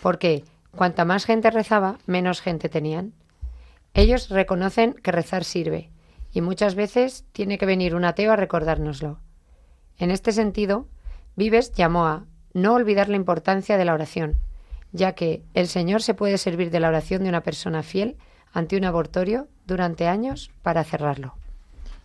porque 0.03 0.43
cuanta 0.73 1.05
más 1.05 1.27
gente 1.27 1.53
rezaba, 1.53 1.99
menos 2.07 2.41
gente 2.41 2.69
tenían. 2.69 3.13
Ellos 3.93 4.31
reconocen 4.31 4.95
que 4.95 5.13
rezar 5.13 5.45
sirve, 5.45 5.91
y 6.33 6.41
muchas 6.41 6.75
veces 6.75 7.25
tiene 7.31 7.57
que 7.57 7.67
venir 7.67 7.95
un 7.95 8.05
ateo 8.05 8.33
a 8.33 8.37
recordárnoslo. 8.37 9.21
En 9.97 10.11
este 10.11 10.33
sentido, 10.33 10.89
Vives 11.37 11.73
llamó 11.73 12.07
a 12.07 12.25
no 12.55 12.75
olvidar 12.75 13.09
la 13.09 13.17
importancia 13.17 13.77
de 13.77 13.85
la 13.85 13.93
oración, 13.95 14.37
ya 14.93 15.13
que 15.13 15.43
el 15.55 15.67
Señor 15.69 16.03
se 16.03 16.15
puede 16.15 16.39
servir 16.39 16.71
de 16.71 16.81
la 16.81 16.89
oración 16.89 17.23
de 17.25 17.29
una 17.29 17.43
persona 17.43 17.83
fiel 17.83 18.17
ante 18.53 18.77
un 18.77 18.85
abortorio 18.85 19.49
durante 19.67 20.07
años 20.09 20.51
para 20.63 20.85
cerrarlo. 20.85 21.35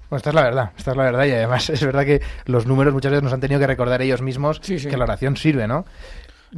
Bueno, 0.09 0.17
esta 0.17 0.29
es 0.29 0.35
la 0.35 0.41
verdad, 0.43 0.71
esta 0.75 0.91
es 0.91 0.97
la 0.97 1.03
verdad 1.03 1.25
y 1.25 1.31
además 1.31 1.69
es 1.69 1.85
verdad 1.85 2.03
que 2.03 2.21
los 2.45 2.65
números 2.65 2.93
muchas 2.93 3.11
veces 3.11 3.23
nos 3.23 3.31
han 3.33 3.39
tenido 3.41 3.59
que 3.59 3.67
recordar 3.67 4.01
ellos 4.01 4.21
mismos 4.23 4.59
Sí, 4.63 4.79
sí. 4.79 4.87
que 4.89 4.97
la 4.97 5.03
oración 5.03 5.37
sirve, 5.37 5.67
¿no? 5.67 5.85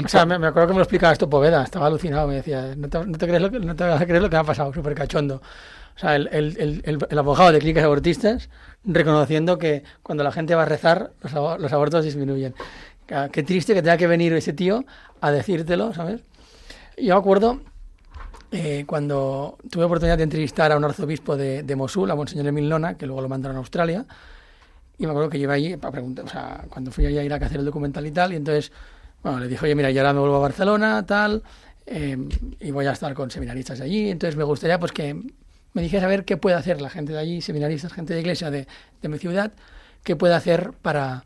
O 0.02 0.08
sea, 0.08 0.26
me, 0.26 0.40
me 0.40 0.48
acuerdo 0.48 0.70
que 0.70 0.74
me 0.74 0.80
lo 0.80 0.84
explicaba 0.84 1.12
esto 1.12 1.30
Poveda, 1.30 1.62
estaba 1.66 1.88
alucinado, 1.88 2.26
me 2.30 2.36
decía, 2.36 2.76
no 2.78 2.88
te, 2.88 3.06
no 3.06 3.18
te 3.18 3.28
crees, 3.28 3.42
lo 3.42 3.52
que, 3.52 3.60
no 3.60 3.76
te 3.76 3.84
vas 3.84 4.00
a 4.02 4.06
creer 4.06 4.22
lo 4.22 4.30
que 4.30 4.38
me 4.38 4.40
ha 4.40 4.46
pasado, 4.46 4.72
súper 4.74 4.96
cachondo. 4.96 5.42
O 5.98 6.00
sea, 6.00 6.16
el, 6.16 6.30
el, 6.32 6.56
el, 6.58 6.82
el- 6.86 7.08
el 7.10 7.20
abogado 7.20 7.52
de 7.52 7.60
clínicas 7.60 7.84
abortistas 7.84 8.50
reconociendo 8.86 9.58
que 9.58 9.84
cuando 10.02 10.24
la 10.24 10.32
gente 10.32 10.56
va 10.56 10.62
a 10.64 10.66
rezar, 10.66 11.12
los, 11.22 11.60
los 11.60 11.74
abortos 11.74 12.06
disminuyen. 12.06 12.56
Ah, 13.12 13.28
Qué 13.30 13.44
triste 13.44 13.74
que 13.74 13.82
tenga 13.82 13.98
que 13.98 14.08
venir 14.08 14.32
ese 14.34 14.54
tío 14.54 14.86
a 15.20 15.32
decírtelo, 15.32 15.94
¿sabes? 15.94 16.22
Yo 16.98 17.14
me 17.16 17.20
acuerdo 17.20 17.60
eh, 18.52 18.86
cuando 18.88 19.58
tuve 19.70 19.84
oportunidad 19.84 20.18
de 20.18 20.24
entrevistar 20.24 20.72
a 20.72 20.78
un 20.78 20.86
arzobispo 20.86 21.36
de, 21.36 21.76
Mosul, 21.76 22.10
a 22.10 22.16
Monseñor 22.16 22.48
Emil 22.48 22.70
Nona, 22.70 22.98
que 22.98 23.06
luego 23.06 23.22
lo 23.22 23.28
mandaron 23.28 23.58
a 23.58 23.60
Australia, 23.60 24.06
y 24.98 25.04
me 25.04 25.10
acuerdo 25.10 25.30
que 25.30 25.40
llevé 25.40 25.54
allí 25.54 25.78
para 25.78 25.92
preguntar, 25.92 26.26
o 26.26 26.30
sea, 26.30 26.66
cuando 26.70 26.92
fui 26.92 27.06
allí 27.06 27.18
a 27.18 27.24
Irak 27.24 27.44
a 27.44 27.46
hacer 27.48 27.60
el 27.60 27.66
documental 27.66 28.06
y 28.06 28.12
tal, 28.12 28.32
y 28.32 28.38
entonces, 28.38 28.72
bueno, 29.24 29.40
le 29.40 29.48
dije, 29.50 29.66
oye, 29.66 29.76
mira, 29.76 29.92
yo 29.92 30.02
ahora 30.02 30.14
me 30.14 30.20
vuelvo 30.20 30.38
a 30.38 30.40
Barcelona, 30.40 31.06
tal, 31.06 31.44
eh, 31.86 32.18
y 32.62 32.72
voy 32.72 32.86
a 32.86 32.92
estar 32.92 33.14
con 33.14 33.30
seminaristas 33.30 33.82
allí, 33.82 34.10
entonces 34.10 34.38
me 34.38 34.46
gustaría 34.46 34.80
pues 34.80 34.94
que 34.94 35.16
me 35.74 35.82
dijese 35.82 36.06
a 36.06 36.08
ver 36.08 36.24
qué 36.24 36.38
puede 36.38 36.56
hacer 36.56 36.82
la 36.82 36.90
gente 36.90 37.12
de 37.12 37.20
allí, 37.20 37.42
seminaristas, 37.42 37.92
gente 37.92 38.14
de 38.14 38.22
iglesia 38.22 38.52
de, 38.52 38.68
de 39.02 39.10
mi 39.10 39.18
ciudad, 39.18 39.52
qué 40.04 40.16
puede 40.16 40.34
hacer 40.34 40.72
para, 40.82 41.26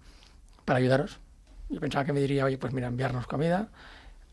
para 0.63 0.79
ayudaros. 0.79 1.19
Yo 1.69 1.79
pensaba 1.79 2.05
que 2.05 2.13
me 2.13 2.19
diría, 2.19 2.45
oye, 2.45 2.57
pues 2.57 2.73
mira, 2.73 2.87
enviarnos 2.87 3.27
comida, 3.27 3.69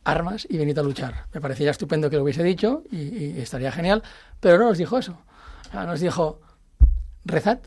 armas 0.04 0.46
y 0.48 0.58
venid 0.58 0.78
a 0.78 0.82
luchar. 0.82 1.26
Me 1.32 1.40
parecía 1.40 1.70
estupendo 1.70 2.10
que 2.10 2.16
lo 2.16 2.22
hubiese 2.22 2.42
dicho 2.42 2.82
y, 2.90 3.38
estaría 3.40 3.72
genial, 3.72 4.02
pero 4.40 4.58
no 4.58 4.64
nos 4.64 4.78
dijo 4.78 4.98
eso. 4.98 5.18
Nos 5.72 6.00
dijo, 6.00 6.40
rezad 7.24 7.58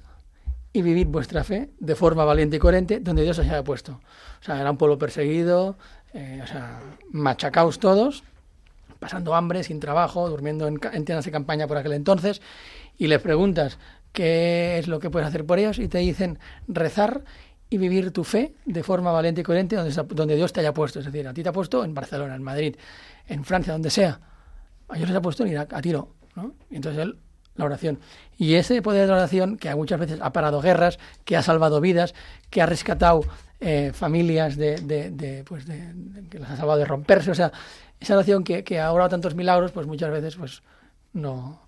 y 0.74 0.82
vivid 0.82 1.08
vuestra 1.08 1.44
fe 1.44 1.70
de 1.80 1.96
forma 1.96 2.26
valiente 2.26 2.58
y 2.58 2.60
coherente 2.60 3.00
donde 3.00 3.24
Dios 3.24 3.39
os 3.39 3.46
haya 3.46 3.63
puesto. 3.63 4.00
O 4.42 4.44
sea, 4.44 4.60
era 4.60 4.70
un 4.70 4.78
pueblo 4.78 4.98
perseguido, 4.98 5.76
eh, 6.13 6.42
o 6.44 6.48
sea, 6.48 6.82
machacaos 7.12 7.80
todos, 7.80 8.24
pasando 9.00 9.34
hambre, 9.34 9.63
sin 9.63 9.80
trabajo, 9.80 10.30
durmiendo 10.30 10.68
en, 10.68 10.80
en 10.94 11.06
tiendas 11.06 11.26
de 11.26 11.32
campaña 11.32 11.68
por 11.68 11.78
aquel 11.78 11.94
entonces, 11.94 12.42
y 12.98 13.08
les 13.08 13.22
preguntas 13.22 13.80
qué 14.16 14.80
es 14.80 14.88
lo 14.88 15.00
que 15.00 15.10
puedes 15.10 15.28
hacer 15.28 15.46
por 15.46 15.60
ellos 15.60 15.78
y 15.78 15.88
te 15.88 16.00
dicen 16.00 16.39
rezar 16.68 17.24
y 17.69 17.78
vivir 17.78 18.12
tu 18.12 18.23
fe 18.23 18.54
de 18.65 18.84
forma 18.84 19.12
valiente 19.12 19.41
y 19.41 19.43
coherente 19.43 19.75
donde, 19.75 19.91
donde 20.15 20.36
Dios 20.36 20.54
te 20.54 20.60
haya 20.60 20.73
puesto. 20.73 20.99
Es 20.99 21.06
decir, 21.06 21.28
a 21.28 21.34
ti 21.34 21.43
te 21.43 21.49
ha 21.49 21.54
puesto 21.54 21.84
en 21.84 21.93
Barcelona, 21.93 22.36
en 22.36 22.43
Madrid, 22.43 22.75
en 23.28 23.43
Francia, 23.43 23.73
donde 23.73 23.89
sea. 23.89 24.19
A 24.88 24.97
ellos 24.97 25.10
les 25.10 25.17
ha 25.17 25.21
puesto 25.21 25.43
en 25.43 25.49
Irak, 25.51 25.73
a 25.73 25.82
tiro. 25.82 26.10
¿no? 26.36 26.54
Y 26.69 26.75
entonces 26.75 27.01
él, 27.01 27.17
la 27.56 27.65
oración. 27.65 27.99
Y 28.38 28.54
ese 28.56 28.82
poder 28.82 29.01
de 29.04 29.08
la 29.08 29.13
oración, 29.15 29.58
que 29.58 29.73
muchas 29.75 29.99
veces 29.99 30.19
ha 30.21 30.32
parado 30.32 30.62
guerras, 30.62 30.99
que 31.23 31.36
ha 31.38 31.41
salvado 31.41 31.82
vidas, 31.82 32.13
que 32.49 32.62
ha 32.62 32.65
rescatado 32.65 33.21
eh, 33.62 33.91
familias 33.93 34.58
de, 34.58 35.43
pues 35.47 35.65
de- 35.65 35.93
que 36.30 36.38
las 36.39 36.51
ha 36.51 36.58
salvado 36.58 36.78
de 36.80 36.86
romperse. 36.86 37.32
O 37.32 37.36
sea, 37.36 37.51
esa 37.99 38.13
oración 38.13 38.43
que, 38.43 38.63
que 38.63 38.80
ha 38.80 38.91
obrado 38.91 39.10
tantos 39.10 39.34
milagros, 39.36 39.71
pues 39.71 39.88
muchas 39.88 40.12
veces 40.12 40.36
pues 40.36 40.62
no 41.13 41.62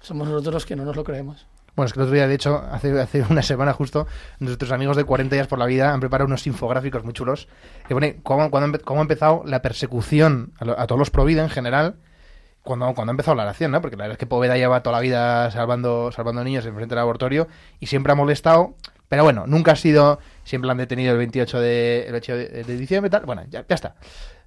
somos 0.00 0.28
nosotros 0.28 0.54
los 0.54 0.66
que 0.66 0.76
no 0.76 0.84
nos 0.84 0.96
lo 0.96 1.04
creemos. 1.04 1.46
Bueno, 1.76 1.86
es 1.86 1.92
que 1.92 1.98
el 1.98 2.04
otro 2.04 2.14
día, 2.14 2.28
de 2.28 2.34
hecho, 2.34 2.62
hace, 2.70 3.00
hace 3.00 3.22
una 3.28 3.42
semana 3.42 3.72
justo, 3.72 4.06
nuestros 4.38 4.70
amigos 4.70 4.96
de 4.96 5.04
40 5.04 5.34
días 5.34 5.48
por 5.48 5.58
la 5.58 5.66
vida 5.66 5.92
han 5.92 6.00
preparado 6.00 6.26
unos 6.26 6.46
infográficos 6.46 7.02
muy 7.04 7.12
chulos 7.12 7.48
que 7.88 7.94
pone 7.94 8.20
cómo, 8.22 8.50
cuándo 8.50 8.68
empe- 8.78 8.82
cómo 8.84 9.00
ha 9.00 9.02
empezado 9.02 9.42
la 9.44 9.60
persecución 9.60 10.52
a, 10.60 10.86
todos 10.86 10.98
los 10.98 11.10
provida 11.10 11.42
en 11.42 11.50
general 11.50 11.96
cuando, 12.62 12.94
cuando 12.94 13.10
ha 13.10 13.14
empezado 13.14 13.34
la 13.34 13.42
oración, 13.42 13.72
¿no? 13.72 13.80
Porque 13.80 13.96
la 13.96 14.04
verdad 14.04 14.12
es 14.14 14.18
que 14.18 14.26
Poveda 14.26 14.56
lleva 14.56 14.82
toda 14.82 14.96
la 14.96 15.00
vida 15.00 15.50
salvando, 15.50 16.12
salvando 16.12 16.44
niños 16.44 16.64
en 16.64 16.74
frente 16.74 16.94
del 16.94 17.02
abortorio 17.02 17.48
y 17.80 17.86
siempre 17.86 18.12
ha 18.12 18.14
molestado, 18.14 18.76
pero 19.08 19.24
bueno, 19.24 19.44
nunca 19.46 19.72
ha 19.72 19.76
sido, 19.76 20.20
siempre 20.44 20.70
han 20.70 20.76
detenido 20.78 21.12
el 21.12 21.18
28 21.18 21.60
de, 21.60 22.06
el 22.06 22.14
8 22.14 22.36
de, 22.36 22.48
de 22.64 22.76
diciembre, 22.76 23.10
tal, 23.10 23.26
bueno, 23.26 23.42
ya, 23.50 23.64
ya 23.68 23.74
está. 23.74 23.96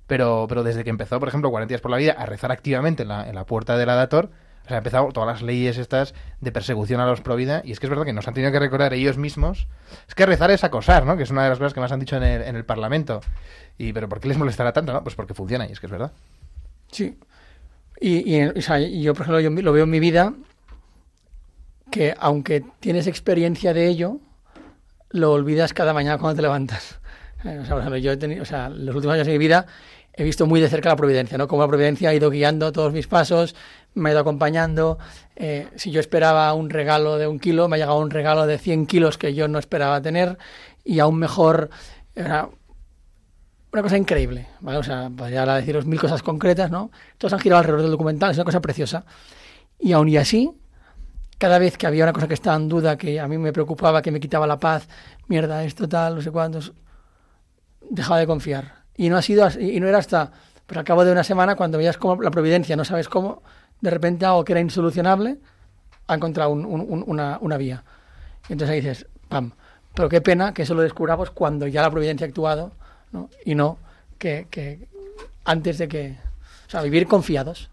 Pero, 0.08 0.46
pero 0.48 0.63
desde 0.63 0.86
que 0.86 0.90
empezó, 0.90 1.20
por 1.20 1.28
ejemplo, 1.28 1.52
40 1.52 1.70
días 1.70 1.82
por 1.82 1.92
la 1.92 1.98
vida 1.98 2.13
a 2.13 2.26
rezar 2.26 2.52
activamente 2.54 3.04
en 3.04 3.10
la, 3.10 3.28
en 3.28 3.36
la 3.36 3.46
puerta 3.46 3.78
del 3.78 3.90
Adator, 3.90 4.32
o 4.67 4.69
sea, 4.69 4.75
ha 4.75 4.80
empezado 4.80 5.10
todas 5.13 5.27
las 5.27 5.41
leyes 5.41 5.77
estas 5.77 6.13
de 6.41 6.51
persecución 6.51 6.99
a 6.99 7.06
los 7.06 7.21
provida, 7.21 7.62
y 7.63 7.71
es 7.71 7.80
que 7.80 7.86
es 7.86 7.89
verdad 7.89 8.03
que 8.03 8.12
nos 8.12 8.27
han 8.27 8.34
tenido 8.34 8.51
que 8.51 8.60
recordar 8.60 8.93
ellos 8.93 9.17
mismos. 9.17 9.69
Es 10.10 10.13
que 10.13 10.25
rezar 10.25 10.51
es 10.51 10.65
acosar, 10.65 11.06
¿no? 11.06 11.15
Que 11.15 11.23
es 11.23 11.32
una 11.32 11.43
de 11.43 11.49
las 11.49 11.58
cosas 11.58 11.73
que 11.73 11.80
más 11.80 11.93
han 11.93 12.01
dicho 12.01 12.17
en 12.17 12.23
el, 12.23 12.41
en 12.41 12.58
el 12.58 12.65
Parlamento. 12.65 13.21
Y, 13.77 13.93
pero 13.93 14.10
¿por 14.10 14.19
qué 14.19 14.27
les 14.27 14.38
molestará 14.38 14.73
tanto, 14.73 14.91
no? 14.91 15.03
Pues 15.03 15.15
porque 15.15 15.34
funciona, 15.34 15.65
y 15.67 15.71
es 15.71 15.80
que 15.80 15.86
es 15.86 15.91
verdad. 15.91 16.12
Sí. 16.91 17.17
Y, 18.01 19.01
yo, 19.01 19.13
por 19.13 19.23
ejemplo, 19.23 19.39
yo 19.39 19.49
lo 19.49 19.71
veo 19.71 19.86
en 19.86 19.89
mi 19.89 20.01
vida 20.01 20.34
que 21.89 22.13
aunque 22.19 22.62
tienes 22.82 23.08
experiencia 23.08 23.73
de 23.73 23.88
ello, 23.88 24.19
lo 25.12 25.32
olvidas 25.32 25.73
cada 25.73 25.93
mañana 25.93 26.17
cuando 26.17 26.36
te 26.36 26.41
levantas. 26.41 26.99
Yo 28.01 28.12
he 28.12 28.17
tenido, 28.17 28.41
o 28.41 28.45
sea, 28.45 28.67
los 28.67 28.95
últimos 28.95 29.13
años 29.13 29.27
de 29.27 29.34
mi 29.34 29.38
vida 29.38 29.67
he 30.17 30.23
visto 30.23 30.47
muy 30.47 30.60
de 30.60 30.67
cerca 30.67 30.89
la 30.89 30.95
providencia, 30.95 31.38
¿no? 31.38 31.47
Como 31.47 31.62
la 31.62 31.67
providencia 31.67 32.10
ha 32.10 32.13
ido 32.13 32.32
guiando 32.32 32.71
todos 32.71 32.91
mis 32.91 33.08
pasos, 33.08 33.56
me 33.93 34.10
ha 34.10 34.12
ido 34.13 34.21
acompañando. 34.21 34.97
Eh, 35.36 35.67
si 35.75 35.91
yo 35.91 35.99
esperaba 35.99 36.51
un 36.53 36.71
regalo 36.71 37.17
de 37.17 37.27
un 37.27 37.39
kilo, 37.39 37.67
me 37.67 37.75
ha 37.75 37.80
llegado 37.80 37.99
un 37.99 38.10
regalo 38.10 38.47
de 38.47 38.58
100 38.58 38.88
kilos 38.88 39.17
que 39.17 39.36
yo 39.36 39.47
no 39.47 39.60
esperaba 39.60 40.01
tener 40.01 40.38
y 40.84 40.99
aún 40.99 41.19
mejor, 41.19 41.69
era 42.15 42.49
una 43.71 43.84
cosa 43.84 43.97
increíble, 43.97 44.47
¿vale? 44.60 44.80
O 44.80 44.84
sea, 44.84 45.12
podría 45.15 45.45
deciros 45.45 45.86
mil 45.86 45.99
cosas 45.99 46.23
concretas, 46.23 46.71
¿no? 46.71 46.89
Todos 47.19 47.34
han 47.34 47.39
girado 47.39 47.60
alrededor 47.60 47.82
del 47.84 47.91
documental, 47.91 48.32
es 48.32 48.38
una 48.38 48.45
cosa 48.45 48.62
preciosa. 48.62 49.06
Y 49.77 49.91
aún 49.91 50.10
y 50.10 50.17
así, 50.17 50.51
cada 51.38 51.60
vez 51.60 51.77
que 51.77 51.86
había 51.86 52.06
una 52.06 52.13
cosa 52.13 52.27
que 52.27 52.34
estaba 52.34 52.56
en 52.56 52.69
duda, 52.69 52.97
que 52.97 53.19
a 53.19 53.27
mí 53.27 53.38
me 53.38 53.53
preocupaba, 53.53 54.01
que 54.01 54.10
me 54.10 54.19
quitaba 54.19 54.47
la 54.47 54.58
paz, 54.58 54.88
mierda, 55.27 55.63
esto 55.63 55.88
tal, 55.88 56.15
no 56.15 56.21
sé 56.21 56.32
cuántos, 56.32 56.73
dejaba 57.89 58.19
de 58.19 58.25
confiar. 58.25 58.77
Y 58.97 59.10
no 59.10 59.17
ha 59.17 59.21
sido 59.21 59.47
y 59.60 59.79
no 59.79 59.88
era 59.88 59.99
hasta 59.99 60.31
pues 60.65 60.77
al 60.77 60.83
cabo 60.83 61.05
de 61.05 61.12
una 61.13 61.23
semana 61.23 61.55
cuando 61.55 61.77
veías 61.77 61.97
como 61.97 62.21
la 62.21 62.31
providencia, 62.31 62.75
no 62.75 62.83
sabes 62.83 63.07
cómo, 63.07 63.41
de 63.79 63.89
repente 63.89 64.25
algo 64.25 64.43
que 64.43 64.51
era 64.53 64.60
insolucionable 64.60 65.38
ha 66.07 66.15
encontrado 66.15 66.49
un- 66.51 66.65
un- 66.65 66.81
un- 66.89 67.03
una, 67.07 67.38
una 67.41 67.57
vía. 67.57 67.83
Y 68.49 68.53
entonces 68.53 68.73
ahí 68.73 68.81
dices, 68.81 69.05
pam. 69.29 69.51
Pero 69.93 70.10
qué 70.10 70.19
pena 70.21 70.53
que 70.53 70.63
eso 70.63 70.73
lo 70.73 70.81
descubramos 70.81 71.31
cuando 71.31 71.67
ya 71.67 71.81
la 71.81 71.89
providencia 71.91 72.25
ha 72.25 72.29
actuado, 72.29 72.71
¿no? 73.12 73.29
Y 73.45 73.55
no 73.55 73.77
que, 74.17 74.47
que 74.49 74.88
antes 75.45 75.77
de 75.77 75.88
que... 75.88 76.17
O 76.67 76.69
sea, 76.69 76.81
vivir 76.81 77.07
confiados. 77.07 77.69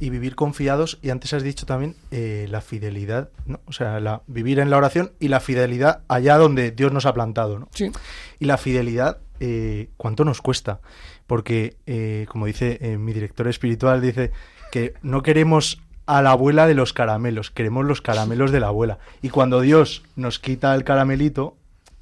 Y 0.00 0.08
vivir 0.08 0.34
confiados. 0.34 0.98
Y 1.02 1.10
antes 1.10 1.32
has 1.34 1.42
dicho 1.42 1.66
también 1.66 1.94
eh, 2.10 2.48
la 2.50 2.62
fidelidad, 2.62 3.28
¿no? 3.44 3.60
O 3.66 3.72
sea, 3.72 4.00
la, 4.00 4.22
vivir 4.26 4.58
en 4.58 4.70
la 4.70 4.78
oración 4.78 5.12
y 5.20 5.28
la 5.28 5.40
fidelidad 5.40 6.00
allá 6.08 6.38
donde 6.38 6.72
Dios 6.72 6.90
nos 6.90 7.04
ha 7.04 7.12
plantado, 7.12 7.58
¿no? 7.58 7.68
Sí. 7.72 7.92
Y 8.38 8.46
la 8.46 8.56
fidelidad, 8.56 9.18
eh, 9.38 9.90
¿cuánto 9.98 10.24
nos 10.24 10.40
cuesta? 10.40 10.80
Porque, 11.26 11.76
eh, 11.86 12.26
como 12.30 12.46
dice 12.46 12.96
mi 12.98 13.12
director 13.12 13.46
espiritual, 13.46 14.00
dice 14.00 14.32
que 14.72 14.94
no 15.02 15.22
queremos 15.22 15.82
a 16.06 16.22
la 16.22 16.30
abuela 16.30 16.66
de 16.66 16.74
los 16.74 16.92
caramelos, 16.92 17.50
queremos 17.50 17.84
los 17.84 18.00
caramelos 18.00 18.50
de 18.50 18.60
la 18.60 18.68
abuela. 18.68 18.98
Y 19.22 19.28
cuando 19.28 19.60
Dios 19.60 20.02
nos 20.16 20.38
quita 20.38 20.74
el 20.74 20.82
caramelito, 20.82 21.56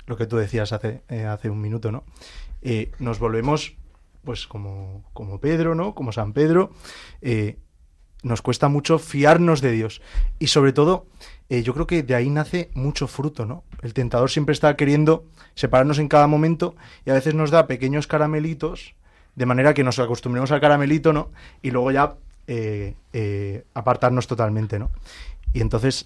lo 0.07 0.17
que 0.17 0.27
tú 0.27 0.37
decías 0.37 0.73
hace, 0.73 1.03
hace 1.29 1.51
un 1.51 1.61
minuto, 1.61 1.93
¿no? 1.93 2.05
Nos 3.01 3.19
volvemos, 3.19 3.75
pues, 4.25 4.47
como, 4.47 5.05
como 5.13 5.41
Pedro, 5.41 5.75
¿no? 5.75 5.95
Como 5.95 6.13
San 6.13 6.33
Pedro. 6.33 6.71
eh, 7.21 7.59
nos 8.23 8.43
cuesta 8.43 8.69
mucho 8.69 8.99
fiarnos 8.99 9.61
de 9.61 9.73
Dios. 9.73 10.03
Y 10.39 10.49
sobre 10.49 10.73
todo, 10.73 11.07
eh, 11.49 11.63
yo 11.63 11.75
creo 11.75 11.87
que 11.87 12.03
de 12.03 12.15
ahí 12.15 12.31
nace 12.31 12.71
mucho 12.75 13.07
fruto, 13.07 13.47
¿no? 13.47 13.65
El 13.83 13.95
tentador 13.95 14.31
siempre 14.31 14.53
está 14.53 14.77
queriendo 14.77 15.25
separarnos 15.55 15.99
en 15.99 16.09
cada 16.09 16.27
momento 16.27 16.75
y 17.05 17.11
a 17.11 17.15
veces 17.15 17.35
nos 17.35 17.51
da 17.51 17.67
pequeños 17.67 18.07
caramelitos, 18.07 18.95
de 19.35 19.47
manera 19.47 19.75
que 19.75 19.85
nos 19.85 19.99
acostumbremos 19.99 20.51
al 20.51 20.61
caramelito, 20.61 21.13
¿no? 21.13 21.31
Y 21.63 21.71
luego 21.71 21.91
ya 21.91 22.17
eh, 22.47 22.95
eh, 23.13 23.65
apartarnos 23.75 24.27
totalmente, 24.27 24.79
¿no? 24.79 24.91
Y 25.53 25.63
entonces 25.63 26.05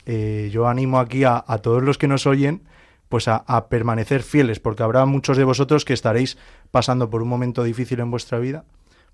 yo 0.53 0.69
animo 0.69 1.01
aquí 1.01 1.25
a, 1.25 1.45
a 1.45 1.59
todos 1.59 1.83
los 1.83 1.99
que 1.99 2.07
nos 2.07 2.27
oyen, 2.29 2.63
pues 3.09 3.27
a, 3.27 3.39
a 3.49 3.67
permanecer 3.67 4.23
fieles, 4.23 4.61
porque 4.61 4.85
habrá 4.85 5.05
muchos 5.05 5.37
de 5.37 5.43
vosotros 5.43 5.85
que 5.85 5.93
estaréis 5.93 6.39
pasando 6.71 7.11
por 7.11 7.23
un 7.23 7.29
momento 7.29 7.65
difícil 7.65 7.99
en 7.99 8.13
vuestra 8.13 8.39
vida, 8.39 8.65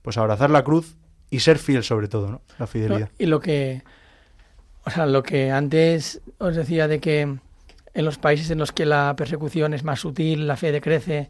pues 0.03 0.19
abrazar 0.19 0.51
la 0.51 0.65
cruz 0.65 0.97
y 1.31 1.41
ser 1.41 1.59
fiel 1.59 1.85
sobre 1.85 2.09
todo, 2.09 2.31
¿no? 2.31 2.41
La 2.59 2.67
fidelidad. 2.67 3.11
Y 3.19 3.27
lo 3.27 3.41
que, 3.41 3.83
o 4.85 4.91
sea, 4.91 5.07
lo 5.07 5.23
que 5.23 5.51
antes 5.51 6.21
os 6.39 6.57
decía 6.57 6.89
de 6.89 7.01
que 7.01 7.21
en 7.21 8.05
los 8.05 8.19
países 8.19 8.51
en 8.51 8.59
los 8.59 8.73
que 8.73 8.87
la 8.87 9.15
persecución 9.17 9.75
es 9.75 9.85
más 9.85 10.01
sutil, 10.01 10.47
la 10.47 10.57
fe 10.57 10.73
decrece, 10.73 11.29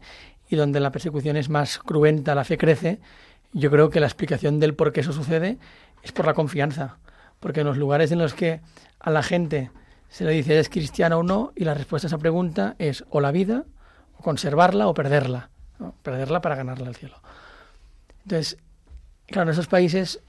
y 0.49 0.55
donde 0.55 0.79
la 0.79 0.91
persecución 0.91 1.37
es 1.37 1.49
más 1.49 1.79
cruenta, 1.79 2.35
la 2.35 2.43
fe 2.43 2.57
crece, 2.57 2.99
yo 3.53 3.71
creo 3.71 3.89
que 3.89 3.99
la 3.99 4.07
explicación 4.07 4.59
del 4.59 4.75
por 4.75 4.91
qué 4.91 5.01
eso 5.01 5.13
sucede 5.13 5.57
es 6.03 6.11
por 6.11 6.25
la 6.25 6.33
confianza. 6.33 6.97
Porque 7.39 7.61
en 7.61 7.67
los 7.67 7.77
lugares 7.77 8.11
en 8.11 8.19
los 8.19 8.33
que 8.33 8.61
a 8.99 9.09
la 9.09 9.23
gente 9.23 9.71
se 10.09 10.25
le 10.25 10.31
dice 10.31 10.53
eres 10.53 10.69
cristiano 10.69 11.19
o 11.19 11.23
no, 11.23 11.53
y 11.55 11.63
la 11.63 11.73
respuesta 11.73 12.07
a 12.07 12.09
esa 12.09 12.17
pregunta 12.17 12.75
es 12.79 13.05
o 13.09 13.21
la 13.21 13.31
vida, 13.31 13.65
o 14.17 14.23
conservarla 14.23 14.87
o 14.87 14.93
perderla. 14.93 15.49
¿no? 15.77 15.95
Perderla 16.03 16.41
para 16.41 16.55
ganarla 16.55 16.87
al 16.87 16.95
cielo. 16.95 17.15
Entonces, 18.23 18.57
claro, 19.29 19.49
en 19.49 19.53
esos 19.53 19.67
países 19.67 20.19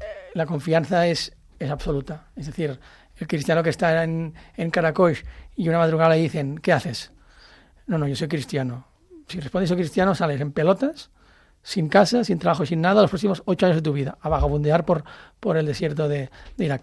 eh, 0.00 0.04
la 0.34 0.46
confianza 0.46 1.06
es, 1.06 1.32
es 1.58 1.70
absoluta. 1.70 2.28
Es 2.36 2.46
decir, 2.46 2.78
el 3.16 3.26
cristiano 3.26 3.62
que 3.62 3.70
está 3.70 4.04
en, 4.04 4.34
en 4.56 4.70
Caracois 4.70 5.24
y 5.56 5.68
una 5.68 5.78
madrugada 5.78 6.10
le 6.10 6.22
dicen, 6.22 6.58
¿qué 6.58 6.72
haces? 6.72 7.12
No, 7.86 7.98
no, 7.98 8.06
yo 8.06 8.16
soy 8.16 8.28
cristiano. 8.28 8.86
Si 9.28 9.40
respondes 9.40 9.68
soy 9.68 9.78
cristiano, 9.78 10.14
sales 10.14 10.40
en 10.40 10.52
pelotas, 10.52 11.10
sin 11.62 11.88
casa, 11.88 12.22
sin 12.22 12.38
trabajo, 12.38 12.64
sin 12.64 12.80
nada, 12.80 13.02
los 13.02 13.10
próximos 13.10 13.42
ocho 13.44 13.66
años 13.66 13.76
de 13.76 13.82
tu 13.82 13.92
vida, 13.92 14.18
a 14.20 14.28
vagabundear 14.28 14.84
por, 14.84 15.04
por 15.40 15.56
el 15.56 15.66
desierto 15.66 16.08
de, 16.08 16.30
Irak. 16.58 16.82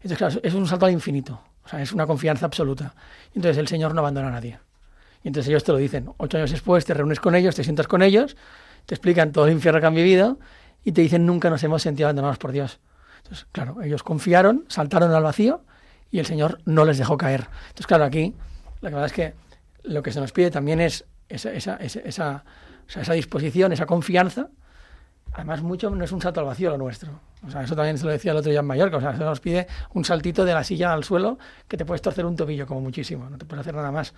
Entonces, 0.00 0.40
es 0.42 0.54
un 0.54 0.66
salto 0.66 0.86
al 0.86 0.92
infinito. 0.92 1.40
O 1.64 1.68
sea, 1.68 1.82
es 1.82 1.92
una 1.92 2.06
confianza 2.06 2.46
absoluta. 2.46 2.94
Entonces, 3.34 3.58
el 3.58 3.68
Señor 3.68 3.94
no 3.94 4.00
abandona 4.00 4.28
a 4.28 4.30
nadie. 4.30 4.58
Y 5.22 5.28
entonces 5.28 5.48
ellos 5.48 5.64
te 5.64 5.72
lo 5.72 5.78
dicen. 5.78 6.10
Ocho 6.16 6.38
años 6.38 6.50
después 6.50 6.84
te 6.84 6.94
reúnes 6.94 7.20
con 7.20 7.34
ellos, 7.34 7.54
te 7.54 7.64
sientas 7.64 7.88
con 7.88 8.02
ellos, 8.02 8.36
te 8.86 8.94
explican 8.94 9.32
todo 9.32 9.46
el 9.46 9.52
infierno 9.52 9.80
que 9.80 9.86
han 9.86 9.94
vivido 9.94 10.38
y 10.84 10.92
te 10.92 11.00
dicen 11.00 11.26
nunca 11.26 11.50
nos 11.50 11.62
hemos 11.64 11.82
sentido 11.82 12.06
abandonados 12.06 12.38
por 12.38 12.52
Dios. 12.52 12.80
Entonces, 13.18 13.46
claro, 13.52 13.82
ellos 13.82 14.02
confiaron, 14.02 14.64
saltaron 14.68 15.12
al 15.12 15.22
vacío 15.22 15.62
y 16.10 16.18
el 16.18 16.26
Señor 16.26 16.60
no 16.64 16.84
les 16.84 16.98
dejó 16.98 17.18
caer. 17.18 17.48
Entonces, 17.68 17.86
claro, 17.86 18.04
aquí 18.04 18.34
la 18.80 18.90
verdad 18.90 19.06
es 19.06 19.12
que 19.12 19.34
lo 19.82 20.02
que 20.02 20.12
se 20.12 20.20
nos 20.20 20.32
pide 20.32 20.50
también 20.50 20.80
es 20.80 21.04
esa, 21.28 21.52
esa, 21.52 21.76
esa, 21.76 22.44
esa, 22.88 23.12
disposición, 23.12 23.72
esa 23.72 23.86
confianza. 23.86 24.48
Además, 25.32 25.62
mucho 25.62 25.90
no 25.90 26.04
es 26.04 26.12
un 26.12 26.22
salto 26.22 26.40
al 26.40 26.46
vacío 26.46 26.70
lo 26.70 26.78
nuestro. 26.78 27.20
O 27.46 27.50
sea, 27.50 27.62
eso 27.62 27.76
también 27.76 27.98
se 27.98 28.06
lo 28.06 28.10
decía 28.10 28.32
el 28.32 28.38
otro 28.38 28.50
día 28.50 28.60
en 28.60 28.66
Mallorca. 28.66 28.96
O 28.96 29.00
sea, 29.00 29.12
se 29.12 29.22
nos 29.22 29.40
pide 29.40 29.66
un 29.92 30.04
saltito 30.04 30.44
de 30.44 30.54
la 30.54 30.64
silla 30.64 30.92
al 30.92 31.04
suelo 31.04 31.38
que 31.68 31.76
te 31.76 31.84
puedes 31.84 32.00
torcer 32.00 32.24
un 32.24 32.36
tobillo 32.36 32.66
como 32.66 32.80
muchísimo. 32.80 33.28
No 33.28 33.36
te 33.36 33.44
puedes 33.44 33.60
hacer 33.60 33.74
nada 33.74 33.92
más. 33.92 34.14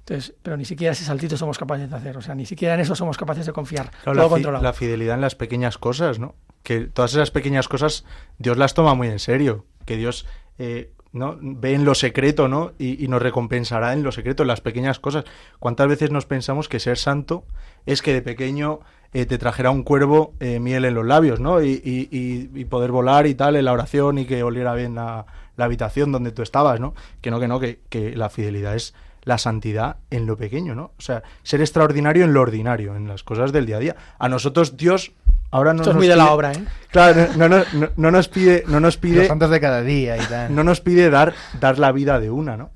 Entonces, 0.00 0.34
pero 0.42 0.56
ni 0.56 0.64
siquiera 0.64 0.92
ese 0.92 1.04
saltito 1.04 1.36
somos 1.36 1.58
capaces 1.58 1.88
de 1.90 1.96
hacer. 1.96 2.16
O 2.16 2.22
sea, 2.22 2.34
ni 2.34 2.46
siquiera 2.46 2.74
en 2.74 2.80
eso 2.80 2.94
somos 2.96 3.16
capaces 3.16 3.46
de 3.46 3.52
confiar. 3.52 3.90
Claro, 4.02 4.04
Todo 4.04 4.14
la, 4.14 4.22
fi- 4.24 4.30
controlado. 4.30 4.64
la 4.64 4.72
fidelidad 4.72 5.14
en 5.14 5.20
las 5.20 5.34
pequeñas 5.34 5.78
cosas, 5.78 6.18
¿no? 6.18 6.34
Que 6.62 6.80
todas 6.80 7.12
esas 7.12 7.30
pequeñas 7.30 7.68
cosas 7.68 8.04
Dios 8.38 8.56
las 8.58 8.74
toma 8.74 8.94
muy 8.94 9.08
en 9.08 9.18
serio. 9.18 9.64
Que 9.86 9.96
Dios 9.96 10.26
eh, 10.58 10.92
¿no? 11.12 11.36
ve 11.40 11.74
en 11.74 11.84
lo 11.84 11.94
secreto, 11.94 12.48
¿no? 12.48 12.72
Y, 12.78 13.02
y 13.04 13.08
nos 13.08 13.22
recompensará 13.22 13.92
en 13.92 14.02
lo 14.02 14.10
secreto, 14.12 14.42
en 14.42 14.48
las 14.48 14.60
pequeñas 14.60 14.98
cosas. 14.98 15.24
¿Cuántas 15.58 15.86
veces 15.88 16.10
nos 16.10 16.26
pensamos 16.26 16.68
que 16.68 16.80
ser 16.80 16.98
santo 16.98 17.44
es 17.86 18.02
que 18.02 18.12
de 18.12 18.22
pequeño 18.22 18.80
eh, 19.12 19.26
te 19.26 19.38
trajera 19.38 19.70
un 19.70 19.82
cuervo 19.82 20.34
eh, 20.40 20.60
miel 20.60 20.84
en 20.84 20.94
los 20.94 21.06
labios, 21.06 21.40
¿no? 21.40 21.62
Y, 21.62 21.80
y- 21.84 22.08
y- 22.10 22.50
y 22.60 22.64
poder 22.64 22.90
volar 22.92 23.26
y 23.26 23.34
tal 23.34 23.56
en 23.56 23.64
la 23.64 23.72
oración 23.72 24.18
y 24.18 24.24
que 24.26 24.42
oliera 24.42 24.74
bien 24.74 24.94
la, 24.94 25.26
la 25.56 25.64
habitación 25.64 26.12
donde 26.12 26.30
tú 26.32 26.42
estabas, 26.42 26.78
¿no? 26.80 26.94
Que 27.20 27.30
no, 27.30 27.40
que 27.40 27.48
no, 27.48 27.58
que, 27.60 27.80
que 27.88 28.14
la 28.16 28.28
fidelidad 28.28 28.74
es 28.76 28.94
la 29.22 29.38
santidad 29.38 29.96
en 30.10 30.26
lo 30.26 30.36
pequeño, 30.36 30.74
¿no? 30.74 30.92
O 30.98 31.00
sea, 31.02 31.22
ser 31.42 31.60
extraordinario 31.60 32.24
en 32.24 32.32
lo 32.32 32.40
ordinario, 32.40 32.96
en 32.96 33.06
las 33.08 33.22
cosas 33.22 33.52
del 33.52 33.66
día 33.66 33.76
a 33.76 33.80
día. 33.80 33.96
A 34.18 34.28
nosotros 34.28 34.76
Dios 34.76 35.12
ahora 35.50 35.72
no 35.74 35.82
Esto 35.82 35.90
es 35.90 35.94
nos 35.96 36.00
muy 36.00 36.08
de 36.08 36.16
la 36.16 36.24
pide- 36.24 36.32
obra, 36.32 36.52
¿eh? 36.52 36.64
Claro, 36.90 37.26
no, 37.36 37.48
no, 37.48 37.58
no, 37.74 37.88
no 37.96 38.10
nos 38.10 38.28
pide, 38.28 38.62
no 38.66 38.80
nos 38.80 38.94
Los 38.94 38.96
pide, 38.98 39.26
santos 39.26 39.50
de 39.50 39.60
cada 39.60 39.82
día 39.82 40.16
y 40.16 40.20
tal. 40.26 40.54
no 40.54 40.64
nos 40.64 40.80
pide 40.80 41.10
dar, 41.10 41.34
dar 41.60 41.78
la 41.78 41.92
vida 41.92 42.18
de 42.20 42.30
una, 42.30 42.56
¿no? 42.56 42.70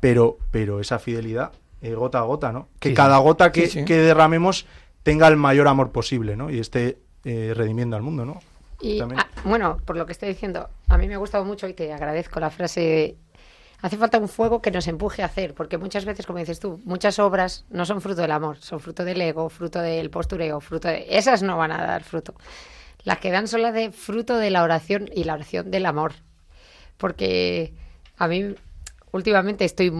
Pero, 0.00 0.38
pero 0.50 0.80
esa 0.80 0.98
fidelidad, 0.98 1.52
eh, 1.82 1.94
gota 1.94 2.18
a 2.18 2.22
gota, 2.22 2.52
¿no? 2.52 2.68
Que 2.78 2.90
Sí, 2.90 2.94
cada 2.94 3.18
gota 3.18 3.52
que, 3.52 3.66
Sí, 3.68 3.80
sí. 3.80 3.84
que 3.84 3.96
derramemos 3.98 4.66
tenga 5.02 5.28
el 5.28 5.36
mayor 5.36 5.68
amor 5.68 5.92
posible, 5.92 6.36
¿no? 6.36 6.50
Y 6.50 6.58
esté 6.58 6.98
eh, 7.24 7.52
redimiendo 7.56 7.96
al 7.96 8.02
mundo, 8.02 8.24
¿no? 8.24 8.40
Y, 8.82 8.98
ah, 9.00 9.08
bueno, 9.44 9.76
por 9.84 9.96
lo 9.98 10.06
que 10.06 10.12
estoy 10.12 10.30
diciendo, 10.30 10.68
a 10.88 10.96
mí 10.96 11.06
me 11.06 11.14
ha 11.14 11.18
gustado 11.18 11.44
mucho 11.44 11.68
y 11.68 11.74
te 11.74 11.92
agradezco 11.92 12.40
la 12.40 12.48
frase. 12.50 13.16
Hace 13.82 13.96
falta 13.96 14.18
un 14.18 14.28
fuego 14.28 14.60
que 14.60 14.70
nos 14.70 14.86
empuje 14.88 15.22
a 15.22 15.26
hacer, 15.26 15.54
porque 15.54 15.78
muchas 15.78 16.04
veces, 16.04 16.26
como 16.26 16.38
dices 16.38 16.60
tú, 16.60 16.80
muchas 16.84 17.18
obras 17.18 17.64
no 17.70 17.86
son 17.86 18.00
fruto 18.00 18.20
del 18.20 18.32
amor, 18.32 18.58
son 18.58 18.80
fruto 18.80 19.04
del 19.04 19.20
ego, 19.20 19.48
fruto 19.48 19.80
del 19.80 20.10
postureo, 20.10 20.60
fruto 20.60 20.88
de... 20.88 21.06
Esas 21.08 21.42
no 21.42 21.56
van 21.56 21.72
a 21.72 21.86
dar 21.86 22.04
fruto. 22.04 22.34
Las 23.04 23.18
que 23.18 23.30
dan 23.30 23.48
son 23.48 23.62
las 23.62 23.72
de 23.72 23.90
fruto 23.92 24.36
de 24.36 24.50
la 24.50 24.62
oración 24.62 25.08
y 25.14 25.24
la 25.24 25.34
oración 25.34 25.70
del 25.70 25.86
amor. 25.86 26.12
Porque 26.98 27.72
a 28.18 28.28
mí 28.28 28.54
últimamente 29.12 29.64
estoy 29.64 29.90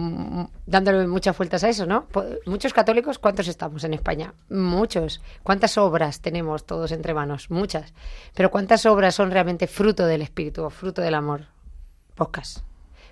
dándole 0.65 1.07
muchas 1.07 1.37
vueltas 1.37 1.63
a 1.63 1.69
eso, 1.69 1.85
¿no? 1.85 2.07
Muchos 2.45 2.73
católicos, 2.73 3.17
¿cuántos 3.17 3.47
estamos 3.47 3.83
en 3.83 3.95
España? 3.95 4.33
Muchos. 4.49 5.21
¿Cuántas 5.41 5.77
obras 5.77 6.21
tenemos 6.21 6.65
todos 6.65 6.91
entre 6.91 7.13
manos? 7.13 7.49
Muchas. 7.49 7.93
Pero 8.35 8.51
¿cuántas 8.51 8.85
obras 8.85 9.15
son 9.15 9.31
realmente 9.31 9.65
fruto 9.65 10.05
del 10.05 10.21
espíritu 10.21 10.63
o 10.63 10.69
fruto 10.69 11.01
del 11.01 11.15
amor? 11.15 11.47
Pocas. 12.15 12.63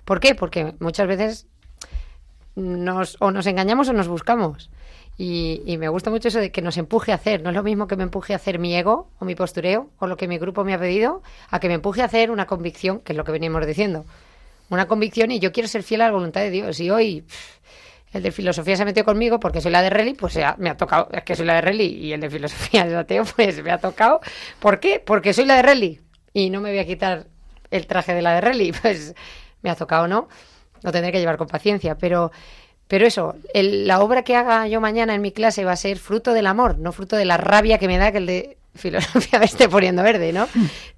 ¿Por 0.06 0.20
qué? 0.20 0.36
Porque 0.36 0.74
muchas 0.80 1.08
veces 1.08 1.48
nos, 2.56 3.18
o 3.20 3.32
nos 3.32 3.46
engañamos 3.48 3.90
o 3.90 3.94
nos 3.94 4.08
buscamos. 4.08 4.70
Y, 5.18 5.76
me 5.78 5.90
gusta 5.90 6.10
mucho 6.10 6.30
eso 6.30 6.40
de 6.40 6.50
que 6.50 6.62
nos 6.62 6.78
empuje 6.78 7.12
a 7.12 7.16
hacer. 7.16 7.42
No 7.42 7.50
es 7.50 7.56
lo 7.56 7.62
mismo 7.62 7.88
que 7.88 7.98
me 7.98 8.04
empuje 8.04 8.32
a 8.32 8.38
hacer 8.38 8.58
mi 8.58 8.74
ego 8.74 9.10
o 9.20 9.26
mi 9.26 9.36
postureo 9.36 9.90
o 10.00 10.08
lo 10.08 10.16
que 10.16 10.30
mi 10.30 10.38
grupo 10.38 10.64
me 10.64 10.74
ha 10.74 10.80
pedido, 10.80 11.22
a 11.50 11.60
que 11.60 11.68
me 11.68 11.74
empuje 11.74 12.02
a 12.02 12.06
hacer 12.06 12.32
una 12.32 12.46
convicción, 12.46 13.02
que 13.02 13.12
es 13.12 13.18
lo 13.18 13.26
que 13.26 13.34
veníamos 13.34 13.68
diciendo. 13.68 14.06
Una 14.70 14.88
convicción 14.88 15.32
y 15.32 15.40
yo 15.40 15.52
quiero 15.52 15.68
ser 15.68 15.84
fiel 15.84 16.02
a 16.02 16.06
la 16.06 16.14
voluntad 16.14 16.40
de 16.40 16.52
Dios. 16.52 16.80
Y 16.80 16.90
hoy 16.90 17.22
pff, 17.24 17.60
el 18.14 18.24
de 18.24 18.32
filosofía 18.32 18.76
se 18.76 18.86
metió 18.86 19.04
conmigo 19.04 19.40
porque 19.40 19.62
soy 19.62 19.72
la 19.72 19.82
de 19.82 19.90
Reli, 19.90 20.14
pues 20.14 20.40
me 20.58 20.70
ha 20.70 20.78
tocado. 20.78 21.10
Es 21.12 21.24
que 21.24 21.36
soy 21.36 21.46
la 21.46 21.56
de 21.56 21.62
Reli 21.62 21.86
y 21.86 22.14
el 22.14 22.22
de 22.22 22.30
filosofía 22.30 22.86
es 22.88 22.94
ateo, 22.94 23.26
pues 23.36 23.62
me 23.62 23.72
ha 23.72 23.78
tocado. 23.78 24.22
¿Por 24.60 24.80
qué? 24.80 25.02
Porque 25.06 25.34
soy 25.34 25.46
la 25.46 25.58
de 25.58 25.62
Reli 25.64 26.00
y 26.34 26.50
no 26.50 26.62
me 26.62 26.70
voy 26.70 26.80
a 26.80 26.86
quitar 26.86 27.28
el 27.72 27.88
traje 27.88 28.14
de 28.14 28.22
la 28.22 28.36
de 28.36 28.42
Reli. 28.42 28.72
Pues 28.82 29.16
me 29.62 29.70
ha 29.70 29.76
tocado, 29.76 30.08
¿no? 30.08 30.28
Lo 30.84 30.92
tendré 30.92 31.12
que 31.12 31.20
llevar 31.20 31.38
con 31.38 31.48
paciencia, 31.48 31.98
pero 31.98 32.32
pero 32.88 33.06
eso, 33.08 33.36
el- 33.54 33.88
la 33.88 34.02
obra 34.02 34.24
que 34.24 34.36
haga 34.36 34.68
yo 34.68 34.82
mañana 34.82 35.16
en 35.16 35.22
mi 35.22 35.32
clase 35.32 35.66
va 35.66 35.74
a 35.74 35.76
ser 35.78 36.00
fruto 36.00 36.34
del 36.34 36.48
amor, 36.48 36.80
no 36.80 36.92
fruto 36.92 37.16
de 37.18 37.26
la 37.26 37.38
rabia 37.38 37.78
que 37.80 37.88
me 37.88 37.98
da 38.00 38.12
que 38.12 38.20
el 38.20 38.26
de 38.28 38.58
filosofía 38.76 39.40
me 39.40 39.46
esté 39.46 39.68
poniendo 39.68 40.04
verde, 40.04 40.32
¿no? 40.32 40.48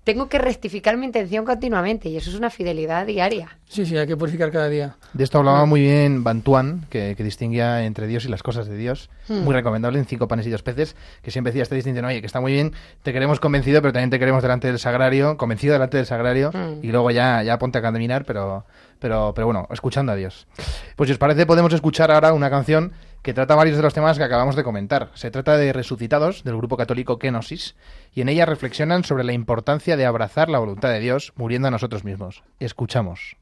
Tengo 0.03 0.27
que 0.29 0.37
rectificar 0.39 0.97
mi 0.97 1.05
intención 1.05 1.45
continuamente 1.45 2.09
y 2.09 2.17
eso 2.17 2.29
es 2.29 2.35
una 2.35 2.49
fidelidad 2.49 3.05
diaria. 3.05 3.57
Sí, 3.69 3.85
sí, 3.85 3.95
hay 3.97 4.07
que 4.07 4.17
purificar 4.17 4.51
cada 4.51 4.67
día. 4.67 4.95
De 5.13 5.23
esto 5.23 5.37
hablaba 5.37 5.65
muy 5.65 5.81
bien 5.81 6.23
Bantuan, 6.23 6.85
que, 6.89 7.15
que 7.15 7.23
distinguía 7.23 7.83
entre 7.85 8.07
Dios 8.07 8.25
y 8.25 8.29
las 8.29 8.43
cosas 8.43 8.67
de 8.67 8.75
Dios. 8.77 9.09
Hmm. 9.27 9.39
Muy 9.43 9.53
recomendable 9.53 9.99
en 9.99 10.05
Cinco 10.05 10.27
panes 10.27 10.45
y 10.47 10.49
dos 10.49 10.63
peces, 10.63 10.95
que 11.21 11.31
siempre 11.31 11.51
decía 11.51 11.63
esta 11.63 11.75
distinción, 11.75 12.05
oye, 12.05 12.19
que 12.19 12.27
está 12.27 12.41
muy 12.41 12.51
bien, 12.51 12.73
te 13.03 13.13
queremos 13.13 13.39
convencido, 13.39 13.81
pero 13.81 13.93
también 13.93 14.09
te 14.09 14.19
queremos 14.19 14.41
delante 14.41 14.67
del 14.67 14.79
sagrario, 14.79 15.37
convencido 15.37 15.73
delante 15.73 15.97
del 15.97 16.05
sagrario, 16.05 16.51
Hmm. 16.53 16.79
y 16.83 16.87
luego 16.91 17.11
ya, 17.11 17.41
ya 17.43 17.57
ponte 17.59 17.77
a 17.77 17.81
caminar, 17.81 18.25
pero, 18.25 18.65
pero, 18.99 19.33
pero 19.35 19.47
bueno, 19.47 19.67
escuchando 19.71 20.11
a 20.11 20.15
Dios. 20.15 20.47
Pues 20.95 21.07
si 21.07 21.13
os 21.13 21.17
parece, 21.19 21.45
podemos 21.45 21.71
escuchar 21.73 22.11
ahora 22.11 22.33
una 22.33 22.49
canción 22.49 22.91
que 23.21 23.33
trata 23.33 23.55
varios 23.55 23.77
de 23.77 23.83
los 23.83 23.93
temas 23.93 24.17
que 24.17 24.23
acabamos 24.23 24.55
de 24.55 24.63
comentar. 24.63 25.11
Se 25.13 25.31
trata 25.31 25.57
de 25.57 25.73
Resucitados, 25.73 26.43
del 26.43 26.57
grupo 26.57 26.77
católico 26.77 27.19
Kenosis, 27.19 27.75
y 28.13 28.21
en 28.21 28.29
ella 28.29 28.45
reflexionan 28.45 29.03
sobre 29.03 29.23
la 29.23 29.33
importancia 29.33 29.97
de 29.97 30.05
abrazar 30.05 30.49
la 30.49 30.59
voluntad 30.59 30.89
de 30.89 30.99
Dios 30.99 31.33
muriendo 31.35 31.67
a 31.67 31.71
nosotros 31.71 32.03
mismos. 32.03 32.43
Escuchamos. 32.59 33.37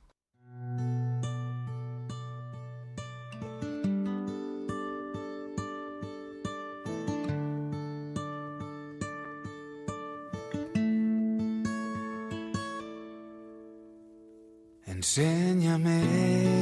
Enséñame 14.85 16.58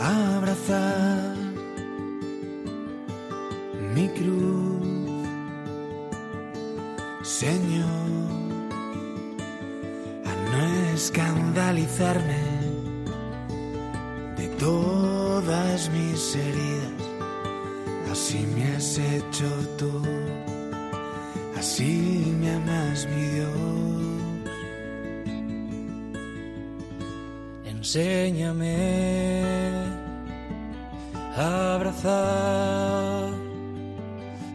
abrazar 0.00 1.36
mi 3.94 4.08
cruz, 4.08 5.26
Señor, 7.22 8.10
a 10.24 10.32
no 10.50 10.94
escandalizarme 10.94 12.42
de 14.36 14.48
todas 14.58 15.90
mis 15.90 16.34
heridas. 16.34 17.00
Así 18.10 18.46
me 18.54 18.74
has 18.74 18.98
hecho 18.98 19.48
tú, 19.76 20.02
así 21.56 22.34
me 22.40 22.50
amas 22.54 23.06
mi 23.06 23.22
Dios. 23.22 23.50
Enséñame 27.64 29.49
abrazar 31.40 33.30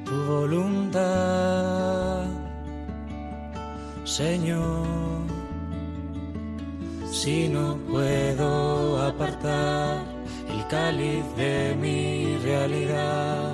tu 0.05 0.15
voluntad, 0.25 2.25
Señor. 4.03 4.85
Si 7.11 7.49
no 7.49 7.77
puedo 7.89 9.01
apartar 9.01 10.03
el 10.49 10.67
cáliz 10.67 11.25
de 11.35 11.75
mi 11.79 12.37
realidad, 12.43 13.53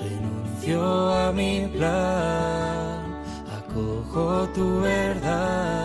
renuncio 0.00 1.12
a 1.12 1.32
mi 1.32 1.68
plan, 1.72 3.22
acojo 3.58 4.48
tu 4.54 4.80
verdad. 4.80 5.81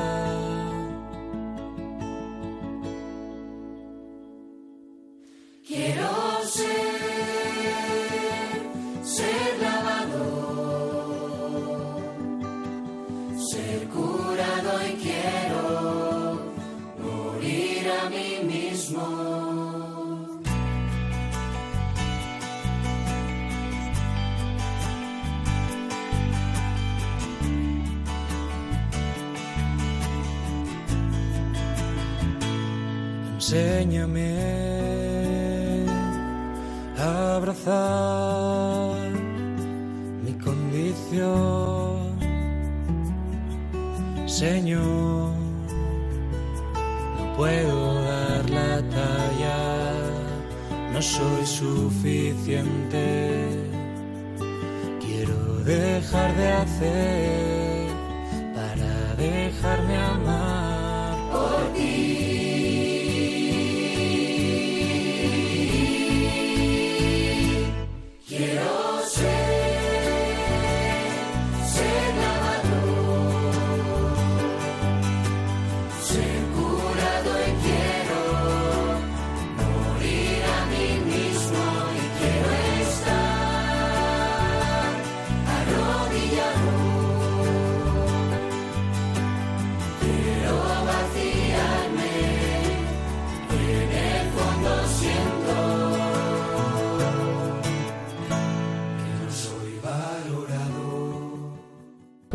Mi 40.23 40.33
condición, 40.43 42.17
Señor. 44.25 45.33
No 47.17 47.33
puedo 47.35 48.01
dar 48.03 48.49
la 48.49 48.81
talla, 48.89 49.59
no 50.93 51.01
soy 51.01 51.45
suficiente. 51.45 53.05
Quiero 55.01 55.57
dejar 55.65 56.35
de 56.35 56.51
hacer 56.53 57.89
para 58.55 59.15
dejarme 59.15 59.97
amar 59.97 60.46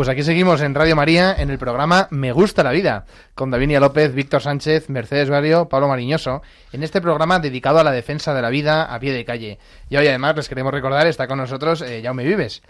Pues 0.02 0.08
aquí 0.08 0.24
seguimos 0.24 0.60
en 0.62 0.74
Radio 0.74 0.96
María 0.96 1.32
en 1.38 1.48
el 1.48 1.58
programa 1.58 2.08
Me 2.10 2.32
gusta 2.32 2.64
la 2.64 2.72
vida, 2.72 3.04
con 3.36 3.52
Davinia 3.52 3.78
López, 3.78 4.12
Víctor 4.12 4.42
Sánchez, 4.42 4.88
Mercedes 4.88 5.30
Barrio, 5.30 5.68
Pablo 5.68 5.86
Mariñoso, 5.86 6.42
en 6.72 6.82
este 6.82 7.00
programa 7.00 7.38
dedicado 7.38 7.78
a 7.78 7.84
la 7.84 7.92
defensa 7.92 8.34
de 8.34 8.42
la 8.42 8.50
vida 8.50 8.92
a 8.92 8.98
pie 8.98 9.12
de 9.12 9.24
calle. 9.24 9.60
Y 9.88 9.96
hoy 9.96 10.08
además 10.08 10.34
les 10.34 10.48
queremos 10.48 10.74
recordar, 10.74 11.06
está 11.06 11.28
con 11.28 11.38
nosotros 11.38 11.82
eh, 11.82 12.02
Vives. 12.16 12.62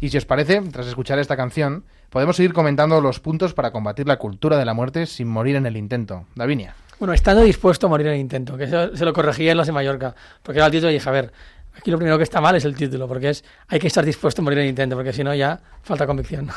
Y 0.00 0.08
si 0.08 0.18
os 0.18 0.24
parece, 0.24 0.60
tras 0.62 0.88
escuchar 0.88 1.20
esta 1.20 1.36
canción, 1.36 1.84
podemos 2.08 2.34
seguir 2.34 2.52
comentando 2.52 3.00
los 3.00 3.20
puntos 3.20 3.54
para 3.54 3.70
combatir 3.70 4.08
la 4.08 4.16
cultura 4.16 4.58
de 4.58 4.64
la 4.64 4.74
muerte 4.74 5.06
sin 5.06 5.28
morir 5.28 5.54
en 5.54 5.66
el 5.66 5.76
intento. 5.76 6.26
Davinia. 6.34 6.74
Bueno, 6.98 7.14
estando 7.14 7.42
dispuesto 7.42 7.86
a 7.86 7.88
morir 7.88 8.08
en 8.08 8.14
el 8.14 8.18
intento, 8.20 8.58
que 8.58 8.64
eso 8.64 8.96
se 8.96 9.04
lo 9.04 9.12
corregía 9.12 9.52
en 9.52 9.56
los 9.56 9.66
de 9.66 9.72
Mallorca, 9.72 10.14
porque 10.42 10.58
era 10.58 10.66
el 10.66 10.72
título 10.72 10.90
y 10.90 10.94
dije, 10.94 11.08
a 11.08 11.12
ver, 11.12 11.32
aquí 11.76 11.90
lo 11.90 11.96
primero 11.96 12.16
que 12.16 12.24
está 12.24 12.40
mal 12.40 12.56
es 12.56 12.64
el 12.64 12.74
título, 12.74 13.08
porque 13.08 13.30
es 13.30 13.44
hay 13.68 13.78
que 13.78 13.86
estar 13.86 14.04
dispuesto 14.04 14.42
a 14.42 14.44
morir 14.44 14.60
en 14.60 14.66
intento, 14.68 14.96
porque 14.96 15.12
si 15.12 15.24
no 15.24 15.34
ya 15.34 15.60
falta 15.82 16.06
convicción. 16.06 16.50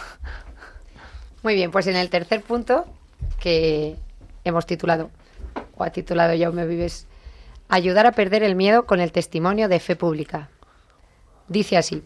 Muy 1.44 1.56
bien, 1.56 1.72
pues 1.72 1.88
en 1.88 1.96
el 1.96 2.10
tercer 2.10 2.42
punto 2.42 2.86
que 3.40 3.98
hemos 4.44 4.66
titulado, 4.66 5.10
o 5.76 5.84
ha 5.84 5.90
titulado 5.90 6.38
Jaume 6.38 6.66
Vives, 6.66 7.08
ayudar 7.70 8.06
a 8.06 8.12
perder 8.12 8.44
el 8.44 8.56
miedo 8.56 8.86
con 8.86 9.00
el 9.00 9.12
testimonio 9.12 9.68
de 9.68 9.80
fe 9.80 9.96
pública. 9.96 10.50
Dice 11.48 11.78
así, 11.78 12.04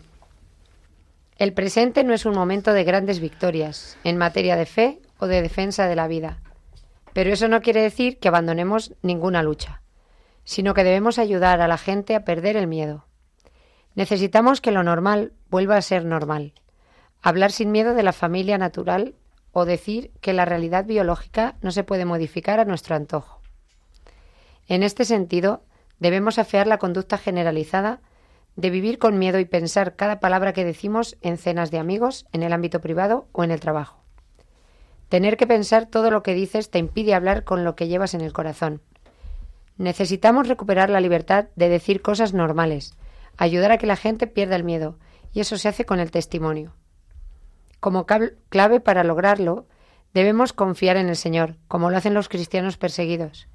el 1.38 1.54
presente 1.54 2.04
no 2.04 2.13
es 2.13 2.26
un 2.26 2.34
momento 2.34 2.74
de 2.74 2.84
grandes 2.84 3.20
victorias 3.20 3.98
en 4.04 4.17
materia 4.17 4.56
de 4.56 4.65
fe 4.65 5.00
o 5.20 5.28
de 5.28 5.43
defensa 5.43 5.88
de 5.88 5.96
la 5.96 6.08
vida, 6.08 6.39
pero 7.13 7.32
eso 7.32 7.48
no 7.48 7.62
quiere 7.62 7.82
decir 7.82 8.17
que 8.17 8.28
abandonemos 8.28 8.93
ninguna 9.04 9.43
lucha, 9.43 9.82
sino 10.47 10.73
que 10.73 10.86
debemos 10.86 11.19
ayudar 11.19 11.60
a 11.60 11.67
la 11.67 11.77
gente 11.77 12.15
a 12.15 12.23
perder 12.23 12.55
el 12.55 12.67
miedo. 12.67 13.05
Necesitamos 13.95 14.62
que 14.62 14.71
lo 14.71 14.81
normal 14.81 15.33
vuelva 15.49 15.75
a 15.75 15.81
ser 15.81 16.05
normal, 16.05 16.53
hablar 17.21 17.51
sin 17.51 17.69
miedo 17.69 17.93
de 17.93 18.01
la 18.01 18.13
familia 18.13 18.57
natural 18.57 19.13
o 19.51 19.65
decir 19.65 20.10
que 20.21 20.31
la 20.31 20.45
realidad 20.45 20.86
biológica 20.86 21.57
no 21.62 21.71
se 21.71 21.83
puede 21.83 22.05
modificar 22.05 22.62
a 22.62 22.65
nuestro 22.65 22.95
antojo. 22.95 23.41
En 24.67 24.83
este 24.83 25.03
sentido, 25.03 25.63
debemos 25.99 26.39
afear 26.39 26.65
la 26.65 26.77
conducta 26.77 27.17
generalizada 27.17 27.99
de 28.55 28.69
vivir 28.69 28.99
con 28.99 29.19
miedo 29.19 29.39
y 29.39 29.45
pensar 29.45 29.97
cada 29.97 30.21
palabra 30.21 30.53
que 30.53 30.63
decimos 30.63 31.17
en 31.21 31.38
cenas 31.38 31.71
de 31.71 31.79
amigos, 31.79 32.25
en 32.31 32.41
el 32.41 32.53
ámbito 32.53 32.79
privado 32.79 33.27
o 33.33 33.43
en 33.43 33.51
el 33.51 33.60
trabajo. 33.60 34.01
Tener 35.10 35.36
que 35.36 35.45
pensar 35.45 35.88
todo 35.88 36.10
lo 36.10 36.23
que 36.23 36.33
dices 36.33 36.71
te 36.71 36.79
impide 36.79 37.15
hablar 37.15 37.43
con 37.43 37.65
lo 37.65 37.75
que 37.75 37.89
llevas 37.89 38.13
en 38.13 38.21
el 38.21 38.31
corazón. 38.31 38.81
Necesitamos 39.78 40.48
recuperar 40.48 40.90
la 40.90 41.02
libertad 41.02 41.48
de 41.56 41.70
decir 41.70 42.02
cosas 42.02 42.34
normales, 42.34 42.96
ayudar 43.38 43.72
a 43.72 43.78
que 43.78 43.88
la 43.88 43.96
gente 43.96 44.28
pierda 44.28 44.56
el 44.56 44.63
miedo, 44.63 44.98
y 45.34 45.40
eso 45.40 45.58
se 45.58 45.68
hace 45.68 45.86
con 45.86 46.00
el 46.00 46.12
testimonio. 46.12 46.74
Como 47.80 48.06
clave 48.06 48.80
para 48.80 49.04
lograrlo, 49.04 49.68
debemos 50.13 50.52
confiar 50.52 50.98
en 50.98 51.10
el 51.10 51.16
Señor, 51.16 51.58
como 51.68 51.92
lo 51.92 51.98
hacen 51.98 52.16
los 52.16 52.28
cristianos 52.28 52.78
perseguidos. 52.78 53.48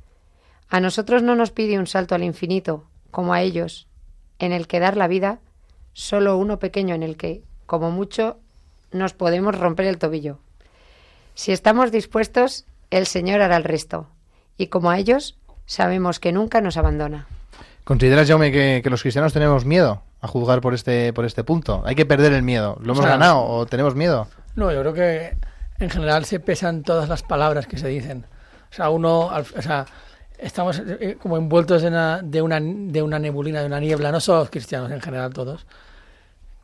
A 0.69 0.81
nosotros 0.81 1.23
no 1.23 1.35
nos 1.35 1.51
pide 1.51 1.79
un 1.79 1.87
salto 1.87 2.15
al 2.15 2.23
infinito, 2.23 2.87
como 3.11 3.35
a 3.35 3.43
ellos, 3.43 3.89
en 4.39 4.53
el 4.53 4.69
que 4.69 4.81
dar 4.81 4.97
la 4.97 5.09
vida, 5.09 5.41
solo 5.93 6.37
uno 6.37 6.59
pequeño 6.59 6.95
en 6.95 7.03
el 7.03 7.17
que, 7.17 7.43
como 7.67 7.91
mucho, 7.91 8.39
nos 8.93 9.13
podemos 9.13 9.59
romper 9.59 9.87
el 9.87 9.99
tobillo. 9.99 10.39
Si 11.35 11.51
estamos 11.51 11.91
dispuestos, 11.91 12.67
el 12.91 13.07
Señor 13.07 13.41
hará 13.41 13.57
el 13.57 13.65
resto, 13.65 14.09
y 14.57 14.69
como 14.69 14.91
a 14.91 14.99
ellos, 14.99 15.39
sabemos 15.67 16.21
que 16.21 16.33
nunca 16.33 16.61
nos 16.61 16.77
abandona. 16.77 17.27
¿Consideras, 17.85 18.29
Jaume, 18.29 18.53
que, 18.53 18.81
que 18.83 18.91
los 18.91 19.03
cristianos 19.03 19.33
tenemos 19.33 19.65
miedo 19.65 20.03
a 20.21 20.29
juzgar 20.29 20.61
por 20.61 20.73
este, 20.75 21.13
por 21.13 21.25
este 21.25 21.43
punto? 21.45 21.83
Hay 21.85 21.95
que 21.95 22.07
perder 22.07 22.33
el 22.33 22.43
miedo. 22.43 22.77
¿Lo 22.81 22.93
hemos 22.93 23.05
sea, 23.05 23.15
ganado 23.15 23.43
o 23.45 23.67
tenemos 23.67 23.95
miedo? 23.95 24.29
No, 24.55 24.71
yo 24.73 24.81
creo 24.81 24.93
que 24.93 25.37
en 25.79 25.91
general 25.91 26.25
se 26.25 26.39
pesan 26.39 26.83
todas 26.83 27.09
las 27.09 27.23
palabras 27.23 27.67
que 27.67 27.79
se 27.79 27.89
dicen. 27.89 28.25
O 28.71 28.75
sea, 28.75 28.89
uno, 28.91 29.31
al- 29.31 29.47
o 29.57 29.63
sea, 29.63 29.85
estamos 30.39 30.81
eh, 30.87 31.17
como 31.21 31.37
envueltos 31.37 31.83
en 31.83 31.93
una- 31.95 32.23
de, 32.23 32.41
una, 32.41 32.61
de 32.61 33.03
una 33.03 33.19
nebulina, 33.19 33.61
de 33.61 33.67
una 33.67 33.81
niebla, 33.81 34.13
no 34.13 34.21
solo 34.21 34.41
los 34.41 34.51
cristianos, 34.51 34.91
en 34.93 35.01
general 35.01 35.33
todos, 35.35 35.67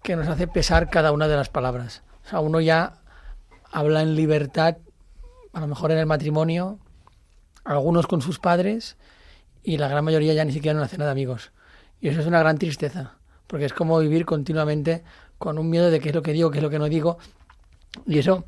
que 0.02 0.14
nos 0.14 0.28
hace 0.28 0.46
pesar 0.46 0.88
cada 0.88 1.11
una 1.12 1.26
de 1.26 1.34
las 1.37 1.48
palabras. 1.48 2.02
O 2.26 2.28
sea, 2.30 2.40
uno 2.40 2.61
ya 2.61 2.92
habla 3.72 4.02
en 4.02 4.14
libertad, 4.14 4.76
a 5.52 5.61
lo 5.61 5.66
mejor 5.66 5.90
en 5.90 5.98
el 5.98 6.06
matrimonio, 6.06 6.78
algunos 7.76 8.07
con 8.07 8.22
sus 8.22 8.38
padres, 8.38 8.96
y 9.62 9.76
la 9.76 9.88
gran 9.88 10.04
mayoría 10.04 10.35
ya 10.35 10.44
ni 10.44 10.52
siquiera 10.52 10.72
en 10.72 10.78
una 10.78 10.88
cena 10.88 11.04
de 11.04 11.11
amigos. 11.11 11.52
Y 12.00 12.09
eso 12.09 12.20
es 12.20 12.26
una 12.26 12.38
gran 12.40 12.59
tristeza, 12.59 13.16
porque 13.46 13.64
es 13.64 13.72
como 13.72 13.98
vivir 13.98 14.24
continuamente 14.24 15.02
con 15.38 15.59
un 15.59 15.68
miedo 15.68 15.90
de 15.90 16.00
qué 16.00 16.09
es 16.11 16.14
lo 16.14 16.22
que 16.22 16.33
digo, 16.33 16.50
qué 16.50 16.59
es 16.59 16.62
lo 16.62 16.70
que 16.70 16.78
no 16.78 16.88
digo, 16.88 17.18
y 18.07 18.18
eso, 18.18 18.44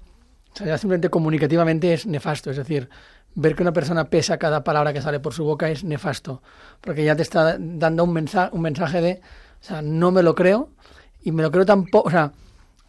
ya 0.55 0.79
simplemente 0.79 1.09
comunicativamente 1.09 1.93
es 1.93 2.07
nefasto. 2.07 2.51
Es 2.51 2.57
decir, 2.57 2.89
ver 3.35 3.55
que 3.55 3.63
una 3.63 3.73
persona 3.73 4.05
pesa 4.05 4.39
cada 4.39 4.65
palabra 4.65 4.93
que 4.93 5.03
sale 5.03 5.21
por 5.21 5.33
su 5.33 5.45
boca 5.45 5.71
es 5.71 5.85
nefasto. 5.85 6.43
Porque 6.81 7.05
ya 7.05 7.17
te 7.17 7.23
está 7.23 7.57
dando 7.59 8.05
un 8.05 8.13
mensaje, 8.13 8.51
un 8.55 8.63
mensaje 8.63 9.01
de, 9.01 9.21
o 9.61 9.65
sea, 9.65 9.83
no 9.83 10.11
me 10.11 10.23
lo 10.23 10.35
creo. 10.35 10.71
Y 11.23 11.33
me 11.33 11.43
lo 11.43 11.51
creo 11.51 11.67
tampoco, 11.67 12.09
o 12.09 12.11
sea, 12.11 12.33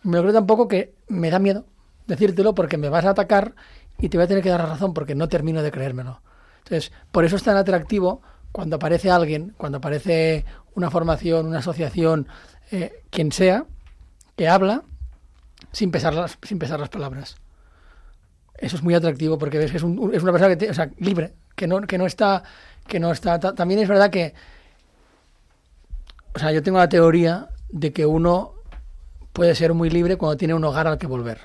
me 0.04 0.18
lo 0.18 0.24
creo 0.24 0.34
tampoco 0.34 0.68
que 0.68 0.94
me 1.08 1.30
da 1.30 1.40
miedo 1.40 1.66
decírtelo 2.12 2.54
porque 2.54 2.78
me 2.78 2.90
vas 2.90 3.06
a 3.06 3.12
atacar 3.12 3.56
y 4.02 4.10
te 4.10 4.18
voy 4.18 4.26
a 4.26 4.28
tener 4.28 4.44
que 4.44 4.50
dar 4.50 4.60
la 4.60 4.66
razón 4.66 4.94
porque 4.94 5.16
no 5.16 5.30
termino 5.30 5.62
de 5.64 5.72
creérmelo. 5.72 6.22
Entonces, 6.64 6.92
por 7.12 7.24
eso 7.24 7.36
es 7.36 7.44
tan 7.44 7.56
atractivo 7.58 8.22
cuando 8.52 8.76
aparece 8.76 9.10
alguien, 9.10 9.54
cuando 9.58 9.78
aparece 9.78 10.44
una 10.76 10.90
formación, 10.92 11.48
una 11.48 11.60
asociación, 11.60 12.28
eh, 12.72 13.04
quien 13.10 13.32
sea, 13.32 13.66
que 14.36 14.48
habla 14.50 14.84
sin 15.72 15.92
pesar 15.92 16.14
las, 16.14 16.38
sin 16.42 16.60
pesar 16.60 16.80
las 16.80 16.90
palabras. 16.90 17.36
Eso 18.58 18.76
es 18.76 18.84
muy 18.84 18.94
atractivo 18.94 19.38
porque 19.38 19.58
ves 19.58 19.72
que 19.72 19.78
es, 19.78 19.84
un- 19.84 20.12
es 20.14 20.22
una 20.24 20.32
persona 20.32 20.50
que 20.50 20.58
te- 20.58 20.70
o 20.70 20.74
sea, 20.74 20.90
libre, 20.98 21.34
que 21.56 21.68
no, 21.68 21.82
que 21.82 21.98
no 21.98 22.06
está, 22.06 22.44
que 22.88 23.00
no 23.00 23.12
está. 23.12 23.40
ta- 23.40 23.56
También 23.56 23.80
es 23.82 23.88
verdad 23.90 24.10
que, 24.10 24.34
o 26.34 26.40
sea, 26.40 26.52
yo 26.52 26.64
tengo 26.64 26.78
la 26.78 26.90
teoría 26.90 27.50
de 27.70 27.92
que 27.92 28.06
uno 28.06 28.54
puede 29.34 29.56
ser 29.56 29.74
muy 29.74 29.90
libre 29.90 30.18
cuando 30.18 30.38
tiene 30.38 30.54
un 30.54 30.64
hogar 30.64 30.88
al 30.88 30.98
que 30.98 31.08
volver. 31.08 31.40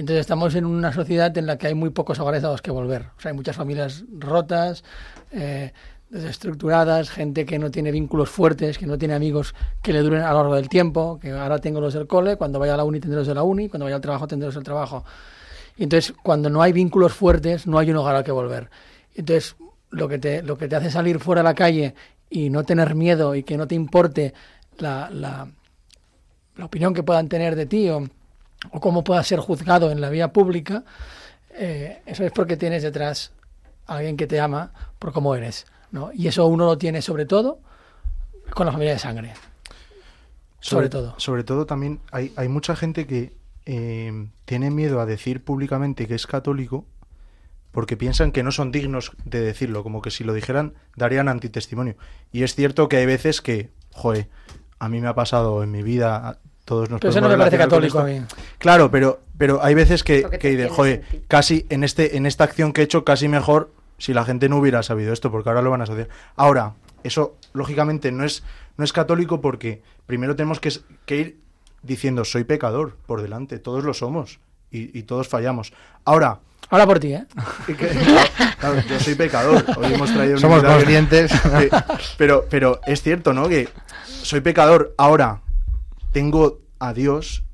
Entonces 0.00 0.22
estamos 0.22 0.54
en 0.54 0.64
una 0.64 0.94
sociedad 0.94 1.36
en 1.36 1.44
la 1.44 1.58
que 1.58 1.66
hay 1.66 1.74
muy 1.74 1.90
pocos 1.90 2.18
hogares 2.20 2.42
a 2.42 2.48
los 2.48 2.62
que 2.62 2.70
volver. 2.70 3.08
O 3.18 3.20
sea, 3.20 3.32
hay 3.32 3.36
muchas 3.36 3.54
familias 3.54 4.02
rotas, 4.18 4.82
eh, 5.30 5.74
desestructuradas, 6.08 7.10
gente 7.10 7.44
que 7.44 7.58
no 7.58 7.70
tiene 7.70 7.90
vínculos 7.90 8.30
fuertes, 8.30 8.78
que 8.78 8.86
no 8.86 8.96
tiene 8.96 9.12
amigos 9.12 9.54
que 9.82 9.92
le 9.92 10.00
duren 10.00 10.22
a 10.22 10.30
lo 10.30 10.38
largo 10.38 10.54
del 10.54 10.70
tiempo, 10.70 11.18
que 11.20 11.32
ahora 11.32 11.58
tengo 11.58 11.82
los 11.82 11.92
del 11.92 12.06
cole, 12.06 12.36
cuando 12.36 12.58
vaya 12.58 12.72
a 12.72 12.76
la 12.78 12.84
uni 12.84 12.98
tendré 12.98 13.18
los 13.18 13.26
de 13.26 13.34
la 13.34 13.42
uni, 13.42 13.68
cuando 13.68 13.84
vaya 13.84 13.96
al 13.96 14.00
trabajo 14.00 14.26
tendré 14.26 14.46
los 14.46 14.54
del 14.54 14.64
trabajo. 14.64 15.04
Y 15.76 15.82
entonces, 15.82 16.14
cuando 16.22 16.48
no 16.48 16.62
hay 16.62 16.72
vínculos 16.72 17.12
fuertes, 17.12 17.66
no 17.66 17.78
hay 17.78 17.90
un 17.90 17.98
hogar 17.98 18.16
al 18.16 18.24
que 18.24 18.32
volver. 18.32 18.70
Entonces, 19.14 19.54
lo 19.90 20.08
que 20.08 20.18
te, 20.18 20.42
lo 20.42 20.56
que 20.56 20.66
te 20.66 20.76
hace 20.76 20.90
salir 20.90 21.18
fuera 21.18 21.42
a 21.42 21.44
la 21.44 21.54
calle 21.54 21.94
y 22.30 22.48
no 22.48 22.64
tener 22.64 22.94
miedo 22.94 23.34
y 23.34 23.42
que 23.42 23.58
no 23.58 23.68
te 23.68 23.74
importe 23.74 24.32
la, 24.78 25.10
la, 25.10 25.46
la 26.56 26.64
opinión 26.64 26.94
que 26.94 27.02
puedan 27.02 27.28
tener 27.28 27.54
de 27.54 27.66
ti 27.66 27.90
o, 27.90 28.08
o 28.70 28.80
cómo 28.80 29.04
puedas 29.04 29.26
ser 29.26 29.38
juzgado 29.38 29.90
en 29.90 30.00
la 30.00 30.10
vía 30.10 30.32
pública, 30.32 30.84
eh, 31.52 32.02
eso 32.06 32.24
es 32.24 32.32
porque 32.32 32.56
tienes 32.56 32.82
detrás 32.82 33.32
a 33.86 33.96
alguien 33.96 34.16
que 34.16 34.26
te 34.26 34.40
ama 34.40 34.72
por 34.98 35.12
cómo 35.12 35.34
eres. 35.34 35.66
¿no? 35.90 36.10
Y 36.12 36.28
eso 36.28 36.46
uno 36.46 36.66
lo 36.66 36.78
tiene 36.78 37.02
sobre 37.02 37.26
todo 37.26 37.60
con 38.54 38.66
la 38.66 38.72
familia 38.72 38.94
de 38.94 38.98
sangre. 38.98 39.34
Sobre 40.60 40.88
todo. 40.88 41.14
Sobre 41.18 41.44
todo 41.44 41.66
también 41.66 42.00
hay, 42.12 42.32
hay 42.36 42.48
mucha 42.48 42.76
gente 42.76 43.06
que 43.06 43.32
eh, 43.66 44.28
tiene 44.44 44.70
miedo 44.70 45.00
a 45.00 45.06
decir 45.06 45.42
públicamente 45.42 46.06
que 46.06 46.14
es 46.14 46.26
católico 46.26 46.86
porque 47.72 47.96
piensan 47.96 48.32
que 48.32 48.42
no 48.42 48.50
son 48.52 48.72
dignos 48.72 49.12
de 49.24 49.40
decirlo, 49.40 49.82
como 49.82 50.02
que 50.02 50.10
si 50.10 50.24
lo 50.24 50.34
dijeran 50.34 50.74
darían 50.96 51.28
antitestimonio. 51.28 51.96
Y 52.32 52.42
es 52.42 52.54
cierto 52.54 52.88
que 52.88 52.96
hay 52.96 53.06
veces 53.06 53.40
que, 53.40 53.70
joder, 53.92 54.28
a 54.78 54.88
mí 54.88 55.00
me 55.00 55.08
ha 55.08 55.14
pasado 55.14 55.62
en 55.62 55.70
mi 55.70 55.82
vida, 55.82 56.40
todos 56.70 56.88
nos 56.88 57.00
Pero 57.00 57.10
eso 57.10 57.20
no 57.20 57.28
me 57.28 57.36
parece 57.36 57.58
católico 57.58 57.98
a 57.98 58.04
mí. 58.04 58.22
Claro, 58.58 58.90
pero, 58.92 59.20
pero 59.36 59.62
hay 59.62 59.74
veces 59.74 60.04
que, 60.04 60.22
que 60.22 60.30
que 60.30 60.38
te 60.38 60.48
dices, 60.50 60.56
tiene 60.68 60.68
joder, 60.76 61.00
sentido". 61.02 61.22
casi 61.26 61.66
en, 61.68 61.82
este, 61.82 62.16
en 62.16 62.26
esta 62.26 62.44
acción 62.44 62.72
que 62.72 62.80
he 62.80 62.84
hecho, 62.84 63.04
casi 63.04 63.26
mejor 63.26 63.72
si 63.98 64.14
la 64.14 64.24
gente 64.24 64.48
no 64.48 64.56
hubiera 64.58 64.82
sabido 64.84 65.12
esto, 65.12 65.32
porque 65.32 65.48
ahora 65.48 65.62
lo 65.62 65.70
van 65.70 65.80
a 65.80 65.84
asociar. 65.84 66.08
Ahora, 66.36 66.74
eso 67.02 67.34
lógicamente 67.52 68.12
no 68.12 68.24
es, 68.24 68.44
no 68.76 68.84
es 68.84 68.92
católico 68.92 69.40
porque 69.40 69.82
primero 70.06 70.36
tenemos 70.36 70.60
que, 70.60 70.70
que 71.06 71.16
ir 71.16 71.38
diciendo, 71.82 72.24
soy 72.24 72.44
pecador 72.44 72.96
por 73.06 73.20
delante, 73.20 73.58
todos 73.58 73.82
lo 73.82 73.92
somos 73.92 74.38
y, 74.70 74.96
y 74.96 75.02
todos 75.02 75.26
fallamos. 75.28 75.72
Ahora, 76.04 76.38
Habla 76.72 76.86
por 76.86 77.00
ti, 77.00 77.14
¿eh? 77.14 77.26
claro, 78.60 78.80
yo 78.88 79.00
soy 79.00 79.16
pecador, 79.16 79.64
hoy 79.76 79.92
hemos 79.94 80.12
traído 80.12 80.34
un 80.34 80.40
Somos 80.40 80.60
que- 80.62 80.68
conscientes. 80.68 81.32
Pero, 82.16 82.46
pero 82.48 82.80
es 82.86 83.02
cierto, 83.02 83.32
¿no? 83.32 83.48
Que 83.48 83.68
soy 84.06 84.40
pecador. 84.40 84.94
Ahora, 84.96 85.40
tengo 86.12 86.60
a 86.78 86.92
Dios 86.92 87.44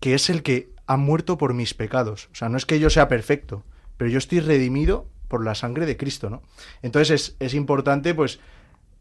que 0.00 0.14
es 0.14 0.30
el 0.30 0.42
que 0.42 0.72
ha 0.86 0.96
muerto 0.96 1.38
por 1.38 1.54
mis 1.54 1.74
pecados. 1.74 2.28
O 2.32 2.34
sea, 2.34 2.48
no 2.48 2.56
es 2.56 2.66
que 2.66 2.80
yo 2.80 2.90
sea 2.90 3.08
perfecto, 3.08 3.62
pero 3.96 4.10
yo 4.10 4.18
estoy 4.18 4.40
redimido 4.40 5.06
por 5.28 5.44
la 5.44 5.54
sangre 5.54 5.86
de 5.86 5.96
Cristo, 5.96 6.30
¿no? 6.30 6.42
Entonces 6.82 7.10
es, 7.10 7.36
es 7.38 7.54
importante, 7.54 8.14
pues, 8.14 8.40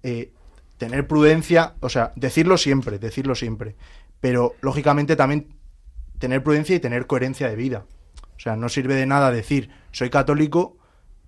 eh, 0.03 0.31
tener 0.77 1.07
prudencia, 1.07 1.73
o 1.79 1.89
sea, 1.89 2.11
decirlo 2.15 2.57
siempre, 2.57 2.99
decirlo 2.99 3.33
siempre. 3.33 3.75
Pero, 4.21 4.53
lógicamente, 4.61 5.15
también 5.15 5.47
tener 6.19 6.43
prudencia 6.43 6.75
y 6.75 6.79
tener 6.79 7.07
coherencia 7.07 7.49
de 7.49 7.55
vida. 7.55 7.85
O 8.37 8.39
sea, 8.39 8.55
no 8.55 8.69
sirve 8.69 8.95
de 8.95 9.05
nada 9.05 9.31
decir, 9.31 9.69
soy 9.91 10.09
católico 10.09 10.77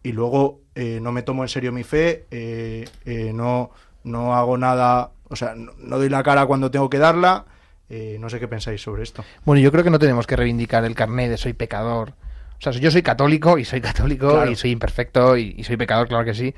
y 0.03 0.11
luego 0.11 0.61
eh, 0.75 0.99
no 1.01 1.11
me 1.11 1.23
tomo 1.23 1.43
en 1.43 1.49
serio 1.49 1.71
mi 1.71 1.83
fe, 1.83 2.27
eh, 2.31 2.85
no, 3.33 3.71
no 4.03 4.35
hago 4.35 4.57
nada, 4.57 5.11
o 5.31 5.35
sea, 5.35 5.55
no, 5.55 5.71
no 5.77 5.97
doy 5.97 6.09
la 6.09 6.21
cara 6.23 6.45
cuando 6.45 6.69
tengo 6.69 6.89
que 6.89 6.97
darla. 6.99 7.45
eh, 7.89 8.17
no 8.19 8.29
sé 8.29 8.39
qué 8.39 8.47
pensáis 8.47 8.81
sobre 8.81 9.03
esto. 9.03 9.23
Bueno, 9.43 9.61
yo 9.61 9.71
creo 9.71 9.83
que 9.83 9.89
no 9.89 9.99
tenemos 9.99 10.25
que 10.27 10.35
reivindicar 10.35 10.85
el 10.85 10.95
carné 10.95 11.27
de 11.29 11.37
soy 11.37 11.53
pecador. 11.53 12.13
O 12.57 12.61
sea, 12.63 12.71
yo 12.73 12.91
soy 12.91 13.01
católico 13.01 13.57
y 13.57 13.65
soy 13.65 13.81
católico 13.81 14.29
Claro. 14.31 14.51
y 14.51 14.55
soy 14.55 14.71
imperfecto 14.71 15.35
y, 15.35 15.55
y 15.57 15.63
soy 15.63 15.75
pecador, 15.77 16.07
claro 16.07 16.23
que 16.23 16.33
sí. 16.33 16.53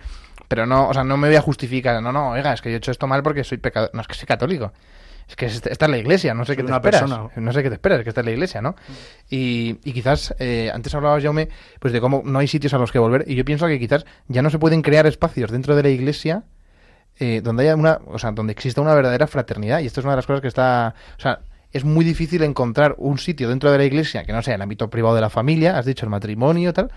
Pero 0.48 0.66
no, 0.66 0.90
o 0.90 0.94
sea, 0.94 1.04
no 1.04 1.18
me 1.18 1.28
voy 1.30 1.38
a 1.38 1.42
justificar. 1.42 2.04
No, 2.04 2.12
no, 2.12 2.32
oiga, 2.32 2.54
es 2.54 2.62
que 2.62 2.70
yo 2.70 2.76
he 2.76 2.78
hecho 2.78 2.92
esto 2.92 3.08
mal 3.08 3.24
porque 3.24 3.44
soy 3.44 3.58
pecador. 3.58 3.90
No, 3.94 4.02
es 4.02 4.08
que 4.08 4.14
soy 4.14 4.28
católico. 4.28 4.74
Es 5.28 5.36
que 5.38 5.46
es- 5.46 5.66
esta 5.66 5.86
es 5.86 5.90
la 5.92 5.98
iglesia, 5.98 6.34
no 6.34 6.44
sé 6.44 6.48
Soy 6.50 6.58
qué 6.58 6.64
te 6.64 6.72
esperas. 6.74 7.02
persona. 7.02 7.30
No 7.38 7.54
sé 7.54 7.64
qué 7.64 7.70
te 7.70 7.76
esperas, 7.76 8.00
es 8.00 8.04
que 8.04 8.10
esta 8.10 8.22
es 8.22 8.26
la 8.26 8.32
iglesia, 8.34 8.62
¿no? 8.62 8.76
Y, 9.30 9.80
y 9.86 9.94
quizás, 9.94 10.36
eh, 10.38 10.70
antes 10.74 10.94
hablabas, 10.94 11.24
Jaume, 11.24 11.48
pues 11.80 11.94
de 11.94 12.02
cómo 12.02 12.22
no 12.26 12.40
hay 12.40 12.48
sitios 12.48 12.74
a 12.74 12.78
los 12.78 12.92
que 12.92 13.00
volver. 13.00 13.24
Y 13.26 13.36
yo 13.36 13.46
pienso 13.46 13.66
que 13.68 13.80
quizás 13.80 14.06
ya 14.28 14.42
no 14.42 14.50
se 14.50 14.60
pueden 14.60 14.82
crear 14.82 15.08
espacios 15.08 15.50
dentro 15.50 15.76
de 15.78 15.84
la 15.84 15.90
iglesia 15.90 16.44
eh, 17.20 17.42
donde 17.44 17.64
haya 17.64 17.76
una, 17.76 18.00
o 18.08 18.18
sea, 18.20 18.32
donde 18.32 18.54
exista 18.54 18.82
una 18.82 18.94
verdadera 18.94 19.28
fraternidad. 19.28 19.80
Y 19.80 19.86
esto 19.86 20.00
es 20.00 20.06
una 20.06 20.14
de 20.14 20.18
las 20.18 20.28
cosas 20.28 20.42
que 20.42 20.48
está, 20.48 20.96
o 21.18 21.22
sea, 21.22 21.40
es 21.72 21.84
muy 21.84 22.06
difícil 22.06 22.44
encontrar 22.44 22.96
un 22.98 23.18
sitio 23.18 23.50
dentro 23.50 23.72
de 23.72 23.78
la 23.78 23.86
iglesia 23.86 24.24
que 24.24 24.34
no 24.34 24.42
sea 24.42 24.56
el 24.56 24.62
ámbito 24.62 24.90
privado 24.90 25.16
de 25.16 25.22
la 25.22 25.30
familia, 25.30 25.78
has 25.78 25.86
dicho 25.86 26.06
el 26.06 26.10
matrimonio, 26.10 26.74
tal, 26.74 26.92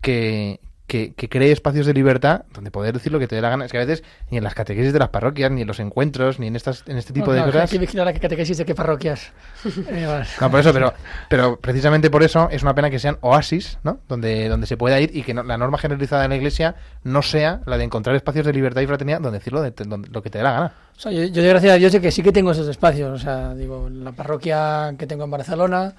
que, 0.00 0.60
que, 0.86 1.14
que 1.14 1.28
cree 1.30 1.50
espacios 1.50 1.86
de 1.86 1.94
libertad 1.94 2.42
donde 2.52 2.70
poder 2.70 2.92
decir 2.92 3.10
lo 3.10 3.18
que 3.18 3.26
te 3.26 3.34
dé 3.36 3.40
la 3.42 3.48
gana. 3.48 3.64
Es 3.64 3.72
que 3.72 3.78
a 3.78 3.84
veces 3.84 4.04
ni 4.30 4.36
en 4.38 4.44
las 4.44 4.54
catequesis 4.54 4.92
de 4.92 4.98
las 4.98 5.08
parroquias, 5.08 5.50
ni 5.50 5.62
en 5.62 5.66
los 5.66 5.80
encuentros, 5.80 6.38
ni 6.38 6.46
en 6.48 6.56
estas, 6.56 6.84
en 6.86 6.98
este 6.98 7.12
tipo 7.14 7.28
No, 7.28 7.32
de 7.32 7.40
no, 7.40 7.46
cosas. 7.46 7.62
Hay 7.62 7.68
que 7.68 7.78
vigilar 7.78 8.08
a 8.08 8.12
qué 8.12 8.20
catequesis 8.20 8.58
de 8.58 8.64
qué 8.64 8.74
parroquias. 8.74 9.32
Eh. 9.88 10.22
No, 10.40 10.50
por 10.50 10.60
eso, 10.60 10.72
pero, 10.72 10.92
pero 11.30 11.58
precisamente 11.58 12.10
por 12.10 12.22
eso 12.22 12.48
es 12.50 12.62
una 12.62 12.74
pena 12.74 12.90
que 12.90 12.98
sean 12.98 13.16
oasis, 13.22 13.78
¿no? 13.82 13.98
Donde, 14.08 14.48
donde 14.48 14.66
se 14.66 14.76
pueda 14.76 15.00
ir 15.00 15.10
y 15.16 15.22
que 15.22 15.32
no- 15.34 15.42
la 15.42 15.56
norma 15.56 15.78
generalizada 15.78 16.22
de 16.22 16.28
la 16.28 16.36
iglesia 16.36 16.74
no 17.02 17.22
sea 17.22 17.60
la 17.66 17.78
de 17.78 17.84
encontrar 17.84 18.14
espacios 18.14 18.44
de 18.44 18.52
libertad 18.52 18.82
y 18.82 18.86
fraternidad 18.86 19.20
donde 19.20 19.38
decirlo 19.38 19.62
de, 19.62 19.70
donde- 19.70 20.08
lo 20.10 20.22
que 20.22 20.30
te 20.30 20.38
dé 20.38 20.44
la 20.44 20.52
gana. 20.52 20.72
O 20.96 21.00
sea, 21.00 21.10
yo, 21.12 21.24
yo 21.24 21.40
doy 21.42 21.48
gracias 21.48 21.72
a 21.72 21.76
Dios 21.76 21.92
de 21.92 22.00
que 22.00 22.10
sí 22.12 22.22
que 22.22 22.30
tengo 22.32 22.52
esos 22.52 22.68
espacios. 22.68 23.10
O 23.10 23.18
sea, 23.18 23.54
digo, 23.54 23.88
la 23.90 24.12
parroquia 24.12 24.94
que 24.98 25.06
tengo 25.06 25.24
en 25.24 25.30
Barcelona, 25.30 25.94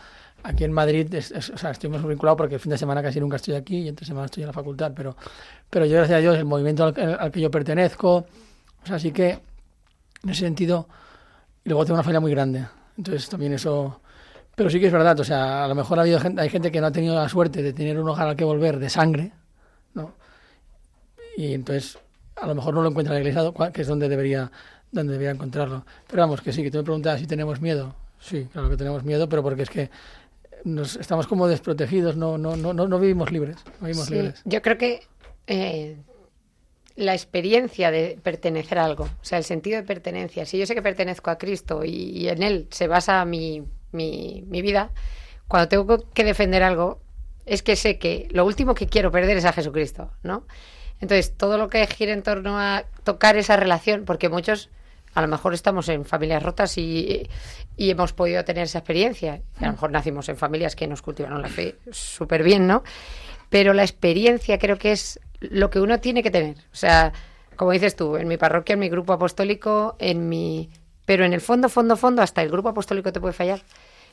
aquí 0.45 0.63
en 0.63 0.71
Madrid, 0.71 1.13
es- 1.13 1.31
es- 1.31 1.49
o 1.49 1.57
sea, 1.57 1.71
estoy 1.71 1.89
más 1.89 2.05
vinculado 2.05 2.37
porque 2.37 2.55
el 2.55 2.59
fin 2.61 2.69
de 2.71 2.77
semana 2.77 3.01
casi 3.01 3.19
nunca 3.19 3.35
estoy 3.37 3.55
aquí 3.55 3.79
y 3.79 3.87
entre 3.89 4.05
semana 4.05 4.25
estoy 4.25 4.43
en 4.43 4.47
la 4.47 4.53
facultad. 4.53 4.91
Pero, 4.95 5.15
pero 5.69 5.85
yo, 5.85 5.97
gracias 5.97 6.17
a 6.17 6.21
Dios, 6.21 6.37
el 6.37 6.45
movimiento 6.45 6.85
al, 6.85 7.17
al 7.19 7.31
que 7.31 7.41
yo 7.41 7.51
pertenezco, 7.51 8.15
o 8.17 8.85
sea, 8.85 8.99
sí 8.99 9.11
que 9.11 9.31
en 10.23 10.29
ese 10.29 10.41
sentido. 10.41 10.87
Y 11.63 11.69
luego 11.69 11.83
tengo 11.85 11.95
una 11.95 12.03
familia 12.03 12.19
muy 12.19 12.31
grande. 12.31 12.65
Entonces 12.97 13.27
también 13.27 13.53
eso. 13.53 13.99
Pero 14.55 14.69
sí 14.69 14.79
que 14.79 14.87
es 14.87 14.93
verdad, 14.93 15.19
o 15.19 15.23
sea, 15.23 15.65
a 15.65 15.67
lo 15.67 15.75
mejor 15.75 15.97
ha 15.99 16.03
habido 16.03 16.19
gente, 16.19 16.41
hay 16.41 16.49
gente 16.49 16.71
que 16.71 16.79
no 16.79 16.87
ha 16.87 16.91
tenido 16.91 17.15
la 17.15 17.27
suerte 17.27 17.61
de 17.61 17.73
tener 17.73 17.99
un 17.99 18.07
hogar 18.07 18.27
al 18.29 18.35
que 18.37 18.45
volver 18.45 18.79
de 18.79 18.89
sangre, 18.89 19.31
¿no? 19.93 20.13
Y 21.37 21.53
entonces 21.53 21.97
a 22.41 22.47
lo 22.47 22.55
mejor 22.55 22.73
no 22.73 22.81
lo 22.81 22.89
encuentra 22.89 23.17
en 23.17 23.23
la 23.23 23.29
iglesia, 23.29 23.71
que 23.73 23.81
es 23.81 23.87
donde 23.87 24.07
debería, 24.07 24.51
donde 24.91 25.13
debería 25.13 25.31
encontrarlo. 25.31 25.85
Pero 26.07 26.21
vamos, 26.23 26.41
que 26.41 26.53
sí, 26.53 26.63
que 26.63 26.71
tú 26.71 26.77
me 26.77 26.83
preguntabas 26.83 27.19
si 27.19 27.27
tenemos 27.27 27.59
miedo. 27.61 27.95
Sí, 28.19 28.47
claro 28.51 28.69
que 28.69 28.77
tenemos 28.77 29.03
miedo, 29.03 29.27
pero 29.27 29.43
porque 29.43 29.63
es 29.63 29.69
que 29.69 29.89
nos 30.65 30.97
estamos 30.97 31.27
como 31.27 31.47
desprotegidos, 31.47 32.17
no, 32.17 32.37
no, 32.37 32.57
no, 32.57 32.73
no, 32.73 32.87
no 32.87 32.99
vivimos 32.99 33.31
libres, 33.31 33.55
no 33.79 33.87
vivimos 33.87 34.07
Sí, 34.07 34.15
libres. 34.15 34.41
yo 34.43 34.61
creo 34.61 34.77
que 34.77 35.07
eh, 35.47 35.95
la 36.95 37.13
experiencia 37.13 37.91
de 37.91 38.19
pertenecer 38.21 38.79
a 38.79 38.85
algo, 38.85 39.03
o 39.05 39.23
sea, 39.23 39.37
el 39.37 39.43
sentido 39.43 39.77
de 39.77 39.83
pertenencia. 39.83 40.45
Si 40.45 40.57
yo 40.57 40.65
sé 40.65 40.75
que 40.75 40.81
pertenezco 40.81 41.29
a 41.29 41.37
Cristo 41.37 41.83
y, 41.85 41.89
y 41.89 42.29
en 42.29 42.43
Él 42.43 42.67
se 42.71 42.87
basa 42.87 43.23
mi, 43.25 43.63
mi, 43.91 44.43
mi 44.47 44.61
vida, 44.61 44.91
cuando 45.47 45.67
tengo 45.69 46.11
que 46.13 46.23
defender 46.23 46.63
algo, 46.63 46.99
es 47.45 47.61
que 47.61 47.75
sé 47.75 47.99
que 47.99 48.27
lo 48.31 48.43
último 48.45 48.73
que 48.73 48.87
quiero 48.87 49.11
perder 49.11 49.37
es 49.37 49.45
a 49.45 49.53
Jesucristo, 49.53 50.09
¿no? 50.23 50.47
Entonces, 50.99 51.35
todo 51.37 51.57
lo 51.57 51.69
que 51.69 51.85
gira 51.87 52.13
en 52.13 52.23
torno 52.23 52.57
a 52.59 52.85
tocar 53.03 53.37
esa 53.37 53.55
relación, 53.57 54.05
porque 54.05 54.29
muchos 54.29 54.69
a 55.15 55.21
lo 55.21 55.27
mejor 55.27 55.53
estamos 55.53 55.89
en 55.89 56.05
familias 56.05 56.43
rotas 56.43 56.77
y, 56.77 57.27
y 57.75 57.89
hemos 57.89 58.13
podido 58.13 58.43
tener 58.45 58.63
esa 58.65 58.79
experiencia. 58.79 59.41
A 59.59 59.65
lo 59.65 59.71
mejor 59.71 59.89
nacimos 59.91 60.29
en 60.29 60.37
familias 60.37 60.75
que 60.75 60.87
nos 60.87 61.01
cultivaron 61.01 61.41
la 61.41 61.47
fe 61.49 61.75
súper 61.91 62.43
bien, 62.43 62.67
¿no? 62.67 62.83
Pero 63.49 63.73
la 63.73 63.83
experiencia 63.83 64.59
creo 64.59 64.77
que 64.77 64.91
es 64.91 65.19
lo 65.39 65.69
que 65.69 65.79
uno 65.79 65.99
tiene 65.99 66.21
que 66.21 66.31
tener. 66.31 66.57
O 66.71 66.75
sea, 66.75 67.13
como 67.55 67.71
dices 67.71 67.95
tú, 67.95 68.17
en 68.17 68.27
mi 68.27 68.37
parroquia, 68.37 68.73
en 68.73 68.79
mi 68.79 68.89
grupo 68.89 69.13
apostólico, 69.13 69.95
en 69.99 70.27
mi... 70.29 70.69
Pero 71.05 71.23
en 71.23 71.33
el 71.33 71.41
fondo, 71.41 71.69
fondo, 71.69 71.95
fondo, 71.97 72.21
hasta 72.21 72.41
el 72.41 72.49
grupo 72.49 72.69
apostólico 72.69 73.13
te 73.13 73.19
puede 73.21 73.33
fallar. 73.33 73.61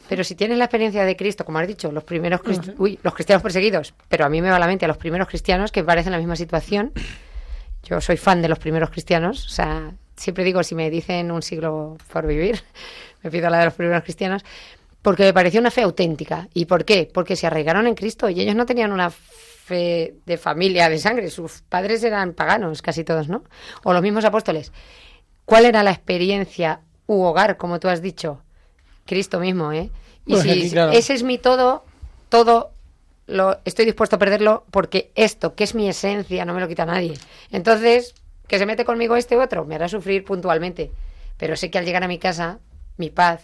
Pero 0.09 0.25
si 0.25 0.35
tienes 0.35 0.59
la 0.59 0.65
experiencia 0.65 1.05
de 1.05 1.17
Cristo, 1.17 1.45
como 1.45 1.59
has 1.59 1.67
dicho, 1.67 1.91
los 1.91 2.05
primeros 2.05 2.41
crist- 2.43 2.75
uy, 2.79 2.99
los 3.03 3.15
cristianos 3.15 3.43
perseguidos, 3.43 3.95
pero 4.09 4.25
a 4.25 4.29
mí 4.29 4.43
me 4.43 4.51
va 4.51 4.57
a 4.57 4.59
la 4.59 4.67
mente 4.67 4.85
a 4.85 4.89
los 4.89 4.99
primeros 4.99 5.27
cristianos 5.29 5.73
que 5.73 5.83
parecen 5.83 6.13
la 6.13 6.19
misma 6.19 6.37
situación. 6.37 6.93
Yo 7.85 8.01
soy 8.01 8.17
fan 8.17 8.43
de 8.43 8.49
los 8.49 8.59
primeros 8.59 8.91
cristianos, 8.91 9.47
o 9.47 9.49
sea, 9.49 9.93
siempre 10.17 10.45
digo, 10.45 10.63
si 10.63 10.75
me 10.75 10.91
dicen 10.91 11.31
un 11.31 11.43
siglo 11.43 11.97
por 12.13 12.27
vivir, 12.27 12.63
me 13.23 13.31
pido 13.31 13.51
la 13.51 13.59
de 13.59 13.65
los 13.67 13.75
primeros 13.75 14.03
cristianos, 14.03 14.45
porque 15.03 15.25
me 15.25 15.33
pareció 15.33 15.61
una 15.61 15.71
fe 15.71 15.83
auténtica. 15.83 16.49
¿Y 16.55 16.67
por 16.67 16.85
qué? 16.85 17.11
Porque 17.13 17.35
se 17.35 17.47
arraigaron 17.47 17.87
en 17.87 17.95
Cristo 17.95 18.29
y 18.29 18.41
ellos 18.41 18.55
no 18.55 18.67
tenían 18.67 18.93
una 18.93 19.11
fe 19.11 20.15
de 20.27 20.39
familia, 20.39 20.89
de 20.89 20.99
sangre, 20.99 21.31
sus 21.31 21.63
padres 21.69 22.05
eran 22.05 22.35
paganos, 22.35 22.83
casi 22.83 23.05
todos, 23.05 23.29
¿no? 23.29 23.43
O 23.85 23.93
los 23.93 24.03
mismos 24.03 24.25
apóstoles. 24.25 24.73
¿Cuál 25.45 25.65
era 25.65 25.83
la 25.83 25.91
experiencia 25.91 26.81
u 27.07 27.23
hogar, 27.23 27.57
como 27.57 27.81
tú 27.81 27.89
has 27.89 28.01
dicho? 28.01 28.43
Cristo 29.07 29.41
mismo, 29.41 29.73
¿eh? 29.73 29.91
Y 30.25 30.33
Pues 30.33 30.43
si 30.43 30.51
aquí, 30.51 30.71
claro. 30.71 30.93
ese 30.93 31.15
es 31.15 31.25
mi 31.25 31.39
todo, 31.39 31.85
todo 32.29 32.71
lo 33.27 33.59
estoy 33.65 33.85
dispuesto 33.85 34.17
a 34.17 34.19
perderlo 34.19 34.65
porque 34.71 35.11
esto, 35.15 35.55
que 35.55 35.65
es 35.65 35.75
mi 35.75 35.89
esencia, 35.89 36.45
no 36.45 36.55
me 36.55 36.61
lo 36.61 36.69
quita 36.69 36.85
nadie. 36.87 37.15
Entonces, 37.51 38.15
que 38.49 38.59
se 38.59 38.67
mete 38.67 38.85
conmigo 38.85 39.17
este 39.17 39.37
u 39.37 39.43
otro, 39.43 39.65
me 39.65 39.75
hará 39.77 39.89
sufrir 39.89 40.25
puntualmente. 40.25 40.91
Pero 41.39 41.57
sé 41.57 41.71
que 41.71 41.79
al 41.79 41.85
llegar 41.85 42.03
a 42.05 42.09
mi 42.09 42.19
casa, 42.19 42.59
mi 42.97 43.11
paz 43.11 43.43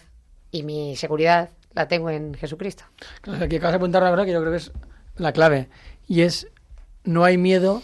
y 0.51 0.63
mi 0.63 0.95
seguridad 0.95 1.49
la 1.73 1.87
tengo 1.87 2.09
en 2.09 2.33
Jesucristo. 2.35 2.83
Claro, 3.21 3.45
aquí 3.45 3.55
acabas 3.57 3.73
de 3.73 3.77
apuntar 3.77 4.03
la 4.03 4.09
verdad 4.11 4.25
que 4.25 4.31
yo 4.33 4.39
creo 4.41 4.51
que 4.51 4.57
es 4.57 4.71
la 5.17 5.31
clave. 5.31 5.69
Y 6.07 6.21
es, 6.21 6.47
no 7.03 7.23
hay 7.23 7.37
miedo 7.37 7.81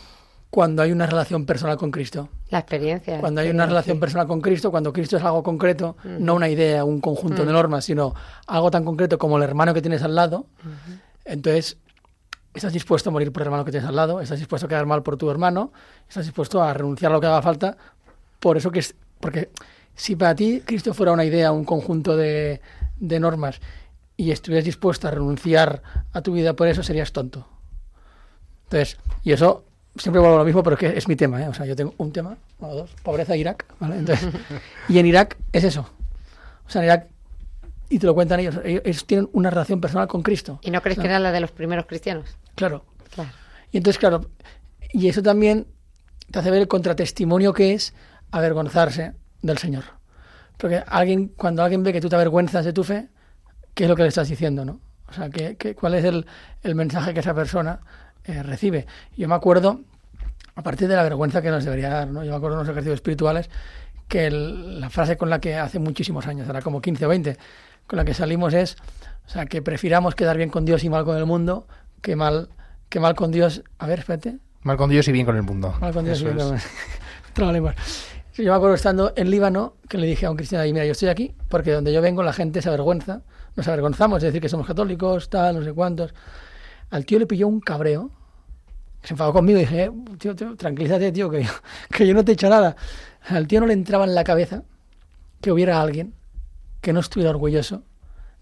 cuando 0.50 0.82
hay 0.82 0.92
una 0.92 1.06
relación 1.06 1.46
personal 1.46 1.78
con 1.78 1.92
Cristo. 1.92 2.30
La 2.50 2.60
experiencia. 2.60 3.20
Cuando 3.20 3.42
hay 3.42 3.50
una 3.50 3.66
relación 3.66 4.00
personal 4.00 4.28
con 4.28 4.40
Cristo, 4.42 4.72
cuando 4.72 4.94
Cristo 4.94 5.18
es 5.18 5.24
algo 5.24 5.44
concreto, 5.44 5.98
no 6.04 6.36
una 6.36 6.48
idea, 6.50 6.84
un 6.86 7.02
conjunto 7.02 7.44
Mm. 7.44 7.48
de 7.48 7.54
normas, 7.54 7.86
sino 7.86 8.14
algo 8.48 8.72
tan 8.72 8.86
concreto 8.86 9.18
como 9.18 9.38
el 9.38 9.44
hermano 9.44 9.74
que 9.74 9.82
tienes 9.82 10.02
al 10.04 10.16
lado, 10.16 10.46
entonces 11.26 11.78
estás 12.56 12.74
dispuesto 12.74 13.10
a 13.10 13.14
morir 13.14 13.32
por 13.32 13.42
el 13.42 13.48
hermano 13.48 13.66
que 13.66 13.72
tienes 13.72 13.88
al 13.88 13.96
lado, 13.96 14.22
estás 14.22 14.40
dispuesto 14.40 14.66
a 14.66 14.70
quedar 14.70 14.86
mal 14.86 15.04
por 15.04 15.18
tu 15.18 15.30
hermano, 15.30 15.72
estás 16.08 16.26
dispuesto 16.26 16.62
a 16.64 16.74
renunciar 16.74 17.12
a 17.12 17.16
lo 17.16 17.22
que 17.22 17.28
haga 17.28 17.42
falta, 17.42 17.78
por 18.40 18.58
eso 18.58 18.72
que 18.72 18.80
es, 18.80 18.96
porque 19.20 19.50
si 19.96 20.16
para 20.16 20.36
ti 20.36 20.62
Cristo 20.66 20.94
fuera 20.94 21.12
una 21.12 21.26
idea, 21.26 21.52
un 21.52 21.66
conjunto 21.66 22.16
de, 22.16 22.62
de 22.98 23.20
normas, 23.20 23.60
y 24.18 24.32
estuvieras 24.32 24.66
dispuesto 24.66 25.08
a 25.08 25.12
renunciar 25.12 25.82
a 26.14 26.22
tu 26.22 26.34
vida 26.34 26.54
por 26.54 26.68
eso, 26.68 26.84
serías 26.84 27.12
tonto. 27.12 27.48
Entonces, 28.66 28.98
y 29.24 29.34
eso 29.34 29.66
siempre 29.98 30.20
vuelvo 30.20 30.36
a 30.36 30.40
lo 30.40 30.46
mismo, 30.46 30.64
pero 30.64 30.76
es 30.76 30.80
que 30.80 30.98
es 30.98 31.08
mi 31.08 31.16
tema, 31.16 31.42
¿eh? 31.42 31.48
O 31.48 31.54
sea, 31.54 31.66
yo 31.66 31.76
tengo 31.76 31.94
un 31.98 32.12
tema, 32.12 32.38
bueno, 32.60 32.76
dos, 32.76 32.92
pobreza 33.04 33.36
e 33.36 33.40
Irak, 33.40 33.66
¿vale? 33.80 33.98
Entonces, 33.98 34.30
y 34.90 35.00
en 35.00 35.06
Irak 35.06 35.38
es 35.52 35.64
eso. 35.64 35.90
O 36.68 36.70
sea, 36.70 36.82
en 36.82 36.86
Irak, 36.86 37.08
y 37.90 38.00
te 38.00 38.06
lo 38.06 38.14
cuentan 38.16 38.40
ellos, 38.40 38.60
ellos, 38.64 39.06
tienen 39.06 39.30
una 39.34 39.50
relación 39.50 39.80
personal 39.82 40.08
con 40.08 40.22
Cristo. 40.24 40.60
¿Y 40.64 40.72
no 40.72 40.82
crees 40.82 40.98
que 41.00 41.06
era 41.06 41.20
la 41.20 41.32
de 41.32 41.40
los 41.40 41.52
primeros 41.52 41.86
cristianos? 41.86 42.38
Claro. 42.56 42.86
Claro. 43.14 43.30
Y 43.72 43.78
entonces, 43.78 44.00
claro, 44.00 44.22
y 44.92 45.08
eso 45.08 45.22
también 45.22 45.68
te 46.32 46.40
hace 46.40 46.50
ver 46.52 46.62
el 46.62 46.68
contratestimonio 46.68 47.54
que 47.54 47.74
es 47.74 47.94
avergonzarse 48.32 49.14
del 49.42 49.58
Señor. 49.58 49.84
Porque 50.58 50.84
alguien, 50.88 51.28
cuando 51.30 51.64
alguien 51.64 51.84
ve 51.84 51.92
que 51.94 52.02
tú 52.02 52.10
te 52.10 52.16
avergüenzas 52.16 52.66
de 52.66 52.74
tu 52.74 52.84
fe, 52.84 53.10
¿qué 53.74 53.84
es 53.84 53.90
lo 53.90 53.96
que 53.96 54.04
le 54.04 54.10
estás 54.10 54.30
diciendo, 54.30 54.64
no? 54.66 54.80
O 55.08 55.14
sea, 55.14 55.30
¿qué, 55.30 55.56
qué- 55.58 55.76
cuál 55.76 55.94
es 55.96 56.06
el, 56.06 56.26
el 56.64 56.76
mensaje 56.76 57.14
que 57.14 57.20
esa 57.20 57.34
persona 57.34 57.80
eh, 58.24 58.42
recibe? 58.42 58.88
Yo 59.16 59.28
me 59.28 59.36
acuerdo, 59.36 59.82
a 60.56 60.64
partir 60.64 60.88
de 60.88 60.96
la 60.96 61.04
vergüenza 61.04 61.42
que 61.42 61.50
nos 61.52 61.64
debería 61.66 61.90
dar, 61.90 62.08
¿no? 62.08 62.24
Yo 62.24 62.32
me 62.32 62.38
acuerdo 62.38 62.58
de 62.58 62.62
unos 62.62 62.72
ejercicios 62.72 62.96
espirituales 62.96 63.50
que 64.08 64.28
el- 64.28 64.80
la 64.80 64.90
frase 64.90 65.18
con 65.18 65.30
la 65.30 65.40
que 65.40 65.56
hace 65.56 65.80
muchísimos 65.80 66.26
años, 66.28 66.48
era 66.48 66.62
como 66.62 66.82
15 66.82 67.06
o 67.06 67.10
20, 67.10 67.38
con 67.88 67.98
la 67.98 68.06
que 68.06 68.14
salimos 68.14 68.54
es, 68.54 68.78
o 69.26 69.30
sea, 69.30 69.46
que 69.46 69.62
prefiramos 69.62 70.16
quedar 70.16 70.38
bien 70.38 70.50
con 70.50 70.66
Dios 70.66 70.84
y 70.84 70.90
mal 70.90 71.06
con 71.06 71.18
el 71.18 71.26
mundo 71.26 71.68
que 72.02 72.16
mal, 72.16 72.50
que 72.90 73.00
mal 73.00 73.16
con 73.16 73.32
Dios. 73.32 73.64
A 73.80 73.88
ver, 73.88 74.00
espérate. 74.00 74.38
Mal 74.62 74.78
con 74.78 74.90
Dios 74.90 75.08
y 75.08 75.12
bien 75.12 75.26
con 75.26 75.36
el 75.36 75.44
mundo. 75.44 75.74
Mal 75.80 75.94
con 75.94 76.06
Dios 76.06 76.22
y 76.22 76.26
Eso 76.26 76.36
bien 76.36 76.56
es. 76.56 76.64
con 76.64 77.34
Trabalenguas. 77.34 77.76
Sí, 78.32 78.44
Yo 78.44 78.52
me 78.52 78.58
acuerdo 78.58 78.76
estando 78.76 79.14
en 79.16 79.30
Líbano 79.32 79.76
que 79.88 79.98
le 79.98 80.08
dije 80.08 80.26
a 80.26 80.32
un 80.32 80.38
cristiano 80.38 80.64
ahí, 80.64 80.74
mira, 80.74 80.86
yo 80.86 80.92
estoy 80.92 81.10
aquí 81.10 81.34
porque 81.50 81.72
donde 81.72 81.94
yo 81.94 82.02
vengo 82.02 82.22
la 82.24 82.34
gente 82.34 82.62
se 82.62 82.68
avergüenza, 82.70 83.22
nos 83.56 83.68
avergonzamos 83.68 84.22
de 84.22 84.28
decir 84.28 84.42
que 84.42 84.50
somos 84.50 84.68
católicos, 84.68 85.30
tal, 85.30 85.58
no 85.60 85.64
sé 85.64 85.72
cuántos. 85.74 86.14
Al 86.90 87.06
tío 87.06 87.18
le 87.20 87.26
pilló 87.28 87.48
un 87.48 87.60
cabreo, 87.62 88.12
se 89.04 89.14
enfadó 89.14 89.32
conmigo 89.34 89.60
y 89.60 89.62
dije, 89.62 89.84
"Eh, 89.86 89.92
tío, 90.18 90.36
tío, 90.36 90.56
tranquilízate, 90.56 91.12
tío, 91.12 91.30
que 91.30 91.44
yo, 91.44 91.52
que 91.90 92.06
yo 92.08 92.14
no 92.14 92.26
te 92.26 92.32
he 92.32 92.34
hecho 92.34 92.50
nada. 92.50 92.76
Al 93.28 93.48
tío 93.48 93.60
no 93.62 93.68
le 93.68 93.74
entraba 93.74 94.04
en 94.04 94.14
la 94.16 94.24
cabeza 94.24 94.64
que 95.42 95.52
hubiera 95.52 95.80
alguien 95.82 96.14
que 96.86 96.94
no 96.94 97.00
estuviera 97.00 97.32
orgulloso 97.32 97.82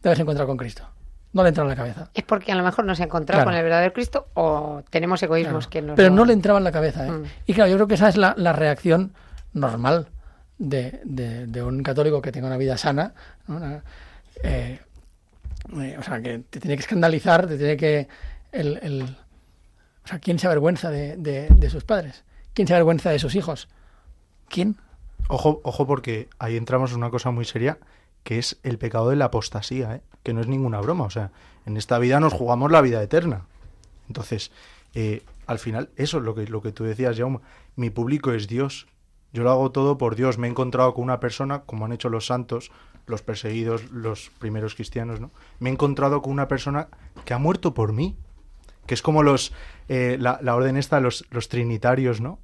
de 0.02 0.10
haberse 0.10 0.24
encontrado 0.24 0.48
con 0.50 0.58
Cristo. 0.58 0.84
No 1.32 1.44
le 1.44 1.50
entraba 1.50 1.72
en 1.72 1.78
la 1.78 1.82
cabeza. 1.84 2.10
Es 2.14 2.24
porque 2.26 2.52
a 2.52 2.56
lo 2.56 2.64
mejor 2.64 2.84
no 2.84 2.94
se 2.94 3.04
ha 3.04 3.06
encontrado 3.06 3.38
Claro. 3.40 3.50
con 3.52 3.58
el 3.58 3.64
verdadero 3.64 3.94
Cristo 3.94 4.28
o 4.34 4.84
tenemos 4.90 5.24
egoísmos 5.24 5.68
Claro. 5.68 5.70
que 5.70 5.82
nos 5.82 5.96
Pero 5.96 6.10
lo- 6.10 6.16
no 6.16 6.26
le 6.26 6.34
entraba 6.34 6.58
en 6.60 6.66
la 6.66 6.72
cabeza. 6.74 7.08
¿eh? 7.08 7.12
Mm. 7.12 7.24
Y 7.48 7.54
claro, 7.54 7.70
yo 7.72 7.78
creo 7.78 7.88
que 7.88 7.94
esa 7.96 8.10
es 8.10 8.18
la, 8.18 8.34
la 8.38 8.52
reacción 8.52 9.14
normal 9.54 10.10
de, 10.58 11.00
de- 11.06 11.48
de 11.48 11.64
un 11.64 11.82
católico 11.84 12.22
que 12.22 12.32
tenga 12.34 12.48
una 12.48 12.58
vida 12.58 12.78
sana. 12.78 13.14
¿no? 13.48 13.56
Una- 13.56 13.84
eh, 14.44 14.80
eh, 15.80 15.96
o 15.98 16.04
sea, 16.04 16.22
que 16.22 16.40
te 16.50 16.60
tiene 16.60 16.76
que 16.76 16.82
escandalizar, 16.82 17.48
te 17.48 17.58
tiene 17.58 17.78
que... 17.78 18.08
El, 18.52 18.78
el- 18.84 19.04
o 20.04 20.08
sea, 20.08 20.20
¿quién 20.20 20.38
se 20.38 20.48
avergüenza 20.48 20.90
de, 20.92 21.16
de- 21.16 21.48
de 21.50 21.70
sus 21.70 21.86
padres? 21.86 22.26
¿Quién 22.54 22.68
se 22.68 22.74
avergüenza 22.74 23.10
de 23.10 23.20
sus 23.20 23.36
hijos? 23.36 23.70
¿Quién? 24.50 24.76
Ojo, 25.30 25.62
ojo, 25.64 25.88
porque 25.88 26.28
ahí 26.38 26.58
entramos 26.58 26.92
en 26.92 26.98
una 26.98 27.10
cosa 27.10 27.32
muy 27.32 27.46
seria, 27.46 27.78
que 28.24 28.40
es 28.40 28.58
el 28.64 28.78
pecado 28.78 29.10
de 29.10 29.16
la 29.16 29.26
apostasía, 29.26 29.96
¿eh? 29.96 30.02
que 30.24 30.34
no 30.34 30.42
es 30.42 30.48
ninguna 30.48 30.80
broma. 30.82 31.04
O 31.06 31.10
sea, 31.10 31.32
en 31.66 31.78
esta 31.78 32.00
vida 32.00 32.20
nos 32.20 32.34
jugamos 32.34 32.72
la 32.72 32.82
vida 32.82 33.02
eterna. 33.04 33.46
Entonces, 34.08 34.52
eh, 34.94 35.24
al 35.48 35.60
final, 35.60 35.90
eso 35.96 36.18
es 36.20 36.24
lo 36.24 36.36
que, 36.36 36.48
lo 36.48 36.62
que 36.62 36.72
tú 36.72 36.84
decías, 36.84 37.18
Jaume. 37.18 37.40
Mi 37.76 37.90
público 37.90 38.32
es 38.32 38.48
Dios. 38.48 38.88
Yo 39.34 39.44
lo 39.44 39.52
hago 39.52 39.72
todo 39.72 39.98
por 39.98 40.16
Dios. 40.16 40.38
Me 40.38 40.48
he 40.48 40.50
encontrado 40.50 40.94
con 40.94 41.04
una 41.04 41.20
persona, 41.20 41.62
como 41.62 41.86
han 41.86 41.92
hecho 41.94 42.10
los 42.10 42.26
santos, 42.28 42.72
los 43.08 43.22
perseguidos, 43.22 43.92
los 43.92 44.32
primeros 44.40 44.76
cristianos, 44.76 45.20
¿no? 45.20 45.32
Me 45.60 45.70
he 45.70 45.74
encontrado 45.74 46.22
con 46.22 46.32
una 46.32 46.48
persona 46.48 46.88
que 47.26 47.34
ha 47.34 47.38
muerto 47.40 47.74
por 47.74 47.92
mí. 47.94 48.16
Que 48.86 48.94
es 48.94 49.02
como 49.02 49.24
los 49.24 49.54
eh, 49.90 50.18
la, 50.20 50.40
la 50.42 50.56
orden 50.56 50.78
esta, 50.78 51.00
los, 51.00 51.26
los 51.32 51.50
trinitarios, 51.50 52.22
¿no? 52.22 52.40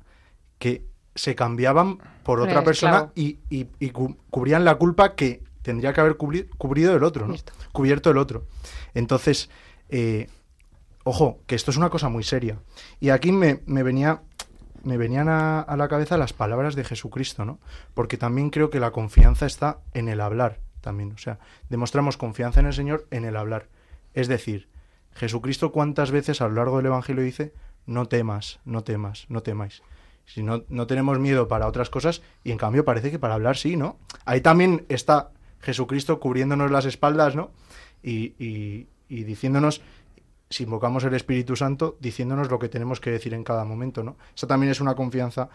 Que 0.57 0.83
se 1.15 1.35
cambiaban 1.35 1.99
por 2.23 2.39
otra 2.39 2.63
persona 2.63 3.11
y, 3.15 3.39
y- 3.49 3.67
y 3.79 3.89
cu- 3.91 4.15
cubrían 4.29 4.63
la 4.65 4.75
culpa 4.75 5.15
que 5.15 5.43
tendría 5.61 5.93
que 5.93 6.01
haber 6.01 6.17
cubri- 6.17 6.47
cubrido 6.57 6.95
el 6.95 7.03
otro, 7.03 7.27
¿no? 7.27 7.33
Cierto. 7.33 7.53
Cubierto 7.71 8.11
el 8.11 8.17
otro. 8.17 8.45
Entonces, 8.93 9.49
eh, 9.89 10.27
ojo, 11.03 11.39
que 11.47 11.55
esto 11.55 11.71
es 11.71 11.77
una 11.77 11.89
cosa 11.89 12.09
muy 12.09 12.23
seria. 12.23 12.59
Y 12.99 13.09
aquí 13.09 13.31
me, 13.31 13.61
me 13.65 13.83
venía 13.83 14.21
me 14.81 14.95
venían 14.95 15.27
a, 15.27 15.59
a 15.59 15.75
la 15.75 15.89
cabeza 15.89 16.17
las 16.17 16.31
palabras 16.31 16.73
de 16.73 16.85
Jesucristo, 16.85 17.43
¿no? 17.43 17.59
Porque 17.93 18.15
también 18.17 18.49
creo 18.49 18.69
que 18.69 18.79
la 18.79 18.91
confianza 18.91 19.45
está 19.45 19.79
en 19.93 20.07
el 20.07 20.21
hablar, 20.21 20.59
también. 20.79 21.11
O 21.11 21.17
sea, 21.17 21.37
demostramos 21.67 22.15
confianza 22.15 22.61
en 22.61 22.67
el 22.67 22.73
Señor 22.73 23.05
en 23.11 23.25
el 23.25 23.35
hablar. 23.35 23.67
Es 24.13 24.29
decir, 24.29 24.69
Jesucristo 25.11 25.73
cuántas 25.73 26.11
veces 26.11 26.39
a 26.39 26.47
lo 26.47 26.53
largo 26.55 26.77
del 26.77 26.85
Evangelio 26.85 27.21
dice, 27.23 27.53
no 27.85 28.05
temas, 28.05 28.61
no 28.63 28.85
temas, 28.85 29.25
no 29.27 29.43
temáis. 29.43 29.83
Si 30.25 30.43
no, 30.43 30.63
no 30.69 30.87
tenemos 30.87 31.19
miedo 31.19 31.49
para 31.49 31.67
otras 31.67 31.89
cosas 31.89 32.21
y 32.45 32.51
en 32.51 32.57
cambio 32.57 32.85
parece 32.85 33.11
que 33.11 33.19
para 33.19 33.33
hablar 33.33 33.57
sí, 33.57 33.75
¿no? 33.75 33.97
Ahí 34.23 34.39
también 34.39 34.85
está 34.87 35.31
Jesucristo 35.61 36.19
cubriéndonos 36.19 36.71
las 36.71 36.85
espaldas, 36.85 37.35
¿no? 37.35 37.51
Y, 38.03 38.33
y- 38.43 38.87
y 39.09 39.23
diciéndonos, 39.23 39.81
si 40.49 40.63
invocamos 40.63 41.03
el 41.03 41.13
Espíritu 41.13 41.55
Santo 41.55 41.97
diciéndonos 41.99 42.49
lo 42.49 42.59
que 42.59 42.69
tenemos 42.69 42.99
que 42.99 43.11
decir 43.11 43.33
en 43.33 43.43
cada 43.43 43.65
momento, 43.65 44.03
¿no? 44.03 44.17
Esa 44.35 44.47
también 44.47 44.71
es 44.71 44.81
una 44.81 44.95
confianza 44.95 45.49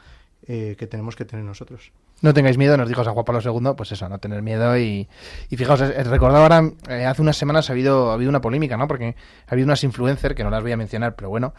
eh, 0.46 0.76
que 0.78 0.86
tenemos 0.86 1.16
que 1.16 1.24
tener 1.24 1.42
nosotros. 1.42 1.90
No 2.20 2.34
tengáis 2.34 2.58
miedo, 2.58 2.76
nos 2.76 2.86
dijo 2.86 3.02
San 3.02 3.14
Juan 3.14 3.24
Pablo 3.24 3.40
II, 3.42 3.72
pues 3.76 3.92
eso, 3.92 4.08
no 4.08 4.18
tener 4.18 4.42
miedo 4.42 4.78
y, 4.78 5.08
y 5.48 5.56
fijaos, 5.56 5.80
recordaba 5.80 6.42
ahora, 6.42 6.70
eh, 6.88 7.06
hace 7.06 7.22
unas 7.22 7.36
semanas 7.36 7.70
ha 7.70 7.72
habido, 7.72 8.10
ha 8.10 8.14
habido 8.14 8.28
una 8.28 8.40
polémica, 8.42 8.76
¿no? 8.76 8.86
Porque 8.86 9.16
ha 9.46 9.52
habido 9.52 9.64
unas 9.64 9.82
influencers, 9.84 10.34
que 10.34 10.44
no 10.44 10.50
las 10.50 10.62
voy 10.62 10.72
a 10.72 10.76
mencionar, 10.76 11.16
pero 11.16 11.30
bueno, 11.30 11.54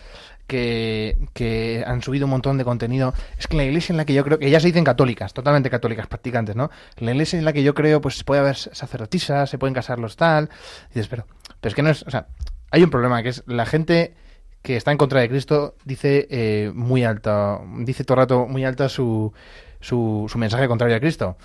que, 0.45 1.17
que 1.33 1.83
han 1.85 2.03
subido 2.03 2.25
un 2.25 2.31
montón 2.31 2.57
de 2.57 2.63
contenido. 2.63 3.13
Es 3.39 3.47
que 3.47 3.57
la 3.57 3.63
iglesia 3.63 3.93
en 3.93 3.97
la 3.97 4.05
que 4.05 4.13
yo 4.13 4.23
creo, 4.23 4.37
que 4.37 4.51
ya 4.51 4.59
se 4.59 4.67
dicen 4.67 4.83
católicas, 4.83 5.33
totalmente 5.33 5.69
católicas, 5.69 6.05
practicantes, 6.05 6.55
¿no? 6.55 6.69
La 6.97 7.11
iglesia 7.11 7.39
en 7.39 7.45
la 7.45 7.53
que 7.53 7.63
yo 7.63 7.73
creo, 7.73 8.01
pues 8.01 8.23
puede 8.23 8.41
haber 8.41 8.55
sacerdotisas, 8.55 9.49
se 9.49 9.57
pueden 9.57 9.73
casarlos 9.73 10.15
tal, 10.15 10.49
y 10.91 10.93
dices, 10.93 11.07
pero, 11.07 11.25
pero 11.59 11.69
es 11.69 11.75
que 11.75 11.81
no 11.81 11.89
es, 11.89 12.03
o 12.03 12.11
sea, 12.11 12.27
hay 12.75 12.83
un 12.83 12.89
problema, 12.89 13.23
que 13.23 13.29
es 13.29 13.41
la 13.47 13.65
gente 13.65 14.13
que 14.61 14.75
está 14.75 14.91
en 14.91 14.97
contra 14.97 15.21
de 15.21 15.29
Cristo 15.29 15.75
dice 15.85 16.27
eh, 16.29 16.71
muy 16.75 17.05
alto, 17.05 17.63
dice 17.79 18.03
todo 18.03 18.15
el 18.15 18.23
rato 18.23 18.47
muy 18.47 18.65
alto 18.65 18.89
su, 18.89 19.31
su, 19.79 20.29
mensaje 20.35 20.67
contrario 20.67 20.97
a 20.97 20.99
Cristo. 20.99 21.37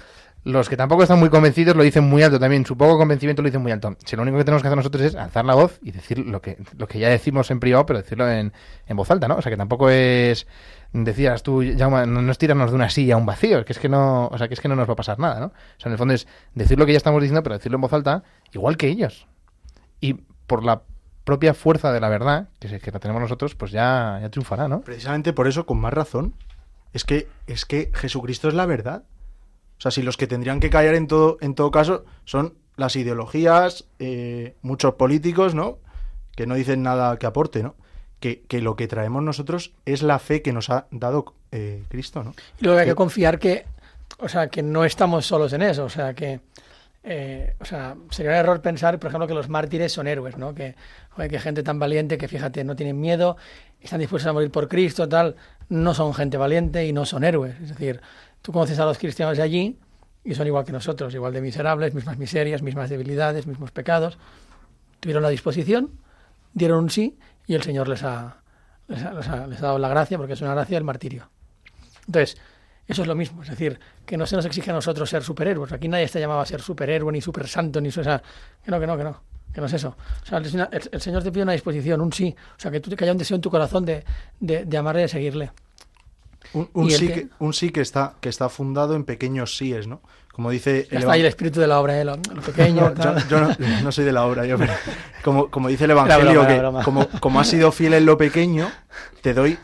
Los 0.43 0.69
que 0.69 0.77
tampoco 0.77 1.03
están 1.05 1.21
muy 1.21 1.29
convencidos 1.29 1.77
lo 1.77 1.85
dicen 1.85 2.03
muy 2.03 2.25
alto 2.25 2.41
también, 2.41 2.67
su 2.67 2.77
poco 2.77 2.99
convencimiento 2.99 3.43
lo 3.43 3.47
dicen 3.47 3.63
muy 3.63 3.71
alto. 3.71 3.97
Si 4.05 4.17
lo 4.17 4.23
único 4.23 4.39
que 4.39 4.45
tenemos 4.45 4.63
que 4.63 4.69
hacer 4.69 4.77
nosotros 4.77 5.05
es 5.05 5.15
alzar 5.15 5.45
la 5.45 5.55
voz 5.55 5.79
y 5.83 5.93
decir 5.93 6.19
lo 6.19 6.43
que, 6.43 6.57
lo 6.77 6.89
que 6.89 6.99
ya 6.99 7.11
decimos 7.11 7.49
en 7.53 7.61
privado, 7.61 7.87
pero 7.87 8.01
decirlo 8.01 8.29
en, 8.29 8.53
en 8.89 8.97
voz 8.97 9.09
alta, 9.13 9.29
¿no? 9.29 9.37
O 9.37 9.43
sea 9.43 9.51
que 9.51 9.59
tampoco 9.59 9.89
es, 9.89 10.49
decías 10.93 11.45
tú, 11.45 11.63
Jaume, 11.79 12.07
no, 12.07 12.23
no 12.23 12.33
es 12.33 12.39
tirarnos 12.39 12.71
de 12.71 12.77
una 12.77 12.91
silla 12.91 13.15
a 13.15 13.19
un 13.19 13.27
vacío, 13.27 13.65
que 13.65 13.73
es 13.73 13.79
que 13.79 13.89
no, 13.89 14.27
o 14.27 14.37
sea 14.39 14.49
que 14.49 14.55
es 14.55 14.61
que 14.61 14.69
no 14.69 14.75
nos 14.75 14.89
va 14.89 14.95
a 14.95 14.97
pasar 14.97 15.21
nada, 15.21 15.39
¿no? 15.39 15.47
O 15.47 15.53
sea, 15.77 15.91
en 15.91 15.93
el 15.93 15.99
fondo 15.99 16.15
es 16.15 16.27
decir 16.55 16.77
lo 16.77 16.87
que 16.87 16.93
ya 16.93 16.99
estamos 16.99 17.23
diciendo, 17.23 17.45
pero 17.45 17.57
decirlo 17.57 17.77
en 17.77 17.83
voz 17.83 17.93
alta, 17.93 18.25
igual 18.53 18.77
que 18.77 18.89
ellos. 18.89 19.29
Y 20.01 20.15
por 20.47 20.65
la 20.65 20.83
propia 21.25 21.55
fuerza 21.55 21.93
de 21.93 22.01
la 22.01 22.09
verdad, 22.09 22.49
que, 22.59 22.69
es- 22.75 22.83
que 22.83 22.91
la 22.91 22.99
tenemos 22.99 23.23
nosotros, 23.23 23.55
pues 23.55 23.71
ya, 23.73 24.19
ya 24.23 24.31
triunfará, 24.31 24.69
¿no? 24.69 24.81
Precisamente 24.81 25.33
por 25.33 25.47
eso, 25.49 25.67
con 25.67 25.79
más 25.81 25.93
razón, 25.93 26.35
es 26.93 27.05
que, 27.05 27.29
es 27.47 27.65
que 27.67 27.91
Jesucristo 27.95 28.49
es 28.49 28.55
la 28.55 28.67
verdad. 28.67 29.05
O 29.79 29.81
sea, 29.81 29.91
si 29.91 30.03
los 30.03 30.17
que 30.17 30.27
tendrían 30.27 30.61
que 30.61 30.71
callar 30.71 30.95
en 30.95 31.07
todo, 31.07 31.39
en 31.41 31.55
todo 31.55 31.71
caso 31.71 32.05
son 32.25 32.55
las 32.77 32.97
ideologías, 32.97 33.87
eh, 33.99 34.57
muchos 34.63 34.95
políticos, 34.95 35.55
¿no? 35.55 35.79
Que 36.37 36.47
no 36.47 36.55
dicen 36.55 36.83
nada 36.83 37.17
que 37.19 37.27
aporte, 37.27 37.63
¿no? 37.63 37.75
Que, 38.19 38.43
que 38.43 38.61
lo 38.61 38.77
que 38.77 38.89
traemos 38.89 39.23
nosotros 39.23 39.73
es 39.87 40.03
la 40.03 40.19
fe 40.19 40.43
que 40.43 40.53
nos 40.53 40.69
ha 40.71 40.87
dado 40.91 41.35
eh, 41.53 41.85
Cristo, 41.89 42.23
¿no? 42.23 42.35
Y 42.61 42.65
luego 42.65 42.79
hay 42.79 42.87
que 42.87 42.91
Que- 42.93 42.97
confiar 42.97 43.39
que, 43.39 43.65
o 44.19 44.29
sea, 44.29 44.49
que 44.49 44.63
no 44.63 44.85
estamos 44.85 45.25
solos 45.27 45.53
en 45.53 45.63
eso, 45.63 45.85
o 45.85 45.89
sea, 45.89 46.13
que, 46.15 46.41
eh, 47.03 47.55
o 47.61 47.65
sea, 47.65 47.97
sería 48.11 48.33
un 48.33 48.37
error 48.37 48.61
pensar, 48.61 48.99
por 48.99 49.09
ejemplo, 49.09 49.27
que 49.27 49.35
los 49.35 49.49
mártires 49.49 49.93
son 49.93 50.07
héroes, 50.07 50.37
¿no? 50.37 50.55
Que, 50.55 50.75
joder, 51.11 51.31
que 51.31 51.39
gente 51.39 51.63
tan 51.63 51.79
valiente 51.79 52.19
que, 52.19 52.29
fíjate, 52.29 52.63
no 52.65 52.77
tienen 52.77 53.01
miedo, 53.01 53.37
están 53.81 54.01
dispuestos 54.01 54.29
a 54.29 54.33
morir 54.33 54.51
por 54.51 54.69
Cristo, 54.69 55.09
tal, 55.09 55.37
no 55.69 55.95
son 55.95 56.13
gente 56.13 56.37
valiente 56.37 56.87
y 56.87 56.93
no 56.93 57.07
son 57.07 57.25
héroes. 57.25 57.59
Es 57.61 57.71
decir, 57.71 58.01
tú 58.43 58.53
conoces 58.53 58.79
a 58.79 58.85
los 58.85 58.99
cristianos 58.99 59.37
de 59.39 59.43
allí 59.43 59.79
y 60.25 60.35
son 60.35 60.47
igual 60.47 60.65
que 60.65 60.73
nosotros, 60.73 61.15
igual 61.15 61.33
de 61.33 61.41
miserables, 61.41 61.95
mismas 61.95 62.19
miserias, 62.19 62.63
mismas 62.63 62.91
debilidades, 62.91 63.47
mismos 63.47 63.71
pecados. 63.71 64.19
Tuvieron 65.01 65.23
la 65.23 65.31
disposición, 65.31 65.91
dieron 66.53 66.85
un 66.85 66.91
sí 66.91 67.19
y 67.47 67.55
el 67.55 67.63
Señor 67.63 67.89
les 67.89 68.03
ha, 68.03 68.37
les 68.89 69.03
ha, 69.03 69.47
dado 69.47 69.79
la 69.79 69.89
gracia, 69.89 70.19
porque 70.19 70.35
es 70.35 70.41
una 70.43 70.55
gracia 70.55 70.77
el 70.77 70.85
martirio. 70.85 71.31
Entonces, 72.07 72.37
eso 72.93 73.03
es 73.03 73.09
lo 73.09 73.15
mismo, 73.15 73.43
es 73.43 73.49
decir, 73.51 73.79
que 74.07 74.17
no 74.17 74.27
se 74.27 74.37
nos 74.37 74.45
exige 74.45 74.71
a 74.71 74.75
nosotros 74.75 75.09
ser 75.09 75.23
superhéroes. 75.23 75.73
Aquí 75.73 75.89
nadie 75.89 76.05
está 76.05 76.19
llamado 76.19 76.41
a 76.41 76.47
ser 76.47 76.61
superhéroe, 76.61 77.13
ni 77.13 77.21
supersanto, 77.21 77.81
ni 77.81 77.91
su- 77.91 78.01
o 78.01 78.05
sea, 78.05 78.23
que 78.65 78.71
no, 78.71 78.81
que 78.81 78.87
no, 78.87 78.97
que 78.97 79.05
no, 79.05 79.23
que 79.53 79.61
no 79.61 79.67
es 79.67 79.73
eso. 79.75 79.97
O 80.23 80.27
sea, 80.27 80.39
el, 80.39 80.69
el 80.93 81.01
Señor 81.01 81.23
te 81.23 81.31
pide 81.33 81.43
una 81.43 81.53
disposición, 81.53 82.01
un 82.01 82.13
sí, 82.13 82.35
o 82.57 82.61
sea, 82.61 82.71
que 82.71 82.81
tú 82.81 82.91
que 82.95 83.05
haya 83.05 83.13
un 83.13 83.19
deseo 83.19 83.35
en 83.37 83.41
tu 83.41 83.51
corazón 83.51 83.85
de, 83.85 84.05
de, 84.41 84.65
de 84.65 84.77
amarle 84.77 85.03
y 85.03 85.05
de 85.05 85.09
seguirle. 85.09 85.53
Un, 86.55 86.69
un 86.73 86.89
¿Y 86.91 86.95
el 86.95 86.99
sí, 86.99 87.07
que, 87.09 87.29
un 87.39 87.53
sí 87.53 87.71
que 87.71 87.81
está, 87.83 88.15
que 88.21 88.29
está 88.29 88.49
fundado 88.49 88.97
en 88.97 89.05
pequeños 89.05 89.57
síes, 89.57 89.87
¿no? 89.87 90.01
Como 90.33 90.51
dice 90.51 90.87
Ya 90.91 90.97
el 90.97 91.03
está 91.03 91.13
ahí 91.13 91.21
el 91.21 91.27
espíritu 91.27 91.61
de 91.61 91.67
la 91.67 91.79
obra, 91.81 92.01
¿eh? 92.01 92.05
lo, 92.05 92.17
lo 92.17 92.41
pequeño, 92.47 92.95
yo, 92.95 93.15
yo 93.29 93.41
no, 93.41 93.55
no 93.83 93.93
soy 93.93 94.05
de 94.05 94.13
la 94.13 94.25
obra, 94.25 94.47
yo, 94.47 94.57
pero 94.57 94.73
como, 95.23 95.51
como 95.51 95.69
dice 95.69 95.85
el 95.85 95.91
Evangelio, 95.91 96.43
broma, 96.45 96.79
que 96.79 96.85
como, 96.85 97.09
como 97.21 97.41
has 97.41 97.49
sido 97.49 97.71
fiel 97.73 97.93
en 97.95 98.07
lo 98.07 98.17
pequeño, 98.17 98.71
te 99.21 99.35
doy, 99.35 99.59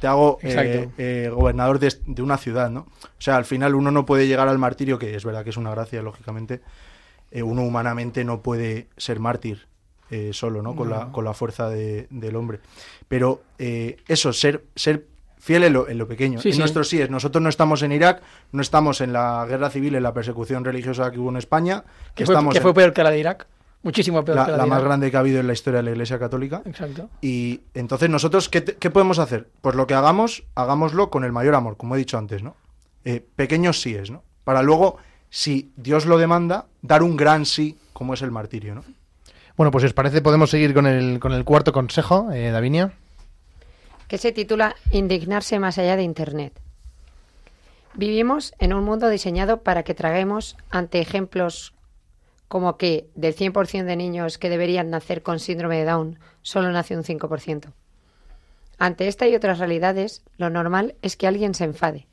te 0.00 0.06
hago 0.06 0.38
eh, 0.42 0.88
eh, 0.98 1.30
gobernador 1.32 1.78
de, 1.78 1.94
de 2.06 2.22
una 2.22 2.36
ciudad, 2.38 2.70
¿no? 2.70 2.80
O 3.02 3.20
sea, 3.20 3.36
al 3.36 3.44
final 3.44 3.74
uno 3.74 3.90
no 3.90 4.06
puede 4.06 4.26
llegar 4.26 4.48
al 4.48 4.58
martirio, 4.58 4.98
que 4.98 5.14
es 5.14 5.24
verdad 5.24 5.44
que 5.44 5.50
es 5.50 5.56
una 5.56 5.70
gracia, 5.70 6.02
lógicamente, 6.02 6.60
eh, 7.30 7.42
uno 7.42 7.62
humanamente 7.62 8.24
no 8.24 8.40
puede 8.42 8.88
ser 8.96 9.20
mártir 9.20 9.66
solo, 10.32 10.60
¿no? 10.60 10.74
Con, 10.74 10.90
La, 10.90 11.12
con 11.12 11.24
la 11.24 11.34
fuerza 11.34 11.68
de- 11.68 12.08
del 12.10 12.34
hombre. 12.34 12.58
Pero 13.06 13.42
eh, 13.60 13.96
eso, 14.08 14.32
ser, 14.32 14.64
ser 14.74 15.06
fiel 15.38 15.62
en 15.62 15.72
lo, 15.72 15.88
en 15.88 15.98
lo 15.98 16.08
pequeño. 16.08 16.40
Sí, 16.40 16.48
en 16.48 16.54
sí. 16.54 16.58
nuestros 16.58 16.88
sí 16.88 17.00
es. 17.00 17.08
Nosotros 17.10 17.40
no 17.40 17.48
estamos 17.48 17.80
en 17.82 17.92
Irak, 17.92 18.20
no 18.50 18.60
estamos 18.60 19.00
en 19.02 19.12
la 19.12 19.46
guerra 19.48 19.70
civil, 19.70 19.94
en 19.94 20.02
la 20.02 20.12
persecución 20.12 20.64
religiosa 20.64 21.12
que 21.12 21.20
hubo 21.20 21.30
en 21.30 21.36
España, 21.36 21.84
que, 22.16 22.26
fue, 22.26 22.34
estamos 22.34 22.56
en- 22.56 22.62
fue 22.62 22.74
peor 22.74 22.92
que 22.92 23.04
la 23.04 23.10
de 23.12 23.20
Irak, 23.20 23.46
muchísimo 23.82 24.24
peor 24.24 24.36
la, 24.38 24.46
que 24.46 24.52
la, 24.52 24.66
más 24.66 24.82
grande 24.82 25.10
que 25.10 25.16
ha 25.16 25.20
habido 25.20 25.40
en 25.40 25.46
la 25.46 25.52
historia 25.52 25.78
de 25.78 25.84
la 25.84 25.90
Iglesia 25.92 26.18
Católica. 26.18 26.62
Exacto. 26.64 27.08
Y 27.20 27.60
entonces 27.74 28.10
nosotros, 28.10 28.48
¿qué, 28.48 28.60
te- 28.60 28.76
qué 28.76 28.90
podemos 28.90 29.18
hacer? 29.18 29.48
Pues 29.60 29.74
lo 29.76 29.86
que 29.86 29.94
hagamos, 29.94 30.44
hagámoslo 30.54 31.10
con 31.10 31.24
el 31.24 31.32
mayor 31.32 31.54
amor, 31.54 31.76
como 31.76 31.94
he 31.94 31.98
dicho 31.98 32.18
antes, 32.18 32.42
¿no? 32.42 32.54
Eh, 33.04 33.24
pequeños 33.36 33.80
síes, 33.80 34.10
¿no? 34.10 34.22
Para 34.44 34.62
luego, 34.62 34.98
si 35.30 35.72
Dios 35.76 36.06
lo 36.06 36.18
demanda, 36.18 36.66
dar 36.82 37.02
un 37.02 37.16
gran 37.16 37.46
sí, 37.46 37.78
como 37.92 38.14
es 38.14 38.22
el 38.22 38.30
martirio, 38.30 38.74
¿no? 38.74 38.84
Bueno, 39.56 39.70
pues 39.70 39.82
si 39.82 39.86
os 39.86 39.92
parece, 39.94 40.22
podemos 40.22 40.50
seguir 40.50 40.72
con 40.74 40.86
el, 40.86 41.18
con 41.20 41.32
el 41.32 41.44
cuarto 41.44 41.72
consejo, 41.72 42.30
eh, 42.32 42.50
Davinia. 42.50 42.92
que 44.08 44.16
se 44.18 44.32
titula 44.32 44.74
Indignarse 44.90 45.58
más 45.58 45.76
allá 45.78 45.96
de 45.96 46.02
Internet. 46.02 46.58
Vivimos 47.94 48.54
en 48.58 48.72
un 48.72 48.84
mundo 48.84 49.08
diseñado 49.08 49.62
para 49.62 49.82
que 49.82 49.94
traguemos 49.94 50.56
ante 50.70 51.00
ejemplos 51.00 51.74
como 52.50 52.78
que 52.78 53.08
del 53.14 53.36
100% 53.36 53.84
de 53.84 53.94
niños 53.94 54.36
que 54.36 54.50
deberían 54.50 54.90
nacer 54.90 55.22
con 55.22 55.38
síndrome 55.38 55.78
de 55.78 55.84
Down, 55.84 56.18
solo 56.42 56.72
nace 56.72 56.96
un 56.96 57.04
5%. 57.04 57.72
Ante 58.76 59.06
esta 59.06 59.28
y 59.28 59.36
otras 59.36 59.60
realidades, 59.60 60.24
lo 60.36 60.50
normal 60.50 60.96
es 61.00 61.16
que 61.16 61.28
alguien 61.28 61.54
se 61.54 61.62
enfade, 61.62 62.08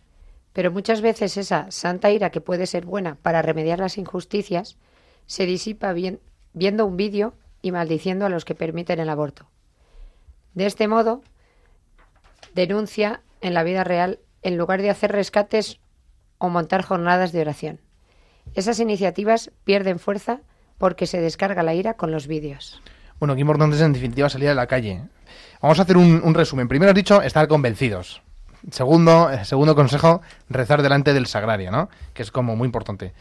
pero 0.53 0.69
muchas 0.71 1.01
veces 1.01 1.37
esa 1.37 1.71
santa 1.71 2.11
ira 2.11 2.29
que 2.29 2.39
puede 2.39 2.67
ser 2.67 2.85
buena 2.85 3.15
para 3.15 3.41
remediar 3.41 3.79
las 3.79 3.97
injusticias 3.97 4.77
se 5.25 5.47
disipa 5.47 5.91
viendo 6.53 6.85
un 6.85 6.97
vídeo 6.97 7.33
y 7.63 7.71
maldiciendo 7.71 8.27
a 8.27 8.29
los 8.29 8.45
que 8.45 8.53
permiten 8.53 8.99
el 8.99 9.09
aborto. 9.09 9.49
De 10.53 10.67
este 10.67 10.87
modo, 10.87 11.23
denuncia 12.53 13.23
en 13.41 13.55
la 13.55 13.63
vida 13.63 13.83
real 13.83 14.19
en 14.43 14.55
lugar 14.55 14.83
de 14.83 14.91
hacer 14.91 15.13
rescates 15.13 15.79
o 16.37 16.49
montar 16.49 16.83
jornadas 16.83 17.31
de 17.31 17.41
oración. 17.41 17.86
Esas 18.55 18.79
iniciativas 18.79 19.51
pierden 19.63 19.99
fuerza 19.99 20.41
porque 20.77 21.07
se 21.07 21.21
descarga 21.21 21.63
la 21.63 21.73
ira 21.73 21.95
con 21.95 22.11
los 22.11 22.27
vídeos. 22.27 22.81
Bueno, 23.19 23.35
qué 23.35 23.41
importante 23.41 23.75
es 23.75 23.81
en 23.81 23.93
definitiva 23.93 24.29
salir 24.29 24.49
a 24.49 24.53
la 24.53 24.67
calle. 24.67 25.03
Vamos 25.61 25.79
a 25.79 25.83
hacer 25.83 25.97
un, 25.97 26.33
resumen. 26.33 26.67
Primero 26.67 26.91
has 26.91 26.95
dicho 26.95 27.21
estar 27.21 27.47
convencidos. 27.47 28.21
Segundo, 28.71 29.29
eh, 29.31 29.45
segundo 29.45 29.75
consejo, 29.75 30.21
rezar 30.49 30.81
delante 30.81 31.13
del 31.13 31.27
sagrario, 31.27 31.71
¿no? 31.71 31.89
Que 32.13 32.23
es 32.23 32.31
como 32.31 32.55
muy 32.55 32.65
importante. 32.65 33.13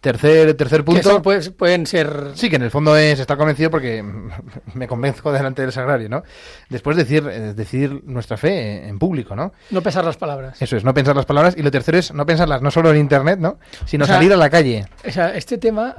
Tercer, 0.00 0.54
tercer 0.54 0.80
Que 0.80 0.84
punto. 0.84 1.00
eso 1.10 1.22
pues, 1.22 1.50
pueden 1.50 1.86
ser... 1.86 2.30
Sí, 2.34 2.48
que 2.48 2.56
en 2.56 2.62
el 2.62 2.70
fondo 2.70 2.96
es 2.96 3.18
estar 3.18 3.36
convencido 3.36 3.70
porque 3.70 4.02
me 4.74 4.86
convenzco 4.86 5.32
delante 5.32 5.62
del 5.62 5.72
sagrario, 5.72 6.08
¿no? 6.08 6.22
Después 6.68 6.96
decir, 6.96 7.26
eh, 7.30 7.54
decir 7.54 8.02
nuestra 8.04 8.36
fe 8.36 8.88
en 8.88 8.98
público, 8.98 9.36
¿no? 9.36 9.52
No 9.70 9.82
pesar 9.82 10.04
las 10.04 10.16
palabras. 10.16 10.60
Eso 10.60 10.76
es, 10.76 10.84
no 10.84 10.94
pensar 10.94 11.16
las 11.16 11.26
palabras. 11.26 11.54
Y 11.56 11.62
lo 11.62 11.70
tercero 11.70 11.98
es 11.98 12.12
no 12.12 12.24
pensarlas 12.26 12.62
no 12.62 12.70
solo 12.70 12.90
en 12.90 12.98
internet, 12.98 13.38
¿no? 13.38 13.58
Sino 13.86 14.04
O 14.04 14.06
sea, 14.06 14.16
salir 14.16 14.32
a 14.32 14.36
la 14.36 14.50
calle. 14.50 14.86
O 15.06 15.10
sea, 15.10 15.34
este 15.34 15.58
tema, 15.58 15.96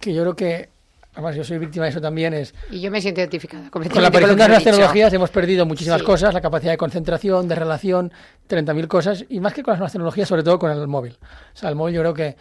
que 0.00 0.14
yo 0.14 0.22
creo 0.22 0.36
que, 0.36 0.70
además 1.18 1.34
yo 1.34 1.42
soy 1.42 1.58
víctima 1.58 1.84
de 1.86 1.90
eso 1.90 2.00
también, 2.00 2.32
es 2.32 2.54
Y 2.70 2.80
yo 2.80 2.92
me 2.92 3.00
siento 3.00 3.20
identificada 3.20 3.68
con 3.70 3.82
la 3.82 3.88
aparición 4.06 4.38
con 4.38 4.46
de 4.46 4.54
las 4.54 4.62
tecnologías 4.62 5.12
hemos 5.12 5.30
perdido 5.30 5.66
muchísimas 5.66 5.98
Sí. 6.00 6.06
cosas, 6.06 6.32
la 6.32 6.40
capacidad 6.40 6.70
de 6.70 6.78
concentración, 6.78 7.48
de 7.48 7.56
relación, 7.56 8.12
30.000 8.48 8.86
cosas, 8.86 9.24
y 9.28 9.40
más 9.40 9.52
que 9.52 9.64
con 9.64 9.72
las 9.72 9.80
nuevas 9.80 9.90
tecnologías, 9.92 10.28
sobre 10.28 10.44
todo 10.44 10.60
con 10.60 10.70
el 10.70 10.86
móvil. 10.86 11.18
O 11.54 11.56
sea, 11.56 11.70
el 11.70 11.74
móvil 11.74 11.96
yo 11.96 12.02
creo 12.02 12.14
que 12.14 12.36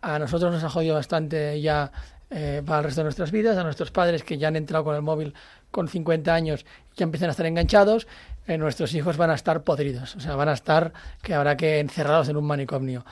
a 0.00 0.20
nosotros 0.20 0.52
nos 0.52 0.62
ha 0.62 0.70
jodido 0.70 0.94
bastante 0.94 1.60
ya 1.60 1.90
eh, 2.30 2.62
para 2.64 2.78
el 2.78 2.84
resto 2.84 3.00
de 3.00 3.06
nuestras 3.06 3.32
vidas, 3.32 3.58
a 3.58 3.64
nuestros 3.64 3.90
padres 3.90 4.22
que 4.22 4.38
ya 4.38 4.46
han 4.46 4.54
entrado 4.54 4.84
con 4.84 4.94
el 4.94 5.02
móvil 5.02 5.34
con 5.72 5.88
50 5.88 6.32
años 6.32 6.64
y 6.94 6.98
ya 6.98 7.02
empiezan 7.04 7.30
a 7.30 7.32
estar 7.32 7.46
enganchados, 7.46 8.06
eh, 8.46 8.56
nuestros 8.58 8.94
hijos 8.94 9.16
van 9.16 9.30
a 9.30 9.34
estar 9.34 9.64
podridos, 9.64 10.14
o 10.14 10.20
sea, 10.20 10.36
van 10.36 10.48
a 10.48 10.52
estar 10.52 10.92
que 11.20 11.34
habrá 11.34 11.56
que 11.56 11.80
encerrados 11.80 12.28
en 12.28 12.36
un 12.36 12.44
manicomio. 12.44 13.04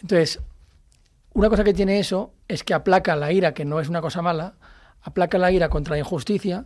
Entonces, 0.00 0.40
una 1.36 1.48
cosa 1.48 1.64
que 1.64 1.74
tiene 1.74 1.98
eso 1.98 2.32
es 2.48 2.64
que 2.64 2.74
aplaca 2.74 3.14
la 3.16 3.30
ira, 3.32 3.52
que 3.54 3.64
no 3.64 3.80
es 3.80 3.88
una 3.88 4.00
cosa 4.00 4.22
mala, 4.22 4.54
aplaca 5.02 5.38
la 5.38 5.50
ira 5.52 5.68
contra 5.68 5.92
la 5.94 5.98
injusticia 5.98 6.64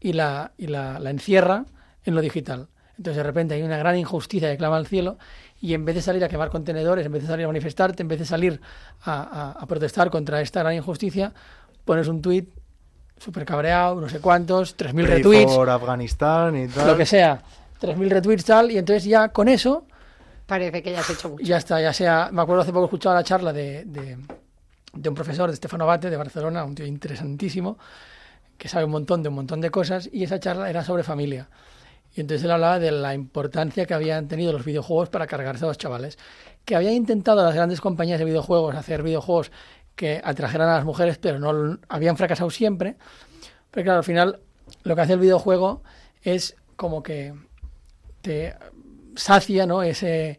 y 0.00 0.12
la, 0.12 0.52
y 0.56 0.66
la, 0.68 0.98
la 0.98 1.10
encierra 1.10 1.64
en 2.04 2.14
lo 2.14 2.20
digital. 2.20 2.68
Entonces 2.96 3.16
de 3.16 3.22
repente 3.24 3.54
hay 3.54 3.62
una 3.62 3.76
gran 3.76 3.96
injusticia 3.98 4.50
que 4.50 4.56
clama 4.56 4.76
al 4.76 4.86
cielo 4.86 5.18
y 5.60 5.74
en 5.74 5.84
vez 5.84 5.96
de 5.96 6.02
salir 6.02 6.22
a 6.24 6.28
quemar 6.28 6.50
contenedores, 6.50 7.04
en 7.06 7.12
vez 7.12 7.22
de 7.22 7.28
salir 7.28 7.44
a 7.44 7.48
manifestarte, 7.48 8.02
en 8.02 8.08
vez 8.08 8.18
de 8.20 8.24
salir 8.24 8.60
a, 9.02 9.22
a- 9.22 9.50
a 9.60 9.66
protestar 9.66 10.10
contra 10.10 10.40
esta 10.40 10.60
gran 10.60 10.74
injusticia, 10.74 11.32
pones 11.84 12.06
un 12.06 12.22
tuit 12.22 12.48
súper 13.18 13.44
cabreado, 13.44 14.00
no 14.00 14.08
sé 14.08 14.20
cuántos, 14.20 14.76
3.000 14.76 14.92
Pray 14.92 15.06
retweets, 15.06 15.52
for 15.54 15.70
Afganistán 15.70 16.56
y 16.56 16.68
tal. 16.68 16.86
lo 16.86 16.96
que 16.96 17.06
sea, 17.06 17.42
3.000 17.80 18.08
retweets 18.10 18.44
tal, 18.44 18.70
y 18.70 18.78
entonces 18.78 19.04
ya 19.04 19.28
con 19.30 19.48
eso 19.48 19.86
Parece 20.46 20.82
que 20.82 20.92
ya 20.92 21.00
has 21.00 21.10
hecho 21.10 21.30
mucho. 21.30 21.44
ya 21.44 21.56
está, 21.56 21.80
ya 21.80 21.92
sea, 21.92 22.28
me 22.32 22.42
acuerdo 22.42 22.62
hace 22.62 22.72
poco 22.72 22.84
escuchaba 22.84 23.14
la 23.14 23.24
charla 23.24 23.52
de, 23.52 23.84
de, 23.84 24.18
de 24.92 25.08
un 25.08 25.14
profesor, 25.14 25.50
de 25.50 25.56
Stefano 25.56 25.86
Bate, 25.86 26.10
de 26.10 26.16
Barcelona, 26.16 26.64
un 26.64 26.74
tío 26.74 26.86
interesantísimo, 26.86 27.78
que 28.58 28.68
sabe 28.68 28.84
un 28.84 28.90
montón 28.90 29.22
de 29.22 29.30
un 29.30 29.36
montón 29.36 29.60
de 29.60 29.70
cosas, 29.70 30.08
y 30.12 30.22
esa 30.24 30.38
charla 30.38 30.68
era 30.68 30.84
sobre 30.84 31.02
familia. 31.02 31.48
Y 32.14 32.20
entonces 32.20 32.44
él 32.44 32.50
hablaba 32.52 32.78
de 32.78 32.92
la 32.92 33.14
importancia 33.14 33.86
que 33.86 33.94
habían 33.94 34.28
tenido 34.28 34.52
los 34.52 34.64
videojuegos 34.64 35.08
para 35.08 35.26
cargarse 35.26 35.64
a 35.64 35.68
los 35.68 35.78
chavales. 35.78 36.16
Que 36.64 36.76
habían 36.76 36.94
intentado 36.94 37.42
las 37.42 37.54
grandes 37.54 37.80
compañías 37.80 38.20
de 38.20 38.24
videojuegos 38.24 38.76
hacer 38.76 39.02
videojuegos 39.02 39.50
que 39.96 40.20
atrajeran 40.22 40.68
a 40.68 40.76
las 40.76 40.84
mujeres, 40.84 41.18
pero 41.18 41.40
no 41.40 41.78
habían 41.88 42.16
fracasado 42.16 42.50
siempre. 42.50 42.96
Pero 43.70 43.84
claro, 43.84 43.98
al 43.98 44.04
final 44.04 44.40
lo 44.84 44.94
que 44.94 45.02
hace 45.02 45.14
el 45.14 45.18
videojuego 45.18 45.82
es 46.22 46.56
como 46.76 47.02
que 47.02 47.34
te 48.22 48.54
sacia 49.16 49.66
¿no? 49.66 49.82
ese, 49.82 50.38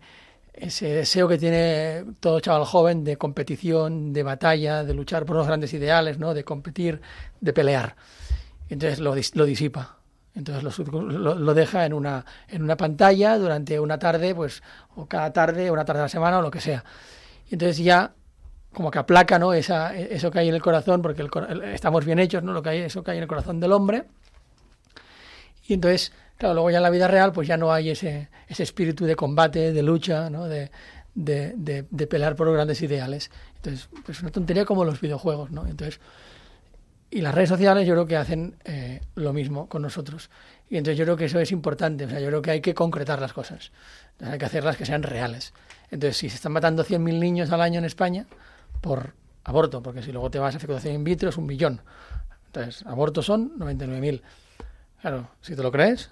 ese 0.54 0.88
deseo 0.94 1.28
que 1.28 1.38
tiene 1.38 2.06
todo 2.20 2.40
chaval 2.40 2.66
joven 2.66 3.04
de 3.04 3.18
competición, 3.18 4.14
de 4.14 4.24
batalla, 4.24 4.84
de 4.84 4.94
luchar 4.94 5.26
por 5.26 5.36
los 5.36 5.48
grandes 5.48 5.74
ideales, 5.74 6.20
¿no? 6.20 6.34
de 6.34 6.44
competir, 6.44 7.02
de 7.42 7.54
pelear. 7.54 7.96
Entonces 8.70 9.00
lo, 9.00 9.16
lo 9.34 9.46
disipa. 9.46 9.98
Entonces 10.34 10.64
lo, 10.90 11.02
lo- 11.36 11.54
deja 11.54 11.86
en 11.86 11.94
una, 11.94 12.26
en 12.50 12.62
una 12.62 12.76
pantalla 12.76 13.38
durante 13.38 13.80
una 13.80 13.98
tarde, 14.00 14.36
pues, 14.36 14.62
o 14.96 15.06
cada 15.06 15.32
tarde, 15.32 15.72
una 15.72 15.86
tarde 15.86 16.02
a 16.02 16.04
la 16.04 16.10
semana, 16.10 16.40
o 16.40 16.42
lo 16.42 16.52
que 16.52 16.60
sea. 16.60 16.84
Y 17.50 17.56
entonces 17.56 17.78
ya 17.78 18.12
como 18.74 18.92
que 18.92 19.00
aplaca 19.00 19.40
¿no? 19.40 19.54
Esa, 19.54 19.96
eso 19.96 20.32
que 20.32 20.40
hay 20.40 20.50
en 20.50 20.56
el 20.56 20.62
corazón, 20.62 21.02
porque 21.02 21.26
estamos 21.74 22.04
bien 22.06 22.20
hechos, 22.20 22.44
¿no? 22.44 22.52
lo 22.52 22.62
que 22.62 22.70
hay, 22.70 22.80
eso 22.82 23.04
que 23.04 23.12
hay 23.12 23.18
en 23.18 23.24
el 23.24 23.30
corazón 23.30 23.62
del 23.62 23.72
hombre. 23.72 24.04
Y 25.68 25.74
entonces, 25.74 26.12
claro, 26.38 26.56
luego 26.56 26.72
ya 26.72 26.78
en 26.78 26.84
la 26.84 26.90
vida 26.90 27.08
real, 27.08 27.32
pues 27.32 27.48
ya 27.48 27.58
no 27.58 27.72
hay 27.72 27.90
ese, 27.90 28.30
ese 28.48 28.64
espíritu 28.64 29.06
de 29.06 29.16
combate, 29.16 29.74
de 29.74 29.84
lucha, 29.84 30.30
¿no? 30.30 30.46
de, 30.46 30.70
de, 31.16 31.86
de, 31.90 32.08
pelear 32.08 32.36
por 32.36 32.52
grandes 32.52 32.82
ideales. 32.82 33.32
Entonces, 33.58 33.90
pues 34.06 34.22
una 34.22 34.32
tontería 34.32 34.66
como 34.66 34.86
los 34.86 35.02
videojuegos, 35.02 35.52
¿no? 35.52 35.66
Entonces, 35.66 36.00
y 37.10 37.22
las 37.22 37.34
redes 37.34 37.50
sociales 37.50 37.88
yo 37.88 37.94
creo 37.94 38.06
que 38.06 38.18
hacen 38.18 38.58
eh, 38.66 39.02
lo 39.16 39.32
mismo 39.32 39.70
con 39.70 39.82
nosotros. 39.82 40.30
Y 40.70 40.78
entonces 40.78 40.98
yo 40.98 41.06
creo 41.06 41.16
que 41.16 41.26
eso 41.26 41.40
es 41.40 41.52
importante. 41.52 42.06
O 42.06 42.10
sea, 42.10 42.20
yo 42.20 42.28
creo 42.28 42.42
que 42.42 42.52
hay 42.52 42.62
que 42.62 42.74
concretar 42.74 43.22
las 43.22 43.32
cosas. 43.32 43.72
Hay 44.20 44.38
que 44.38 44.46
hacerlas 44.46 44.76
que 44.76 44.86
sean 44.86 45.04
reales. 45.04 45.54
Entonces, 45.92 46.18
si 46.18 46.30
se 46.30 46.36
están 46.36 46.52
matando 46.52 46.84
100.000 46.84 47.20
niños 47.20 47.52
al 47.52 47.62
año 47.62 47.80
en 47.80 47.86
España 47.86 48.26
por 48.82 49.14
aborto, 49.44 49.82
porque 49.82 50.02
si 50.02 50.12
luego 50.12 50.30
te 50.30 50.40
vas 50.40 50.56
a 50.56 50.60
fecundación 50.60 50.96
in 50.96 51.04
vitro 51.04 51.30
es 51.30 51.38
un 51.38 51.46
millón. 51.46 51.82
Entonces, 52.48 52.86
abortos 52.86 53.26
son 53.26 53.58
99.000. 53.60 54.22
Claro, 55.06 55.28
si 55.40 55.56
te 55.56 55.62
lo 55.62 55.72
crees, 55.72 56.10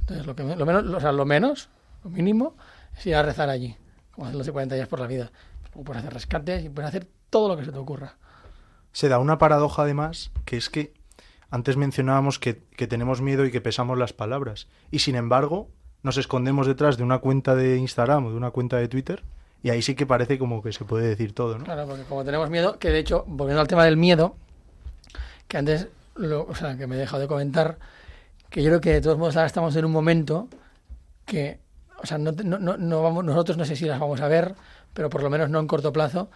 entonces 0.00 0.26
lo, 0.26 0.36
que, 0.36 0.42
lo 0.42 0.66
menos, 0.66 0.84
o 0.84 1.00
sea, 1.00 1.12
lo 1.12 1.24
menos, 1.24 1.70
lo 2.04 2.10
mínimo, 2.10 2.54
es 2.94 3.06
ir 3.06 3.14
a 3.14 3.22
rezar 3.22 3.48
allí, 3.48 3.74
como 4.10 4.26
hacen 4.26 4.36
los 4.36 4.46
de 4.46 4.52
40 4.52 4.74
días 4.74 4.86
por 4.86 5.00
la 5.00 5.06
vida. 5.06 5.32
Luego 5.72 5.84
puedes 5.84 6.00
hacer 6.00 6.12
rescates 6.12 6.62
y 6.62 6.68
puedes 6.68 6.90
hacer 6.90 7.08
todo 7.30 7.48
lo 7.48 7.56
que 7.56 7.64
se 7.64 7.72
te 7.72 7.78
ocurra. 7.78 8.16
Se 8.92 9.08
da 9.08 9.18
una 9.18 9.38
paradoja 9.38 9.84
además, 9.84 10.30
que 10.44 10.58
es 10.58 10.68
que 10.68 10.92
antes 11.48 11.78
mencionábamos 11.78 12.38
que, 12.38 12.62
que 12.76 12.86
tenemos 12.86 13.22
miedo 13.22 13.46
y 13.46 13.50
que 13.50 13.62
pesamos 13.62 13.96
las 13.96 14.12
palabras. 14.12 14.68
Y 14.90 14.98
sin 14.98 15.14
embargo, 15.14 15.70
nos 16.02 16.18
escondemos 16.18 16.66
detrás 16.66 16.98
de 16.98 17.02
una 17.02 17.20
cuenta 17.20 17.54
de 17.54 17.78
Instagram 17.78 18.26
o 18.26 18.30
de 18.30 18.36
una 18.36 18.50
cuenta 18.50 18.76
de 18.76 18.88
Twitter 18.88 19.24
y 19.62 19.70
ahí 19.70 19.80
sí 19.80 19.94
que 19.94 20.04
parece 20.04 20.38
como 20.38 20.62
que 20.62 20.70
se 20.74 20.84
puede 20.84 21.08
decir 21.08 21.32
todo, 21.34 21.56
¿no? 21.56 21.64
Claro, 21.64 21.86
porque 21.86 22.02
como 22.02 22.26
tenemos 22.26 22.50
miedo, 22.50 22.78
que 22.78 22.90
de 22.90 22.98
hecho, 22.98 23.24
volviendo 23.26 23.62
al 23.62 23.68
tema 23.68 23.86
del 23.86 23.96
miedo, 23.96 24.36
que 25.48 25.56
antes, 25.56 25.88
lo, 26.14 26.44
o 26.44 26.54
sea, 26.54 26.76
que 26.76 26.86
me 26.86 26.96
he 26.96 26.98
dejado 26.98 27.22
de 27.22 27.26
comentar, 27.26 27.78
que 28.54 28.62
yo 28.62 28.70
creo 28.70 28.80
que 28.80 28.92
de 28.92 29.00
todos 29.00 29.18
modos 29.18 29.34
ahora 29.34 29.48
estamos 29.48 29.74
en 29.74 29.84
un 29.84 29.90
momento 29.90 30.48
que, 31.26 31.58
o 32.00 32.06
sea, 32.06 32.18
no, 32.18 32.30
no, 32.30 32.76
no, 32.76 33.02
vamos, 33.02 33.24
nosotros 33.24 33.56
no 33.56 33.64
sé 33.64 33.74
si 33.74 33.84
las 33.84 33.98
vamos 33.98 34.20
a 34.20 34.28
ver, 34.28 34.54
pero 34.92 35.10
por 35.10 35.24
lo 35.24 35.28
menos 35.28 35.50
no 35.50 35.58
en 35.58 35.66
corto 35.66 35.92
plazo, 35.92 36.30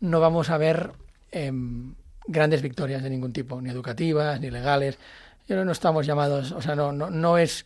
no 0.00 0.18
vamos 0.18 0.50
a 0.50 0.58
ver 0.58 0.90
em, 1.30 1.94
grandes 2.26 2.60
victorias 2.60 3.04
de 3.04 3.10
ningún 3.10 3.32
tipo, 3.32 3.62
ni 3.62 3.70
educativas, 3.70 4.40
ni 4.40 4.50
legales. 4.50 4.96
Yo 5.42 5.46
creo 5.46 5.60
que 5.60 5.66
no 5.66 5.70
estamos 5.70 6.06
llamados, 6.06 6.50
o 6.50 6.60
sea, 6.60 6.74
no, 6.74 6.90
no, 6.90 7.08
no 7.08 7.38
es 7.38 7.64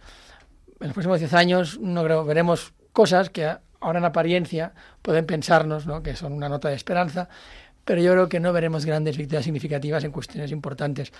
en 0.81 0.89
los 0.89 0.93
próximos 0.93 1.21
10 1.21 1.33
años 1.33 1.81
no 1.81 2.05
creo, 2.05 2.27
veremos 2.27 2.75
cosas 2.93 3.31
que 3.31 3.57
ahora 3.81 4.01
en 4.01 4.05
apariencia 4.05 4.75
pueden 5.01 5.25
pensarnos 5.25 5.87
¿no? 5.87 6.03
que 6.03 6.15
son 6.15 6.35
una 6.35 6.51
nota 6.51 6.69
de 6.69 6.75
esperanza, 6.75 7.31
pero 7.87 8.03
yo 8.03 8.13
creo 8.13 8.29
que 8.29 8.39
no 8.39 8.53
veremos 8.53 8.85
grandes 8.85 9.17
victorias 9.17 9.45
significativas 9.45 10.05
en 10.05 10.13
cuestiones 10.13 10.51
importantes. 10.51 11.11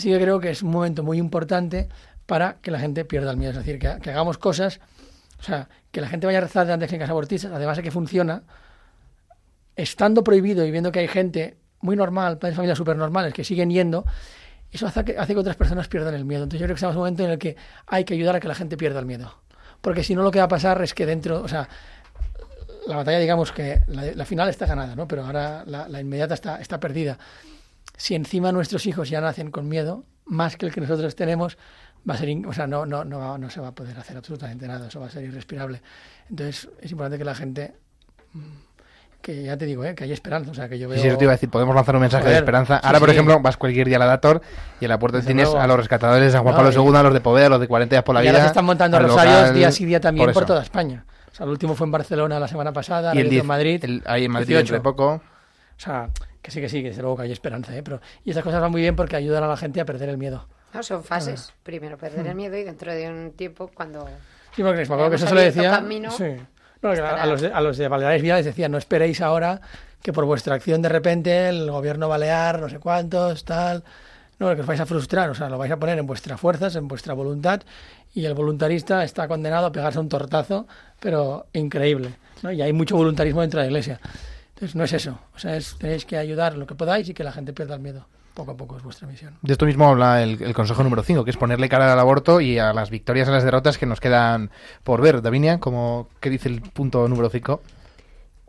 Sí 0.00 0.08
que 0.08 0.18
creo 0.18 0.40
que 0.40 0.50
es 0.50 0.62
un 0.62 0.70
momento 0.70 1.02
muy 1.02 1.18
importante 1.18 1.88
para 2.26 2.54
que 2.62 2.70
la 2.70 2.78
gente 2.78 3.04
pierda 3.04 3.30
el 3.32 3.36
miedo, 3.36 3.52
es 3.52 3.58
decir, 3.58 3.78
que, 3.78 3.98
que 4.00 4.10
hagamos 4.10 4.38
cosas, 4.38 4.80
o 5.40 5.42
sea, 5.42 5.68
que 5.90 6.00
la 6.00 6.08
gente 6.08 6.26
vaya 6.26 6.38
a 6.38 6.42
rezar 6.42 6.66
de 6.66 6.86
clínicas 6.86 7.10
abortistas, 7.10 7.52
además 7.52 7.76
de 7.76 7.82
que 7.82 7.90
funciona, 7.90 8.42
estando 9.76 10.22
prohibido 10.22 10.64
y 10.64 10.70
viendo 10.70 10.92
que 10.92 11.00
hay 11.00 11.08
gente 11.08 11.56
muy 11.80 11.96
normal, 11.96 12.38
padres 12.38 12.54
de 12.54 12.56
familias 12.56 12.78
súper 12.78 12.96
normales 12.96 13.34
que 13.34 13.44
siguen 13.44 13.70
yendo, 13.70 14.04
eso 14.70 14.86
hace 14.86 15.04
que, 15.04 15.18
hace 15.18 15.34
que 15.34 15.40
otras 15.40 15.56
personas 15.56 15.88
pierdan 15.88 16.14
el 16.14 16.24
miedo. 16.24 16.44
Entonces 16.44 16.60
yo 16.60 16.66
creo 16.66 16.74
que 16.74 16.78
estamos 16.78 16.94
en 16.94 16.98
un 16.98 17.02
momento 17.02 17.24
en 17.24 17.30
el 17.30 17.38
que 17.38 17.56
hay 17.86 18.04
que 18.04 18.14
ayudar 18.14 18.36
a 18.36 18.40
que 18.40 18.48
la 18.48 18.54
gente 18.54 18.76
pierda 18.76 19.00
el 19.00 19.06
miedo. 19.06 19.34
Porque 19.80 20.04
si 20.04 20.14
no 20.14 20.22
lo 20.22 20.30
que 20.30 20.38
va 20.38 20.44
a 20.44 20.48
pasar 20.48 20.80
es 20.82 20.94
que 20.94 21.06
dentro, 21.06 21.42
o 21.42 21.48
sea, 21.48 21.68
la 22.86 22.96
batalla 22.96 23.18
digamos 23.18 23.50
que 23.52 23.82
la, 23.88 24.04
la 24.14 24.24
final 24.24 24.48
está 24.48 24.66
ganada, 24.66 24.94
¿no? 24.94 25.08
Pero 25.08 25.24
ahora 25.24 25.64
la, 25.66 25.88
la 25.88 26.00
inmediata 26.00 26.34
está, 26.34 26.60
está 26.60 26.78
perdida. 26.78 27.18
Si 28.00 28.14
encima 28.14 28.50
nuestros 28.50 28.86
hijos 28.86 29.10
ya 29.10 29.20
nacen 29.20 29.50
con 29.50 29.68
miedo, 29.68 30.04
más 30.24 30.56
que 30.56 30.64
el 30.64 30.72
que 30.72 30.80
nosotros 30.80 31.14
tenemos, 31.14 31.58
va 32.08 32.14
a 32.14 32.16
ser, 32.16 32.30
o 32.46 32.52
sea, 32.54 32.66
no, 32.66 32.86
no, 32.86 33.04
no, 33.04 33.18
va- 33.18 33.36
no 33.36 33.50
se 33.50 33.60
va 33.60 33.68
a 33.68 33.72
poder 33.74 33.98
hacer 33.98 34.16
absolutamente 34.16 34.66
nada, 34.66 34.88
eso 34.88 35.00
va 35.00 35.06
a 35.06 35.10
ser 35.10 35.22
irrespirable. 35.24 35.82
Entonces 36.30 36.68
es 36.80 36.90
importante 36.92 37.18
que 37.18 37.24
la 37.24 37.34
gente, 37.34 37.74
mm, 38.32 38.40
que 39.20 39.42
ya 39.42 39.54
te 39.58 39.66
digo, 39.66 39.84
¿eh? 39.84 39.94
que 39.94 40.04
hay 40.04 40.12
esperanza, 40.12 40.50
o 40.50 40.54
sea, 40.54 40.66
que 40.66 40.78
yo 40.78 40.88
veo... 40.88 40.96
Sí, 40.96 41.02
sí, 41.02 41.08
eso 41.08 41.18
te 41.18 41.24
iba 41.24 41.32
a 41.32 41.36
decir, 41.36 41.50
podemos 41.50 41.74
lanzar 41.74 41.94
un 41.94 42.00
mensaje 42.00 42.26
de 42.30 42.36
esperanza. 42.36 42.76
sí, 42.78 42.86
Ahora, 42.86 43.00
por 43.00 43.08
sí. 43.10 43.14
ejemplo, 43.16 43.38
vas 43.40 43.58
cualquier 43.58 43.86
día 43.86 43.96
a 43.96 44.00
la 44.00 44.06
Dator 44.06 44.40
y 44.80 44.86
en 44.86 44.88
la 44.88 44.98
puerta 44.98 45.20
tienes 45.20 45.44
luego. 45.48 45.60
a 45.60 45.66
los 45.66 45.76
rescatadores 45.76 46.24
de 46.24 46.30
San 46.32 46.42
Juan 46.42 46.54
No, 46.54 46.56
Pablo 46.62 46.72
y- 46.72 46.86
II, 46.88 46.96
a 46.96 47.02
los 47.02 47.12
de 47.12 47.20
Poveda, 47.20 47.46
a 47.46 47.50
los 47.50 47.60
de 47.60 47.68
40 47.68 47.94
días 47.96 48.02
por 48.02 48.14
la 48.14 48.24
y 48.24 48.28
ahora 48.28 48.38
vida. 48.38 48.44
se 48.44 48.48
están 48.48 48.64
montando 48.64 48.98
rosarios 48.98 49.36
local, 49.40 49.54
día 49.54 49.70
sí 49.72 49.84
día 49.84 50.00
también 50.00 50.32
por, 50.32 50.42
eso. 50.42 50.46
toda 50.46 50.62
España. 50.62 51.04
O 51.30 51.34
sea, 51.34 51.44
el 51.44 51.50
último 51.50 51.74
fue 51.74 51.84
en 51.86 51.90
Barcelona 51.92 52.40
la 52.40 52.48
semana 52.48 52.72
pasada, 52.72 53.14
Y 53.14 53.18
el 53.18 53.24
otro 53.26 53.30
10, 53.32 53.40
en 53.42 53.46
Madrid. 53.46 53.84
el- 53.84 54.02
ahí 54.06 54.24
en 54.24 54.30
Madrid 54.32 54.46
18. 54.48 54.72
dentro 54.72 54.76
de 54.76 54.80
poco. 54.80 55.12
O 55.12 55.82
sea, 55.82 56.08
que 56.42 56.50
sí, 56.50 56.60
que 56.60 56.68
sí, 56.68 56.82
que 56.82 56.88
desde 56.88 57.02
luego 57.02 57.18
que 57.18 57.22
hay 57.24 57.32
esperanza, 57.32 57.76
¿eh? 57.76 57.82
Pero, 57.82 58.00
y 58.24 58.30
estas 58.30 58.44
cosas 58.44 58.60
van 58.60 58.70
muy 58.70 58.80
bien 58.80 58.96
porque 58.96 59.16
ayudan 59.16 59.42
a 59.42 59.48
la 59.48 59.56
gente 59.56 59.80
a 59.80 59.84
perder 59.84 60.08
el 60.08 60.18
miedo. 60.18 60.46
No, 60.72 60.82
son 60.82 61.02
fases. 61.02 61.52
Primero 61.62 61.98
perder 61.98 62.26
el 62.26 62.34
miedo 62.34 62.56
y 62.56 62.64
dentro 62.64 62.92
de 62.92 63.08
un 63.08 63.32
tiempo 63.32 63.70
cuando... 63.74 64.08
Sí, 64.54 64.62
porque 64.62 64.78
me 64.78 64.82
acuerdo 64.82 65.10
que 65.10 65.16
eso 65.16 65.26
se 65.26 65.34
lo 65.34 65.40
decía. 65.40 65.70
camino 65.70 66.10
sí. 66.10 66.36
No, 66.82 66.90
a 66.90 67.26
los 67.26 67.40
de, 67.42 67.52
a 67.52 67.60
los 67.60 67.76
de 67.76 67.88
Baleares 67.88 68.22
Vía 68.22 68.36
les 68.36 68.46
decía, 68.46 68.68
no 68.68 68.78
esperéis 68.78 69.20
ahora 69.20 69.60
que 70.02 70.12
por 70.12 70.24
vuestra 70.24 70.54
acción 70.54 70.80
de 70.80 70.88
repente 70.88 71.48
el 71.48 71.70
gobierno 71.70 72.08
balear, 72.08 72.60
no 72.60 72.68
sé 72.68 72.78
cuántos, 72.78 73.44
tal. 73.44 73.84
No, 74.38 74.54
que 74.54 74.62
os 74.62 74.66
vais 74.66 74.80
a 74.80 74.86
frustrar, 74.86 75.28
o 75.28 75.34
sea, 75.34 75.50
lo 75.50 75.58
vais 75.58 75.70
a 75.70 75.76
poner 75.76 75.98
en 75.98 76.06
vuestras 76.06 76.40
fuerzas, 76.40 76.74
en 76.74 76.88
vuestra 76.88 77.12
voluntad, 77.12 77.60
y 78.14 78.24
el 78.24 78.32
voluntarista 78.32 79.04
está 79.04 79.28
condenado 79.28 79.66
a 79.66 79.72
pegarse 79.72 79.98
un 79.98 80.08
tortazo, 80.08 80.66
pero 80.98 81.46
increíble. 81.52 82.14
¿no? 82.42 82.50
Y 82.50 82.62
hay 82.62 82.72
mucho 82.72 82.96
voluntarismo 82.96 83.42
dentro 83.42 83.60
de 83.60 83.66
la 83.66 83.70
iglesia. 83.70 84.00
Entonces, 84.60 84.76
no 84.76 84.84
es 84.84 84.92
eso. 84.92 85.18
O 85.34 85.38
sea, 85.38 85.56
es, 85.56 85.76
tenéis 85.78 86.04
que 86.04 86.18
ayudar 86.18 86.54
lo 86.54 86.66
que 86.66 86.74
podáis 86.74 87.08
y 87.08 87.14
que 87.14 87.24
la 87.24 87.32
gente 87.32 87.54
pierda 87.54 87.76
el 87.76 87.80
miedo. 87.80 88.06
Poco 88.34 88.50
a 88.50 88.56
poco 88.58 88.76
es 88.76 88.82
vuestra 88.82 89.08
misión. 89.08 89.38
De 89.40 89.52
esto 89.52 89.64
mismo 89.64 89.88
habla 89.88 90.22
el, 90.22 90.42
el 90.42 90.52
consejo 90.52 90.82
número 90.82 91.02
5, 91.02 91.24
que 91.24 91.30
es 91.30 91.38
ponerle 91.38 91.70
cara 91.70 91.90
al 91.90 91.98
aborto 91.98 92.42
y 92.42 92.58
a 92.58 92.74
las 92.74 92.90
victorias 92.90 93.26
y 93.26 93.30
a 93.30 93.34
las 93.34 93.44
derrotas 93.44 93.78
que 93.78 93.86
nos 93.86 94.00
quedan 94.00 94.50
por 94.84 95.00
ver. 95.00 95.22
Davinia, 95.22 95.60
como, 95.60 96.08
¿qué 96.20 96.28
dice 96.28 96.50
el 96.50 96.60
punto 96.60 97.08
número 97.08 97.30
5? 97.30 97.62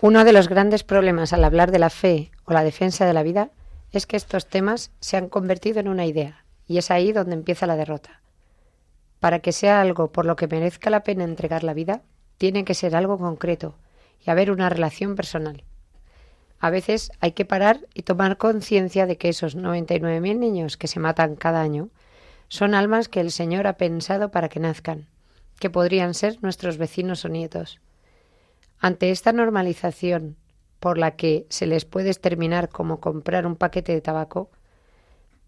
Uno 0.02 0.26
de 0.26 0.34
los 0.34 0.50
grandes 0.50 0.84
problemas 0.84 1.32
al 1.32 1.46
hablar 1.46 1.72
de 1.72 1.80
la 1.80 1.90
fe 1.90 2.32
o 2.44 2.52
la 2.52 2.66
defensa 2.66 3.06
de 3.06 3.14
la 3.14 3.24
vida 3.24 3.52
es 3.94 4.06
que 4.06 4.18
estos 4.18 4.48
temas 4.48 4.92
se 5.00 5.16
han 5.16 5.30
convertido 5.30 5.80
en 5.80 5.88
una 5.88 6.06
idea, 6.06 6.44
y 6.68 6.78
es 6.78 6.92
ahí 6.92 7.14
donde 7.14 7.36
empieza 7.36 7.68
la 7.68 7.78
derrota. 7.78 8.20
Para 9.22 9.40
que 9.40 9.54
sea 9.54 9.80
algo 9.80 10.12
por 10.12 10.26
lo 10.26 10.36
que 10.36 10.48
merezca 10.48 10.90
la 10.90 11.04
pena 11.04 11.24
entregar 11.24 11.64
la 11.64 11.74
vida, 11.74 12.02
tiene 12.38 12.66
que 12.66 12.74
ser 12.74 12.98
algo 12.98 13.18
concreto 13.18 13.76
y 14.26 14.30
haber 14.30 14.52
una 14.52 14.68
relación 14.68 15.16
personal. 15.16 15.64
A 16.64 16.70
veces 16.70 17.12
hay 17.20 17.32
que 17.32 17.44
parar 17.44 17.80
y 17.96 18.04
tomar 18.04 18.38
conciencia 18.38 19.08
de 19.08 19.18
que 19.18 19.30
esos 19.30 19.58
99.000 19.58 20.38
niños 20.38 20.78
que 20.78 20.88
se 20.88 21.00
matan 21.00 21.36
cada 21.36 21.60
año 21.60 21.90
son 22.50 22.76
almas 22.76 23.10
que 23.10 23.20
el 23.20 23.32
Señor 23.32 23.66
ha 23.66 23.78
pensado 23.78 24.30
para 24.30 24.48
que 24.48 24.60
nazcan, 24.60 25.08
que 25.60 25.72
podrían 25.72 26.14
ser 26.14 26.38
nuestros 26.44 26.78
vecinos 26.78 27.26
o 27.26 27.30
nietos. 27.30 27.80
Ante 28.80 29.10
esta 29.10 29.34
normalización 29.34 30.38
por 30.80 31.00
la 31.00 31.16
que 31.16 31.48
se 31.50 31.66
les 31.66 31.86
puede 31.86 32.10
exterminar 32.10 32.70
como 32.70 33.00
comprar 33.00 33.48
un 33.48 33.56
paquete 33.56 33.94
de 33.94 34.02
tabaco, 34.02 34.52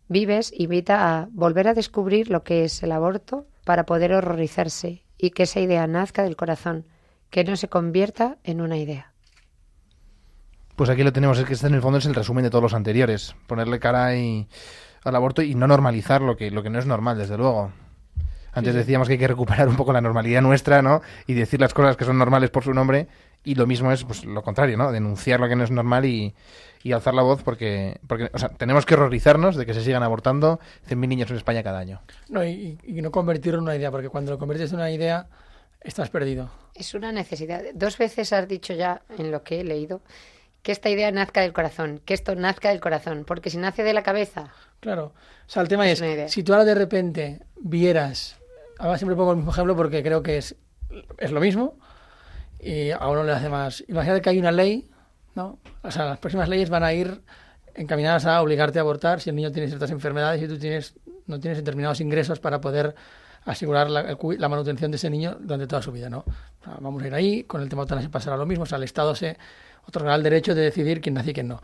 Vives 0.08 0.52
invita 0.58 1.20
a 1.20 1.28
volver 1.32 1.68
a 1.68 1.76
descubrir 1.76 2.30
lo 2.30 2.44
que 2.44 2.64
es 2.64 2.82
el 2.82 2.92
aborto 2.92 3.46
para 3.66 3.86
poder 3.86 4.14
horrorizarse 4.14 5.04
y 5.20 5.30
que 5.30 5.44
esa 5.44 5.60
idea 5.60 5.86
nazca 5.86 6.24
del 6.24 6.36
corazón, 6.36 6.86
que 7.30 7.44
no 7.44 7.56
se 7.56 7.70
convierta 7.70 8.38
en 8.44 8.62
una 8.62 8.78
idea. 8.78 9.13
Pues 10.76 10.90
aquí 10.90 11.04
lo 11.04 11.14
tenemos, 11.14 11.38
es 11.38 11.46
que 11.46 11.54
este 11.54 11.68
en 11.68 11.76
el 11.76 11.82
fondo 11.82 12.00
es 12.00 12.06
el 12.06 12.16
resumen 12.16 12.44
de 12.44 12.50
todos 12.50 12.64
los 12.64 12.74
anteriores. 12.74 13.36
Ponerle 13.48 13.80
cara 13.80 14.16
y 14.16 14.48
al 15.04 15.16
aborto 15.16 15.42
y 15.42 15.54
no 15.56 15.68
normalizar 15.68 16.22
lo 16.22 16.36
que, 16.36 16.50
lo 16.50 16.64
que 16.64 16.70
no 16.70 16.80
es 16.80 16.86
normal, 16.86 17.18
desde 17.18 17.38
luego. 17.38 17.72
Antes 18.54 18.74
Sí. 18.74 18.78
decíamos 18.80 19.08
que 19.08 19.14
hay 19.14 19.20
que 19.20 19.28
recuperar 19.28 19.68
un 19.68 19.76
poco 19.76 19.94
la 19.94 20.02
normalidad 20.02 20.42
nuestra, 20.42 20.82
¿no? 20.82 21.02
Y 21.28 21.34
decir 21.34 21.60
las 21.60 21.74
cosas 21.74 21.98
que 21.98 22.06
son 22.06 22.18
normales 22.18 22.50
por 22.50 22.64
su 22.64 22.74
nombre. 22.74 23.08
Y 23.44 23.56
lo 23.56 23.68
mismo 23.68 23.92
es 23.92 24.04
pues, 24.06 24.24
lo 24.26 24.42
contrario, 24.42 24.78
¿no? 24.78 24.92
Denunciar 24.92 25.40
lo 25.40 25.50
que 25.50 25.56
no 25.56 25.64
es 25.64 25.72
normal 25.72 26.06
y, 26.06 26.34
y 26.82 26.92
alzar 26.94 27.14
la 27.14 27.24
voz 27.24 27.44
porque, 27.44 28.00
porque 28.08 28.30
o 28.34 28.38
sea, 28.40 28.50
tenemos 28.50 28.86
que 28.86 28.94
horrorizarnos 28.94 29.56
de 29.58 29.66
que 29.66 29.74
se 29.74 29.84
sigan 29.84 30.02
abortando 30.02 30.60
100.000 30.88 31.08
niños 31.08 31.30
en 31.32 31.38
España 31.38 31.62
cada 31.62 31.80
año. 31.80 32.02
No, 32.30 32.44
y, 32.46 32.78
y 32.84 33.02
no 33.02 33.12
convertirlo 33.12 33.58
en 33.60 33.64
una 33.64 33.76
idea, 33.76 33.92
porque 33.92 34.08
cuando 34.10 34.32
lo 34.32 34.38
conviertes 34.40 34.72
en 34.72 34.78
una 34.78 34.92
idea, 34.92 35.28
estás 35.82 36.10
perdido. 36.10 36.50
Es 36.74 36.94
una 36.94 37.12
necesidad. 37.12 37.62
Dos 37.74 37.98
veces 37.98 38.32
has 38.32 38.48
dicho 38.48 38.74
ya 38.74 39.02
en 39.18 39.30
lo 39.32 39.44
que 39.44 39.60
he 39.60 39.64
leído 39.66 40.02
que 40.64 40.72
esta 40.72 40.90
idea 40.90 41.12
nazca 41.12 41.42
del 41.42 41.54
corazón, 41.54 42.02
que 42.04 42.14
esto 42.14 42.36
nazca 42.36 42.70
del 42.70 42.80
corazón, 42.80 43.26
porque 43.26 43.50
si 43.50 43.58
nace 43.58 43.84
de 43.84 43.94
la 43.94 44.02
cabeza, 44.02 44.52
Claro. 44.84 45.14
O 45.48 45.50
sea, 45.50 45.62
el 45.62 45.70
tema 45.70 45.90
Es 45.90 46.02
si 46.28 46.44
tú 46.44 46.52
ahora 46.52 46.66
de 46.66 46.76
repente 46.76 47.40
vieras, 47.56 48.38
ahora 48.80 48.98
siempre 48.98 49.16
pongo 49.16 49.32
el 49.32 49.38
mismo 49.38 49.52
ejemplo 49.52 49.78
porque 49.78 50.04
creo 50.04 50.22
que 50.22 50.38
es, 50.38 50.58
es 51.20 51.32
lo 51.32 51.40
mismo 51.40 51.78
y 52.60 52.92
a 52.92 53.08
uno 53.08 53.24
le 53.24 53.32
hace 53.32 53.48
más. 53.48 53.82
Imagínate 53.88 54.22
que 54.22 54.30
hay 54.30 54.40
una 54.40 54.52
ley, 54.52 54.90
¿no? 55.36 55.58
O 55.84 55.92
sea, 55.92 56.04
las 56.04 56.18
próximas 56.18 56.50
leyes 56.50 56.70
van 56.70 56.84
a 56.84 56.92
ir 56.92 57.22
encaminadas 57.76 58.26
a 58.26 58.42
obligarte 58.42 58.78
a 58.78 58.82
abortar 58.82 59.22
si 59.22 59.30
el 59.30 59.38
niño 59.38 59.54
tiene 59.54 59.70
ciertas 59.70 59.90
enfermedades 59.90 60.42
y 60.42 60.50
tú 60.50 60.60
tienes, 60.60 60.96
no 61.28 61.40
tienes 61.40 61.58
determinados 61.58 62.02
ingresos 62.02 62.42
para 62.42 62.60
poder 62.60 62.94
asegurar 63.46 63.90
la, 63.90 64.18
la 64.38 64.50
manutención 64.50 64.92
de 64.92 64.98
ese 64.98 65.10
niño 65.10 65.38
durante 65.40 65.68
toda 65.68 65.82
su 65.82 65.92
vida, 65.92 66.10
¿no? 66.10 66.24
Vamos 66.80 67.04
a 67.04 67.08
ir 67.08 67.14
ahí, 67.14 67.44
con 67.44 67.62
el 67.62 67.70
tema 67.70 67.82
eutanasia 67.82 68.10
pasará 68.10 68.38
lo 68.38 68.46
mismo, 68.46 68.64
o 68.64 68.66
sea, 68.66 68.78
el 68.78 68.84
Estado 68.84 69.16
se 69.16 69.38
otorgará 69.86 70.16
el 70.16 70.24
derecho 70.24 70.56
de 70.56 70.62
decidir 70.62 71.02
quién 71.02 71.16
nace 71.16 71.32
y 71.32 71.34
quién 71.34 71.48
no. 71.48 71.62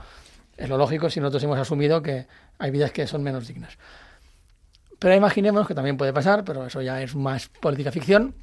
Es 0.57 0.67
lo 0.67 0.77
lógico 0.77 1.09
si 1.09 1.19
nosotros 1.21 1.43
hemos 1.43 1.57
asumido 1.57 2.01
que 2.01 2.27
hay 2.57 2.71
vidas 2.71 2.91
que 2.91 3.07
son 3.07 3.23
menos 3.23 3.47
dignas. 3.47 3.77
Pero 4.99 5.15
imaginemos 5.15 5.65
que 5.65 5.73
también 5.73 5.95
puede 5.95 6.11
pasar, 6.11 6.43
pero 6.43 6.65
eso 6.65 6.81
ya 6.81 7.01
es 7.01 7.15
más 7.15 7.47
política 7.47 7.91
ficción, 7.91 8.35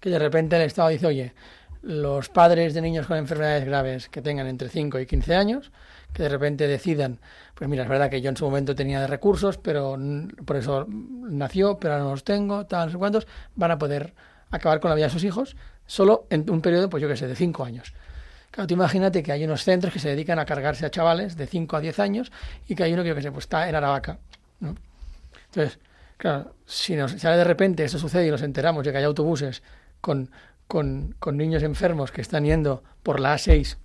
que 0.00 0.08
de 0.08 0.18
repente 0.18 0.56
el 0.56 0.62
Estado 0.62 0.88
dice, 0.88 1.06
oye, 1.06 1.34
los 1.82 2.30
padres 2.30 2.72
de 2.72 2.80
niños 2.80 3.06
con 3.06 3.18
enfermedades 3.18 3.66
graves 3.66 4.08
que 4.08 4.22
tengan 4.22 4.46
entre 4.46 4.70
5 4.70 4.98
y 5.00 5.06
15 5.06 5.34
años, 5.34 5.70
que 6.12 6.24
de 6.24 6.28
repente 6.28 6.66
decidan, 6.66 7.18
pues 7.54 7.68
mira, 7.68 7.82
es 7.82 7.88
verdad 7.88 8.10
que 8.10 8.20
yo 8.20 8.30
en 8.30 8.36
su 8.36 8.44
momento 8.44 8.74
tenía 8.74 9.00
de 9.00 9.06
recursos, 9.06 9.58
pero 9.58 9.96
por 10.44 10.56
eso 10.56 10.86
nació, 10.88 11.78
pero 11.78 11.94
ahora 11.94 12.04
no 12.04 12.10
los 12.10 12.24
tengo, 12.24 12.66
tal, 12.66 12.86
no 12.86 12.92
sé 12.92 12.98
cuántos, 12.98 13.26
van 13.56 13.70
a 13.70 13.78
poder 13.78 14.14
acabar 14.50 14.80
con 14.80 14.88
la 14.88 14.94
vida 14.94 15.06
de 15.06 15.12
sus 15.12 15.24
hijos 15.24 15.56
solo 15.86 16.26
en 16.30 16.48
un 16.50 16.60
periodo, 16.60 16.88
pues 16.90 17.02
yo 17.02 17.08
qué 17.08 17.16
sé, 17.16 17.26
de 17.26 17.34
5 17.34 17.64
años. 17.64 17.94
Claro, 18.50 18.66
tú 18.66 18.74
imagínate 18.74 19.22
que 19.22 19.32
hay 19.32 19.44
unos 19.44 19.62
centros 19.62 19.92
que 19.92 19.98
se 19.98 20.08
dedican 20.08 20.38
a 20.38 20.44
cargarse 20.44 20.86
a 20.86 20.90
chavales 20.90 21.36
de 21.36 21.46
5 21.46 21.76
a 21.76 21.80
10 21.80 21.98
años 21.98 22.32
y 22.66 22.74
que 22.74 22.84
hay 22.84 22.92
uno 22.92 23.02
que 23.02 23.10
yo 23.10 23.14
que 23.14 23.22
sé, 23.22 23.30
pues 23.30 23.44
está 23.44 23.68
en 23.68 23.74
Aravaca. 23.74 24.18
Entonces, 24.60 25.78
claro, 26.16 26.54
si, 26.66 26.96
nos, 26.96 27.24
ahora 27.24 27.36
de 27.36 27.44
repente 27.44 27.84
eso 27.84 27.98
sucede 27.98 28.26
y 28.26 28.30
nos 28.30 28.42
enteramos 28.42 28.84
de 28.84 28.92
que 28.92 28.98
hay 28.98 29.04
autobuses 29.04 29.62
con, 30.00 30.30
con, 30.66 31.14
con 31.18 31.36
niños 31.36 31.62
enfermos 31.62 32.10
que 32.10 32.20
están 32.20 32.44
yendo 32.44 32.82
por 33.02 33.20
la 33.20 33.34
A6 33.34 33.76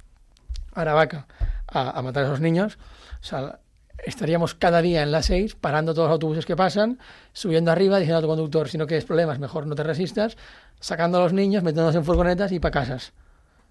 a 0.73 0.81
Aravaca 0.81 1.27
a, 1.73 1.91
a 1.91 2.01
matar 2.01 2.23
a 2.23 2.27
esos 2.27 2.39
niños, 2.41 2.77
o 3.21 3.25
sea, 3.25 3.59
estaríamos 4.05 4.53
cada 4.55 4.81
día 4.81 5.03
en 5.03 5.11
la 5.11 5.21
6 5.23 5.55
parando 5.55 5.93
todos 5.93 6.07
los 6.07 6.13
autobuses 6.13 6.45
que 6.45 6.55
pasan, 6.55 6.99
subiendo 7.31 7.71
arriba, 7.71 7.97
diciendo 7.99 8.17
a 8.19 8.21
tu 8.21 8.27
conductor, 8.27 8.67
si 8.69 8.77
no 8.77 8.87
quieres 8.87 9.05
problemas, 9.05 9.39
mejor 9.39 9.65
no 9.67 9.75
te 9.75 9.83
resistas, 9.83 10.35
sacando 10.79 11.17
a 11.19 11.21
los 11.21 11.33
niños, 11.33 11.63
metiéndonos 11.63 11.95
en 11.95 12.03
furgonetas 12.03 12.51
y 12.51 12.59
para 12.59 12.71
casas. 12.71 13.13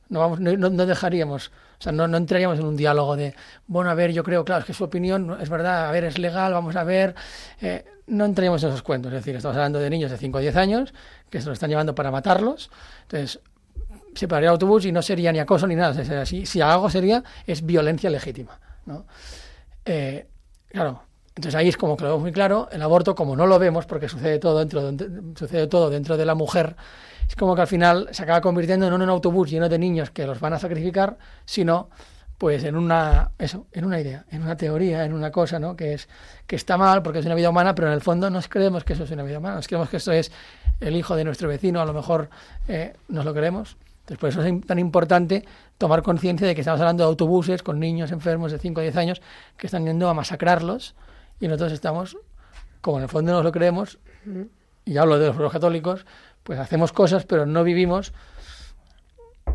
No, 0.09 0.20
vamos, 0.20 0.40
no, 0.40 0.53
no- 0.57 0.86
dejaríamos, 0.86 1.48
o 1.78 1.82
sea, 1.82 1.92
no, 1.92 2.07
no 2.07 2.16
entraríamos 2.18 2.59
en 2.59 2.66
un 2.66 2.76
diálogo 2.76 3.16
de, 3.16 3.34
bueno, 3.66 3.90
a 3.90 3.94
ver, 3.94 4.12
yo 4.12 4.22
creo, 4.24 4.44
claro, 4.44 4.61
es 4.61 4.66
que 4.66 4.74
su 4.74 4.84
opinión 4.84 5.38
es 5.40 5.48
verdad, 5.48 5.88
a 5.88 5.92
ver, 5.92 6.05
es 6.05 6.18
legal, 6.18 6.53
vamos 6.53 6.76
a 6.76 6.84
ver. 6.84 7.14
eh, 7.61 7.84
no 8.07 8.24
entraríamos 8.26 8.62
en 8.62 8.70
esos 8.70 8.82
cuentos, 8.82 9.11
es 9.12 9.20
decir, 9.20 9.36
estamos 9.36 9.57
hablando 9.57 9.78
de 9.78 9.88
niños 9.88 10.11
de 10.11 10.18
5 10.18 10.38
o 10.38 10.40
10 10.40 10.57
años 10.57 10.92
que 11.30 11.40
se 11.40 11.46
los 11.46 11.55
están 11.55 11.70
llevando 11.70 11.94
para 11.94 12.11
matarlos. 12.11 12.70
Entonces, 13.03 13.40
se 14.14 14.28
pararía 14.28 14.48
el 14.48 14.52
autobús 14.52 14.84
y 14.84 14.92
no 14.92 15.02
sería 15.02 15.32
ni 15.32 15.38
acoso 15.38 15.66
ni 15.66 15.74
nada. 15.74 16.24
Si, 16.24 16.60
algo 16.60 16.90
sería, 16.90 17.22
es 17.46 17.64
violencia 17.64 18.10
legítima. 18.10 18.58
¿no? 18.86 19.06
Eh, 19.84 20.26
claro, 20.68 21.02
entonces 21.34 21.54
ahí 21.54 21.68
es 21.68 21.76
como 21.76 21.96
que 21.96 22.04
lo 22.04 22.10
vemos 22.10 22.22
muy 22.22 22.32
claro. 22.32 22.68
El 22.70 22.82
aborto, 22.82 23.14
como 23.14 23.36
no 23.36 23.46
lo 23.46 23.58
vemos, 23.58 23.86
porque 23.86 24.08
sucede 24.08 24.38
todo 24.38 24.58
dentro, 24.58 24.92
de- 24.92 25.34
sucede 25.38 25.66
todo 25.66 25.90
dentro 25.90 26.16
de 26.16 26.24
la 26.26 26.34
mujer, 26.34 26.76
es 27.28 27.36
como 27.36 27.54
que 27.54 27.62
al 27.62 27.66
final 27.66 28.08
se 28.12 28.22
acaba 28.22 28.40
convirtiendo 28.40 28.88
no 28.90 28.96
en 28.96 29.02
un 29.02 29.08
autobús 29.08 29.48
lleno 29.50 29.68
de 29.68 29.78
niños 29.78 30.10
que 30.10 30.26
los 30.26 30.40
van 30.40 30.52
a 30.52 30.58
sacrificar, 30.58 31.16
sino 31.44 31.88
pues 32.36 32.64
en 32.64 32.74
una 32.76 33.30
eso, 33.38 33.66
en 33.70 33.84
una 33.84 34.00
idea, 34.00 34.24
en 34.30 34.42
una 34.42 34.56
teoría, 34.56 35.04
en 35.04 35.12
una 35.12 35.30
cosa, 35.30 35.60
¿no? 35.60 35.76
Que 35.76 35.94
es 35.94 36.08
que 36.48 36.56
está 36.56 36.76
mal 36.76 37.00
porque 37.02 37.20
es 37.20 37.24
una 37.26 37.36
vida 37.36 37.48
humana, 37.50 37.72
pero 37.74 37.86
en 37.86 37.94
el 37.94 38.00
fondo 38.00 38.28
nos 38.30 38.48
creemos 38.48 38.82
que 38.82 38.94
eso 38.94 39.04
es 39.04 39.10
una 39.12 39.22
vida 39.22 39.38
humana, 39.38 39.54
nos 39.56 39.68
creemos 39.68 39.88
que 39.88 39.98
esto 39.98 40.10
es 40.10 40.32
el 40.80 40.96
hijo 40.96 41.14
de 41.14 41.22
nuestro 41.24 41.48
vecino, 41.48 41.80
a 41.80 41.84
lo 41.84 41.92
mejor 41.92 42.28
eh, 42.66 42.94
nos 43.08 43.24
lo 43.24 43.32
creemos. 43.32 43.76
Entonces, 44.03 44.18
por 44.18 44.28
eso 44.28 44.42
es 44.42 44.66
tan 44.66 44.78
importante 44.80 45.44
tomar 45.78 46.03
conciencia 46.03 46.46
de 46.46 46.55
que 46.55 46.62
estamos 46.62 46.80
hablando 46.80 47.05
de 47.05 47.09
autobuses 47.09 47.62
con 47.62 47.78
niños 47.78 48.11
enfermos 48.11 48.50
de 48.50 48.59
5 48.59 48.80
o 48.80 48.82
10 48.82 48.96
años 48.96 49.22
que 49.57 49.68
están 49.68 49.86
yendo 49.86 50.09
a 50.09 50.14
masacrarlos 50.14 50.96
y 51.38 51.46
nosotros 51.46 51.72
estamos, 51.72 52.16
como 52.80 52.98
en 52.98 53.05
el 53.05 53.09
fondo 53.09 53.32
nos 53.32 53.44
lo 53.44 53.53
creemos, 53.53 53.98
y 54.84 54.96
hablo 54.96 55.18
de 55.18 55.32
los 55.32 55.53
católicos, 55.53 56.05
pues 56.42 56.59
hacemos 56.59 56.92
cosas, 56.92 57.24
pero 57.24 57.46
no 57.46 57.62
vivimos. 57.62 58.12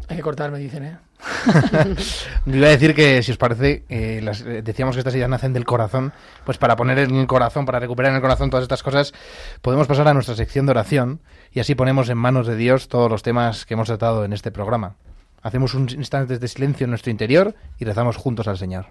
Hay 0.08 0.18
que 0.18 0.22
cortar, 0.24 0.52
me 0.52 0.60
dicen, 0.60 0.84
¿eh? 0.84 0.98
Iba 2.46 2.68
a 2.68 2.70
decir 2.72 2.94
que, 2.94 3.22
si 3.24 3.32
os 3.32 3.38
parece, 3.38 3.84
eh, 3.90 4.22
las- 4.24 4.42
eh, 4.42 4.62
decíamos 4.62 4.96
que 4.96 5.00
estas 5.00 5.16
ideas 5.16 5.30
nacen 5.30 5.54
del 5.54 5.66
corazón, 5.66 6.14
pues 6.46 6.58
para 6.58 6.76
poner 6.76 7.00
en 7.00 7.16
el 7.16 7.28
corazón, 7.28 7.66
para 7.66 7.80
recuperar 7.80 8.12
en 8.12 8.18
el 8.18 8.22
corazón 8.22 8.50
todas 8.50 8.64
estas 8.64 8.84
cosas, 8.84 9.14
podemos 9.62 9.88
pasar 9.88 10.08
a 10.08 10.14
nuestra 10.14 10.36
sección 10.36 10.66
de 10.66 10.72
oración 10.72 11.22
y 11.52 11.60
así 11.60 11.76
ponemos 11.76 12.10
en 12.10 12.18
manos 12.18 12.48
de 12.48 12.56
Dios 12.56 12.88
todos 12.88 13.10
los 13.10 13.24
temas 13.24 13.66
que 13.66 13.74
hemos 13.74 13.88
tratado 13.88 14.24
en 14.26 14.34
este 14.34 14.52
programa. 14.52 14.96
Hacemos 15.42 15.74
un 15.74 15.90
instante 15.90 16.38
de 16.40 16.48
silencio 16.48 16.86
en 16.86 16.92
nuestro 16.92 17.12
interior 17.12 17.56
y 17.80 17.86
rezamos 17.86 18.18
juntos 18.18 18.48
al 18.48 18.58
Señor. 18.58 18.88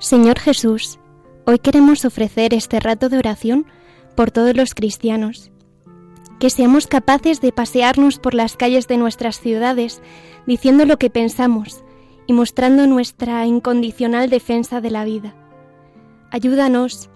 Señor 0.00 0.38
Jesús, 0.38 0.98
hoy 1.44 1.58
queremos 1.58 2.06
ofrecer 2.06 2.54
este 2.54 2.80
rato 2.80 3.10
de 3.10 3.18
oración 3.18 3.66
por 4.16 4.30
todos 4.30 4.56
los 4.56 4.72
cristianos. 4.72 5.52
Que 6.38 6.48
seamos 6.48 6.86
capaces 6.86 7.42
de 7.42 7.52
pasearnos 7.52 8.18
por 8.18 8.32
las 8.32 8.56
calles 8.56 8.88
de 8.88 8.96
nuestras 8.96 9.38
ciudades 9.40 10.00
diciendo 10.46 10.86
lo 10.86 10.96
que 10.96 11.10
pensamos 11.10 11.84
y 12.26 12.32
mostrando 12.32 12.86
nuestra 12.86 13.44
incondicional 13.44 14.30
defensa 14.30 14.80
de 14.80 14.90
la 14.90 15.04
vida. 15.04 15.34
Ayúdanos 16.30 17.10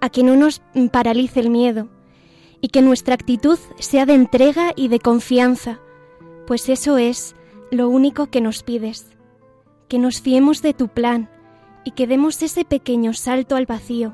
a 0.00 0.08
que 0.08 0.22
no 0.22 0.36
nos 0.36 0.62
paralice 0.90 1.40
el 1.40 1.50
miedo 1.50 1.90
y 2.62 2.68
que 2.68 2.80
nuestra 2.80 3.12
actitud 3.12 3.58
sea 3.78 4.06
de 4.06 4.14
entrega 4.14 4.72
y 4.74 4.88
de 4.88 5.00
confianza, 5.00 5.80
pues 6.46 6.70
eso 6.70 6.96
es 6.96 7.36
lo 7.70 7.90
único 7.90 8.30
que 8.30 8.40
nos 8.40 8.62
pides. 8.62 9.14
Que 9.86 9.98
nos 9.98 10.22
fiemos 10.22 10.62
de 10.62 10.72
tu 10.72 10.88
plan 10.88 11.28
y 11.86 11.92
que 11.92 12.08
demos 12.08 12.42
ese 12.42 12.64
pequeño 12.64 13.12
salto 13.14 13.54
al 13.54 13.64
vacío, 13.64 14.12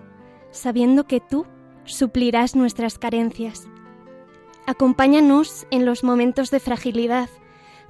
sabiendo 0.50 1.04
que 1.04 1.20
tú 1.20 1.46
suplirás 1.84 2.54
nuestras 2.54 2.98
carencias. 2.98 3.66
Acompáñanos 4.66 5.66
en 5.70 5.86
los 5.86 6.04
momentos 6.04 6.50
de 6.50 6.60
fragilidad, 6.60 7.30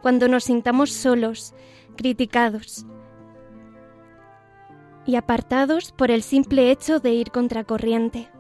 cuando 0.01 0.29
nos 0.29 0.45
sintamos 0.45 0.93
solos, 0.93 1.53
criticados 1.97 2.87
y 5.05 5.17
apartados 5.17 5.91
por 5.91 6.13
el 6.13 6.23
simple 6.23 6.71
hecho 6.71 7.01
de 7.01 7.15
ir 7.15 7.33
contracorriente. 7.33 8.31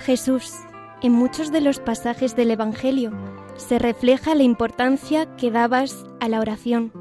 Jesús, 0.00 0.54
en 1.02 1.12
muchos 1.12 1.52
de 1.52 1.60
los 1.60 1.78
pasajes 1.78 2.34
del 2.34 2.50
Evangelio 2.50 3.12
se 3.56 3.78
refleja 3.78 4.34
la 4.34 4.42
importancia 4.42 5.36
que 5.36 5.50
dabas 5.50 6.04
a 6.20 6.28
la 6.28 6.40
oración, 6.40 6.92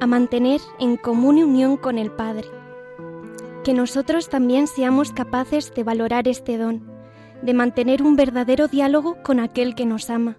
a 0.00 0.06
mantener 0.06 0.60
en 0.78 0.96
común 0.96 1.42
unión 1.42 1.76
con 1.76 1.98
el 1.98 2.10
Padre. 2.10 2.46
Que 3.64 3.72
nosotros 3.72 4.28
también 4.28 4.66
seamos 4.66 5.12
capaces 5.12 5.72
de 5.74 5.82
valorar 5.82 6.28
este 6.28 6.58
don, 6.58 6.82
de 7.42 7.54
mantener 7.54 8.02
un 8.02 8.16
verdadero 8.16 8.68
diálogo 8.68 9.16
con 9.22 9.40
aquel 9.40 9.74
que 9.74 9.86
nos 9.86 10.10
ama, 10.10 10.36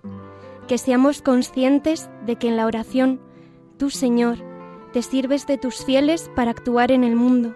que 0.68 0.78
seamos 0.78 1.22
conscientes 1.22 2.10
de 2.26 2.36
que 2.36 2.48
en 2.48 2.58
la 2.58 2.68
oración 2.68 3.20
Tú, 3.78 3.90
Señor, 3.90 4.38
te 4.94 5.02
sirves 5.02 5.48
de 5.48 5.58
tus 5.58 5.84
fieles 5.84 6.32
para 6.34 6.52
actuar 6.52 6.92
en 6.92 7.04
el 7.04 7.18
mundo. 7.18 7.56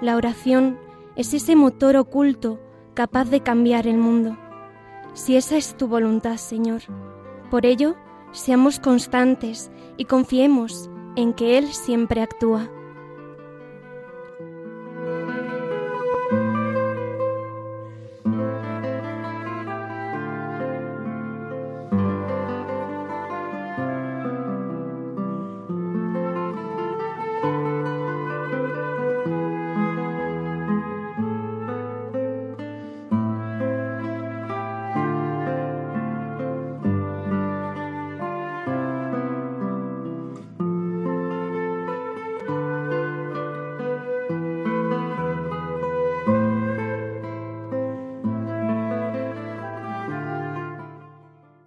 La 0.00 0.14
oración 0.14 0.78
es 1.16 1.34
ese 1.34 1.56
motor 1.56 1.96
oculto 1.96 2.60
capaz 3.00 3.30
de 3.30 3.40
cambiar 3.40 3.86
el 3.86 3.96
mundo. 3.96 4.36
Si 5.14 5.34
esa 5.34 5.56
es 5.56 5.74
tu 5.74 5.88
voluntad, 5.88 6.36
Señor, 6.36 6.82
por 7.50 7.64
ello, 7.64 7.96
seamos 8.30 8.78
constantes 8.78 9.72
y 9.96 10.04
confiemos 10.04 10.90
en 11.16 11.32
que 11.32 11.56
Él 11.56 11.68
siempre 11.68 12.20
actúa. 12.20 12.68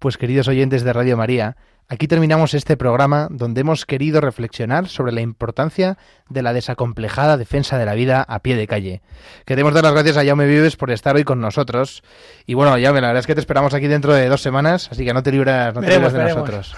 Pues 0.04 0.18
queridos 0.18 0.50
oyentes 0.50 0.84
de 0.84 0.92
Radio 0.92 1.16
María, 1.16 1.56
aquí 1.88 2.10
terminamos 2.10 2.54
este 2.54 2.76
programa 2.76 3.30
donde 3.32 3.62
hemos 3.62 3.86
querido 3.86 4.20
reflexionar 4.20 4.90
sobre 4.90 5.14
la 5.14 5.22
importancia 5.22 5.98
de 6.28 6.42
la 6.42 6.52
desacomplejada 6.52 7.38
defensa 7.38 7.78
de 7.78 7.86
la 7.86 7.94
vida 7.94 8.22
a 8.22 8.40
pie 8.40 8.58
de 8.58 8.68
calle. 8.68 9.02
Queremos 9.46 9.74
dar 9.74 9.86
las 9.86 9.94
gracias 9.94 10.18
a 10.18 10.26
Jaume 10.26 10.46
Vives 10.46 10.76
por 10.76 10.92
estar 10.92 11.16
hoy 11.16 11.24
con 11.24 11.40
nosotros. 11.40 12.04
Y 12.46 12.54
bueno, 12.54 12.72
Jaume, 12.72 13.00
la 13.00 13.08
verdad 13.08 13.22
es 13.22 13.28
que 13.28 13.34
te 13.34 13.40
esperamos 13.40 13.74
aquí 13.74 13.88
dentro 13.88 14.14
de 14.14 14.28
dos 14.28 14.42
semanas, 14.42 14.90
así 14.92 15.06
que 15.06 15.14
no 15.14 15.24
te 15.24 15.32
libras, 15.32 15.74
no 15.74 15.80
te 15.80 15.88
Veremos, 15.88 16.12
libras 16.12 16.14
de 16.14 16.20
veremos. 16.20 16.50
nosotros. 16.52 16.76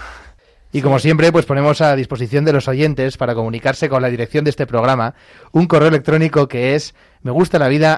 Y 0.70 0.80
como 0.82 1.00
siempre, 1.00 1.32
pues 1.32 1.46
ponemos 1.46 1.80
a 1.80 1.96
disposición 1.96 2.44
de 2.44 2.52
los 2.52 2.68
oyentes 2.68 3.16
para 3.16 3.34
comunicarse 3.34 3.88
con 3.88 4.02
la 4.02 4.08
dirección 4.08 4.44
de 4.44 4.50
este 4.50 4.68
programa 4.68 5.16
un 5.50 5.66
correo 5.66 5.88
electrónico 5.88 6.46
que 6.46 6.76
es 6.76 6.94
me 7.22 7.32
gusta 7.32 7.58
la 7.58 7.66
vida 7.66 7.96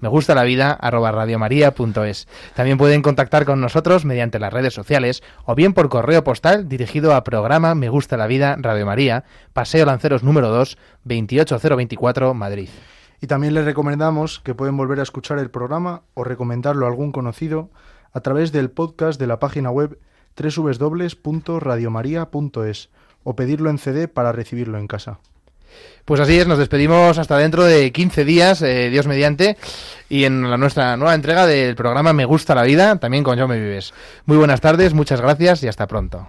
me 0.00 0.08
gusta 0.08 0.34
la 0.34 0.44
vida 0.44 0.78
También 2.54 2.78
pueden 2.78 3.02
contactar 3.02 3.44
con 3.44 3.60
nosotros 3.60 4.04
mediante 4.04 4.38
las 4.38 4.52
redes 4.52 4.74
sociales 4.74 5.22
o 5.44 5.54
bien 5.54 5.74
por 5.74 5.88
correo 5.88 6.22
postal 6.22 6.68
dirigido 6.68 7.14
a 7.14 7.24
programa 7.24 7.74
Me 7.74 7.88
gusta 7.88 8.16
la 8.16 8.26
vida 8.26 8.56
Radio 8.58 8.86
María, 8.86 9.24
Paseo 9.52 9.86
Lanceros 9.86 10.22
número 10.22 10.50
2, 10.50 10.78
28024, 11.04 12.34
Madrid. 12.34 12.68
Y 13.20 13.26
también 13.26 13.54
les 13.54 13.64
recomendamos 13.64 14.38
que 14.38 14.54
pueden 14.54 14.76
volver 14.76 15.00
a 15.00 15.02
escuchar 15.02 15.38
el 15.38 15.50
programa 15.50 16.02
o 16.14 16.22
recomendarlo 16.22 16.86
a 16.86 16.88
algún 16.88 17.10
conocido 17.10 17.70
a 18.12 18.20
través 18.20 18.52
del 18.52 18.70
podcast 18.70 19.18
de 19.18 19.26
la 19.26 19.40
página 19.40 19.70
web 19.70 19.98
www.radiomaria.es 20.36 22.90
o 23.24 23.34
pedirlo 23.34 23.70
en 23.70 23.78
CD 23.78 24.06
para 24.06 24.30
recibirlo 24.32 24.78
en 24.78 24.86
casa. 24.86 25.18
Pues 26.08 26.22
así 26.22 26.38
es, 26.38 26.46
nos 26.46 26.56
despedimos 26.56 27.18
hasta 27.18 27.36
dentro 27.36 27.64
de 27.64 27.92
15 27.92 28.24
días, 28.24 28.62
eh, 28.62 28.88
Dios 28.88 29.06
mediante, 29.06 29.58
y 30.08 30.24
en 30.24 30.48
la 30.48 30.56
nuestra 30.56 30.96
nueva 30.96 31.14
entrega 31.14 31.46
del 31.46 31.76
programa 31.76 32.14
Me 32.14 32.24
Gusta 32.24 32.54
la 32.54 32.62
Vida, 32.62 32.96
también 32.96 33.22
con 33.22 33.36
Yo 33.36 33.46
Me 33.46 33.60
Vives. 33.60 33.92
Muy 34.24 34.38
buenas 34.38 34.62
tardes, 34.62 34.94
muchas 34.94 35.20
gracias 35.20 35.62
y 35.64 35.68
hasta 35.68 35.86
pronto. 35.86 36.26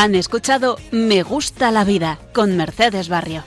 Han 0.00 0.14
escuchado 0.14 0.78
Me 0.92 1.22
gusta 1.22 1.70
la 1.70 1.84
vida 1.84 2.18
con 2.32 2.56
Mercedes 2.56 3.10
Barrio. 3.10 3.44